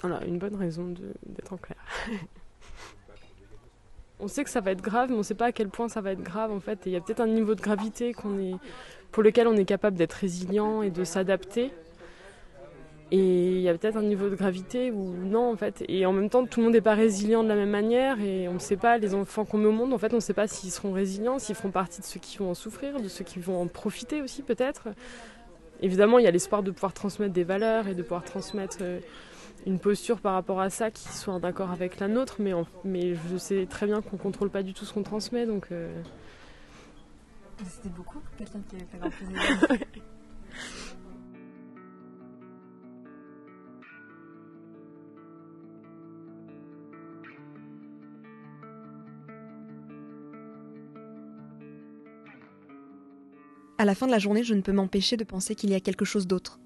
voilà 0.00 0.24
une 0.24 0.38
bonne 0.38 0.56
raison 0.56 0.94
d'être 1.24 1.52
en 1.52 1.56
colère. 1.56 1.84
on 4.20 4.28
sait 4.28 4.44
que 4.44 4.50
ça 4.50 4.60
va 4.60 4.70
être 4.70 4.82
grave, 4.82 5.10
mais 5.10 5.16
on 5.16 5.22
sait 5.22 5.34
pas 5.34 5.46
à 5.46 5.52
quel 5.52 5.68
point 5.68 5.88
ça 5.88 6.00
va 6.00 6.12
être 6.12 6.22
grave 6.22 6.50
en 6.50 6.60
fait. 6.60 6.86
Et 6.86 6.90
il 6.90 6.92
y 6.92 6.96
a 6.96 7.00
peut-être 7.00 7.20
un 7.20 7.26
niveau 7.26 7.54
de 7.54 7.60
gravité 7.60 8.12
qu'on 8.12 8.38
est, 8.38 8.54
pour 9.12 9.22
lequel 9.22 9.46
on 9.46 9.56
est 9.56 9.64
capable 9.64 9.96
d'être 9.96 10.14
résilient 10.14 10.82
et 10.82 10.90
de 10.90 11.04
s'adapter. 11.04 11.72
Et 13.12 13.52
il 13.52 13.60
y 13.60 13.68
a 13.68 13.74
peut-être 13.76 13.96
un 13.96 14.02
niveau 14.02 14.28
de 14.28 14.34
gravité 14.34 14.90
ou 14.90 15.14
non 15.14 15.52
en 15.52 15.56
fait. 15.56 15.84
Et 15.88 16.06
en 16.06 16.12
même 16.12 16.28
temps, 16.28 16.44
tout 16.44 16.60
le 16.60 16.64
monde 16.64 16.72
n'est 16.72 16.80
pas 16.80 16.94
résilient 16.94 17.44
de 17.44 17.48
la 17.48 17.54
même 17.54 17.70
manière 17.70 18.20
et 18.20 18.48
on 18.48 18.54
ne 18.54 18.58
sait 18.58 18.76
pas, 18.76 18.98
les 18.98 19.14
enfants 19.14 19.44
qu'on 19.44 19.58
met 19.58 19.66
au 19.66 19.72
monde, 19.72 19.92
en 19.92 19.98
fait, 19.98 20.12
on 20.12 20.16
ne 20.16 20.20
sait 20.20 20.34
pas 20.34 20.48
s'ils 20.48 20.72
seront 20.72 20.92
résilients, 20.92 21.38
s'ils 21.38 21.54
feront 21.54 21.70
partie 21.70 22.00
de 22.00 22.06
ceux 22.06 22.18
qui 22.18 22.38
vont 22.38 22.50
en 22.50 22.54
souffrir, 22.54 23.00
de 23.00 23.08
ceux 23.08 23.24
qui 23.24 23.38
vont 23.38 23.60
en 23.60 23.68
profiter 23.68 24.22
aussi 24.22 24.42
peut-être. 24.42 24.88
Évidemment, 25.82 26.18
il 26.18 26.24
y 26.24 26.28
a 26.28 26.30
l'espoir 26.30 26.62
de 26.62 26.70
pouvoir 26.70 26.94
transmettre 26.94 27.32
des 27.32 27.44
valeurs 27.44 27.86
et 27.86 27.94
de 27.94 28.02
pouvoir 28.02 28.24
transmettre 28.24 28.78
euh, 28.80 28.98
une 29.66 29.80
posture 29.80 30.20
par 30.20 30.34
rapport 30.34 30.60
à 30.60 30.70
ça 30.70 30.92
qui 30.92 31.08
soit 31.08 31.40
d'accord 31.40 31.72
avec 31.72 31.98
la 31.98 32.06
nôtre, 32.06 32.36
mais, 32.38 32.52
mais 32.84 33.14
je 33.28 33.36
sais 33.36 33.66
très 33.66 33.86
bien 33.86 34.00
qu'on 34.00 34.16
ne 34.16 34.20
contrôle 34.20 34.48
pas 34.48 34.62
du 34.62 34.72
tout 34.72 34.84
ce 34.84 34.94
qu'on 34.94 35.02
transmet. 35.02 35.44
Donc, 35.44 35.66
euh. 35.72 36.02
C'était 37.68 37.88
beaucoup 37.88 38.20
pour 38.20 38.36
quelqu'un 38.36 38.60
qui 38.68 38.76
avait 38.76 38.86
fait 38.86 38.98
grand 38.98 39.10
À 53.78 53.84
la 53.84 53.94
fin 53.94 54.06
de 54.06 54.12
la 54.12 54.18
journée, 54.18 54.42
je 54.42 54.54
ne 54.54 54.62
peux 54.62 54.72
m'empêcher 54.72 55.18
de 55.18 55.24
penser 55.24 55.54
qu'il 55.54 55.68
y 55.70 55.74
a 55.74 55.80
quelque 55.80 56.06
chose 56.06 56.26
d'autre. 56.26 56.58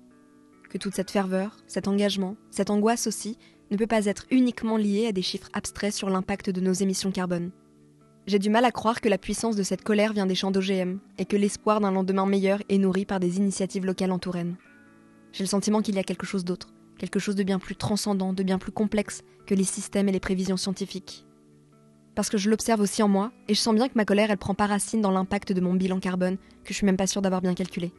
Que 0.71 0.79
toute 0.79 0.95
cette 0.95 1.11
ferveur, 1.11 1.57
cet 1.67 1.89
engagement, 1.89 2.37
cette 2.53 2.71
angoisse 2.71 3.09
aussi, 3.09 3.37
ne 3.73 3.77
peut 3.77 3.89
pas 3.89 4.07
être 4.07 4.27
uniquement 4.31 4.77
liée 4.77 5.09
à 5.09 5.13
des 5.13 5.21
chiffres 5.21 5.49
abstraits 5.53 5.93
sur 5.93 6.09
l'impact 6.11 6.49
de 6.49 6.61
nos 6.61 6.73
émissions 6.73 7.11
carbone. 7.11 7.51
J'ai 8.29 8.39
du 8.39 8.51
mal 8.51 8.65
à 8.65 8.71
croire 8.71 9.01
que 9.01 9.09
la 9.09 9.19
puissance 9.19 9.57
de 9.57 9.65
cette 9.65 9.83
colère 9.83 10.13
vient 10.13 10.27
des 10.27 10.37
champs 10.37 10.53
d'OGM 10.53 11.01
et 11.19 11.25
que 11.25 11.37
l'espoir 11.37 11.81
d'un 11.81 11.91
lendemain 11.91 12.25
meilleur 12.25 12.63
est 12.69 12.79
nourri 12.79 13.05
par 13.05 13.19
des 13.19 13.39
initiatives 13.39 13.85
locales 13.85 14.13
en 14.13 14.21
Touraine. 14.21 14.57
J'ai 15.33 15.43
le 15.43 15.49
sentiment 15.49 15.83
qu'il 15.83 15.97
y 15.97 15.99
a 15.99 16.05
quelque 16.05 16.27
chose 16.27 16.45
d'autre, 16.45 16.69
quelque 16.99 17.19
chose 17.19 17.35
de 17.35 17.43
bien 17.43 17.59
plus 17.59 17.75
transcendant, 17.75 18.33
de 18.33 18.45
bien 18.45 18.59
plus 18.59 18.71
complexe 18.71 19.23
que 19.47 19.55
les 19.57 19.65
systèmes 19.65 20.09
et 20.09 20.13
les 20.13 20.21
prévisions 20.21 20.57
scientifiques. 20.57 21.27
Parce 22.15 22.29
que 22.29 22.39
je 22.39 22.49
l'observe 22.49 22.81
aussi 22.81 23.03
en 23.03 23.09
moi 23.09 23.33
et 23.49 23.55
je 23.55 23.61
sens 23.61 23.75
bien 23.75 23.89
que 23.89 23.97
ma 23.97 24.05
colère 24.05 24.31
elle 24.31 24.39
prend 24.39 24.55
pas 24.55 24.67
racine 24.67 25.01
dans 25.01 25.11
l'impact 25.11 25.53
de 25.53 25.61
mon 25.61 25.75
bilan 25.75 25.99
carbone 25.99 26.37
que 26.63 26.73
je 26.73 26.75
suis 26.75 26.87
même 26.87 26.97
pas 26.97 27.09
sûre 27.09 27.23
d'avoir 27.23 27.41
bien 27.41 27.55
calculé. 27.55 27.93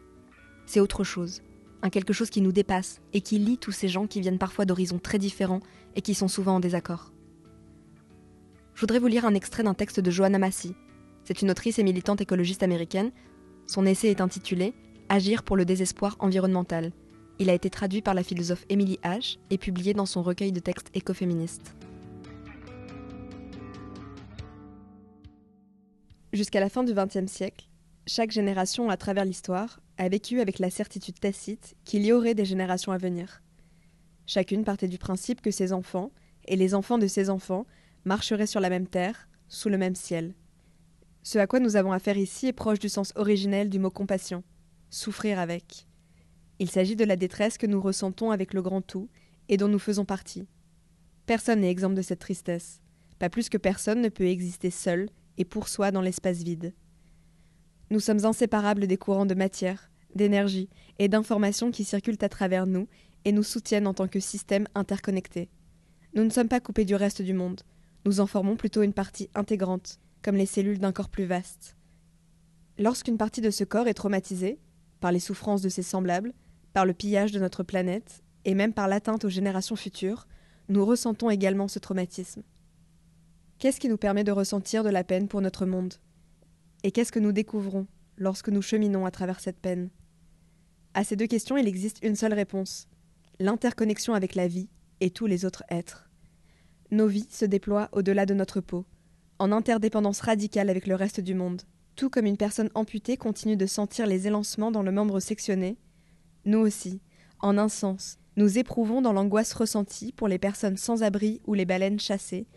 C'est 0.66 0.80
autre 0.80 1.04
chose, 1.04 1.42
un 1.82 1.90
quelque 1.90 2.14
chose 2.14 2.30
qui 2.30 2.42
nous 2.42 2.52
dépasse 2.52 3.02
et 3.14 3.22
qui 3.22 3.40
lie 3.40 3.58
tous 3.58 3.72
ces 3.72 3.88
gens 3.88 4.08
qui 4.08 4.22
viennent 4.22 4.38
parfois 4.38 4.66
d'horizons 4.66 5.00
très 5.00 5.18
différents 5.18 5.62
et 5.96 6.02
qui 6.02 6.14
sont 6.14 6.28
souvent 6.28 6.56
en 6.56 6.60
désaccord. 6.60 7.12
Je 8.74 8.82
voudrais 8.82 9.00
vous 9.00 9.08
lire 9.08 9.26
un 9.26 9.34
extrait 9.34 9.64
d'un 9.64 9.74
texte 9.74 10.00
de 10.00 10.12
Joanna 10.12 10.40
Massey. 10.40 10.72
C'est 11.24 11.42
une 11.42 11.52
autrice 11.52 11.80
et 11.80 11.84
militante 11.84 12.22
écologiste 12.22 12.64
américaine. 12.64 13.12
Son 13.68 13.86
essai 13.86 14.10
est 14.10 14.22
intitulé 14.22 14.74
Agir 15.10 15.44
pour 15.44 15.58
le 15.58 15.66
désespoir 15.66 16.16
environnemental. 16.20 16.94
Il 17.38 17.50
a 17.50 17.54
été 17.54 17.70
traduit 17.70 18.02
par 18.02 18.14
la 18.14 18.24
philosophe 18.24 18.66
Emily 18.70 18.98
H 19.04 19.38
et 19.50 19.58
publié 19.58 19.94
dans 19.94 20.06
son 20.06 20.22
recueil 20.22 20.52
de 20.52 20.60
textes 20.60 20.90
écoféministes. 20.94 21.76
Jusqu'à 26.34 26.62
la 26.62 26.70
fin 26.70 26.84
du 26.84 26.94
XXe 26.94 27.30
siècle, 27.30 27.68
chaque 28.08 28.32
génération 28.32 28.90
à 28.90 28.96
travers 28.96 29.26
l'histoire 29.26 29.82
a 30.02 30.10
vécu 30.10 30.42
avec 30.42 30.58
la 30.58 30.72
certitude 30.72 31.20
tacite 31.20 31.76
qu'il 31.86 32.04
y 32.04 32.12
aurait 32.12 32.34
des 32.34 32.44
générations 32.44 32.92
à 32.92 32.98
venir. 32.98 33.44
Chacune 34.26 34.64
partait 34.64 34.88
du 34.88 34.98
principe 34.98 35.42
que 35.42 35.52
ses 35.52 35.74
enfants, 35.74 36.12
et 36.48 36.56
les 36.56 36.74
enfants 36.74 36.98
de 36.98 37.06
ses 37.06 37.30
enfants, 37.30 37.68
marcheraient 38.04 38.48
sur 38.48 38.62
la 38.62 38.72
même 38.72 38.88
terre, 38.88 39.30
sous 39.48 39.70
le 39.70 39.78
même 39.78 39.94
ciel. 39.94 40.34
Ce 41.22 41.38
à 41.38 41.46
quoi 41.46 41.60
nous 41.60 41.76
avons 41.76 41.92
affaire 41.92 42.18
ici 42.18 42.48
est 42.48 42.54
proche 42.54 42.80
du 42.80 42.90
sens 42.90 43.14
originel 43.16 43.70
du 43.70 43.78
mot 43.78 43.92
compassion, 43.92 44.44
souffrir 44.90 45.38
avec. 45.38 45.86
Il 46.58 46.72
s'agit 46.72 46.96
de 46.96 47.06
la 47.06 47.16
détresse 47.16 47.60
que 47.60 47.68
nous 47.68 47.80
ressentons 47.80 48.32
avec 48.32 48.56
le 48.56 48.64
grand 48.64 48.82
tout 48.82 49.08
et 49.50 49.58
dont 49.58 49.68
nous 49.68 49.78
faisons 49.78 50.06
partie. 50.06 50.48
Personne 51.28 51.60
n'est 51.60 51.70
exempt 51.70 51.94
de 51.94 52.02
cette 52.02 52.22
tristesse, 52.22 52.82
pas 53.20 53.30
plus 53.30 53.50
que 53.50 53.58
personne 53.60 54.02
ne 54.02 54.10
peut 54.10 54.26
exister 54.26 54.72
seul 54.72 55.10
et 55.38 55.46
pour 55.46 55.68
soi 55.68 55.92
dans 55.92 56.02
l'espace 56.02 56.42
vide. 56.42 56.74
Nous 57.92 58.00
sommes 58.00 58.26
inséparables 58.26 58.88
des 58.88 58.98
courants 58.98 59.28
de 59.28 59.36
matière, 59.36 59.91
d'énergie 60.16 60.70
et 61.00 61.08
d'information 61.08 61.72
qui 61.72 61.84
circulent 61.84 62.18
à 62.22 62.30
travers 62.30 62.68
nous 62.68 62.88
et 63.26 63.32
nous 63.32 63.44
soutiennent 63.44 63.88
en 63.88 63.94
tant 63.94 64.08
que 64.08 64.20
système 64.20 64.68
interconnecté. 64.76 65.50
Nous 66.14 66.24
ne 66.24 66.30
sommes 66.30 66.48
pas 66.48 66.60
coupés 66.60 66.86
du 66.86 66.96
reste 66.96 67.22
du 67.22 67.34
monde, 67.34 67.62
nous 68.06 68.20
en 68.20 68.28
formons 68.28 68.56
plutôt 68.56 68.82
une 68.82 68.94
partie 68.94 69.30
intégrante, 69.36 70.00
comme 70.22 70.36
les 70.36 70.46
cellules 70.46 70.80
d'un 70.80 70.92
corps 70.92 71.10
plus 71.10 71.26
vaste. 71.26 71.76
Lorsqu'une 72.78 73.18
partie 73.18 73.42
de 73.42 73.52
ce 73.52 73.64
corps 73.64 73.88
est 73.88 73.94
traumatisée, 73.94 74.60
par 75.00 75.12
les 75.12 75.20
souffrances 75.20 75.62
de 75.62 75.70
ses 75.70 75.84
semblables, 75.84 76.34
par 76.74 76.86
le 76.86 76.94
pillage 76.94 77.32
de 77.32 77.40
notre 77.40 77.64
planète, 77.64 78.24
et 78.46 78.56
même 78.56 78.74
par 78.74 78.88
l'atteinte 78.88 79.26
aux 79.26 79.30
générations 79.30 79.76
futures, 79.76 80.28
nous 80.70 80.86
ressentons 80.86 81.30
également 81.30 81.68
ce 81.68 81.80
traumatisme. 81.80 82.44
Qu'est-ce 83.60 83.80
qui 83.80 83.90
nous 83.90 83.98
permet 83.98 84.24
de 84.24 84.32
ressentir 84.32 84.84
de 84.84 84.90
la 84.90 85.04
peine 85.04 85.28
pour 85.28 85.42
notre 85.42 85.66
monde? 85.66 85.96
Et 86.84 86.92
qu'est-ce 86.92 87.12
que 87.12 87.20
nous 87.20 87.32
découvrons 87.32 87.86
lorsque 88.18 88.50
nous 88.50 88.62
cheminons 88.62 89.06
à 89.06 89.12
travers 89.12 89.40
cette 89.40 89.60
peine? 89.60 89.90
À 90.94 91.04
ces 91.04 91.16
deux 91.16 91.28
questions, 91.28 91.58
il 91.58 91.68
existe 91.68 92.00
une 92.04 92.16
seule 92.16 92.34
réponse 92.34 92.88
l'interconnexion 93.40 94.14
avec 94.14 94.36
la 94.36 94.48
vie 94.48 94.70
et 95.00 95.10
tous 95.10 95.26
les 95.26 95.46
autres 95.46 95.64
êtres. 95.70 96.10
Nos 96.92 97.08
vies 97.08 97.28
se 97.30 97.46
déploient 97.46 97.90
au-delà 97.92 98.26
de 98.26 98.34
notre 98.34 98.62
peau, 98.62 98.86
en 99.40 99.52
interdépendance 99.52 100.22
radicale 100.22 100.70
avec 100.70 100.86
le 100.86 100.96
reste 100.96 101.22
du 101.22 101.34
monde. 101.34 101.64
Tout 101.96 102.10
comme 102.10 102.26
une 102.26 102.38
personne 102.38 102.70
amputée 102.76 103.18
continue 103.18 103.58
de 103.58 103.66
sentir 103.66 104.06
les 104.06 104.28
élancements 104.28 104.72
dans 104.72 104.84
le 104.84 104.92
membre 104.92 105.20
sectionné, 105.20 105.78
nous 106.46 106.60
aussi, 106.60 107.02
en 107.40 107.58
un 107.58 107.70
sens, 107.70 108.18
nous 108.38 108.58
éprouvons 108.58 109.02
dans 109.02 109.14
l'angoisse 109.14 109.54
ressentie 109.54 110.12
pour 110.12 110.28
les 110.28 110.40
personnes 110.40 110.78
sans 110.78 111.04
abri 111.04 111.42
ou 111.46 111.54
les 111.54 111.66
baleines 111.66 112.00
chassées, 112.00 112.48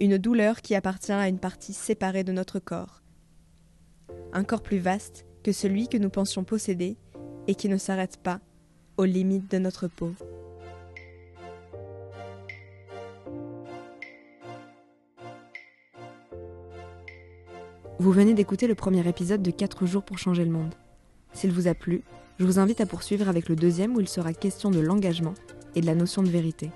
une 0.00 0.18
douleur 0.18 0.62
qui 0.62 0.74
appartient 0.74 1.12
à 1.12 1.28
une 1.28 1.40
partie 1.40 1.72
séparée 1.72 2.24
de 2.24 2.32
notre 2.32 2.60
corps. 2.60 3.02
Un 4.32 4.44
corps 4.44 4.62
plus 4.62 4.78
vaste 4.78 5.26
que 5.42 5.52
celui 5.52 5.88
que 5.88 5.98
nous 5.98 6.10
pensions 6.10 6.44
posséder 6.44 6.96
et 7.48 7.56
qui 7.56 7.68
ne 7.68 7.78
s'arrête 7.78 8.18
pas 8.18 8.38
aux 8.96 9.04
limites 9.04 9.50
de 9.50 9.58
notre 9.58 9.88
peau. 9.88 10.12
Vous 17.98 18.12
venez 18.12 18.34
d'écouter 18.34 18.68
le 18.68 18.76
premier 18.76 19.06
épisode 19.08 19.42
de 19.42 19.50
4 19.50 19.86
jours 19.86 20.04
pour 20.04 20.18
changer 20.18 20.44
le 20.44 20.52
monde. 20.52 20.74
S'il 21.32 21.50
vous 21.50 21.66
a 21.66 21.74
plu, 21.74 22.04
je 22.38 22.44
vous 22.44 22.60
invite 22.60 22.80
à 22.80 22.86
poursuivre 22.86 23.28
avec 23.28 23.48
le 23.48 23.56
deuxième 23.56 23.96
où 23.96 24.00
il 24.00 24.08
sera 24.08 24.32
question 24.32 24.70
de 24.70 24.78
l'engagement 24.78 25.34
et 25.74 25.80
de 25.80 25.86
la 25.86 25.96
notion 25.96 26.22
de 26.22 26.28
vérité. 26.28 26.70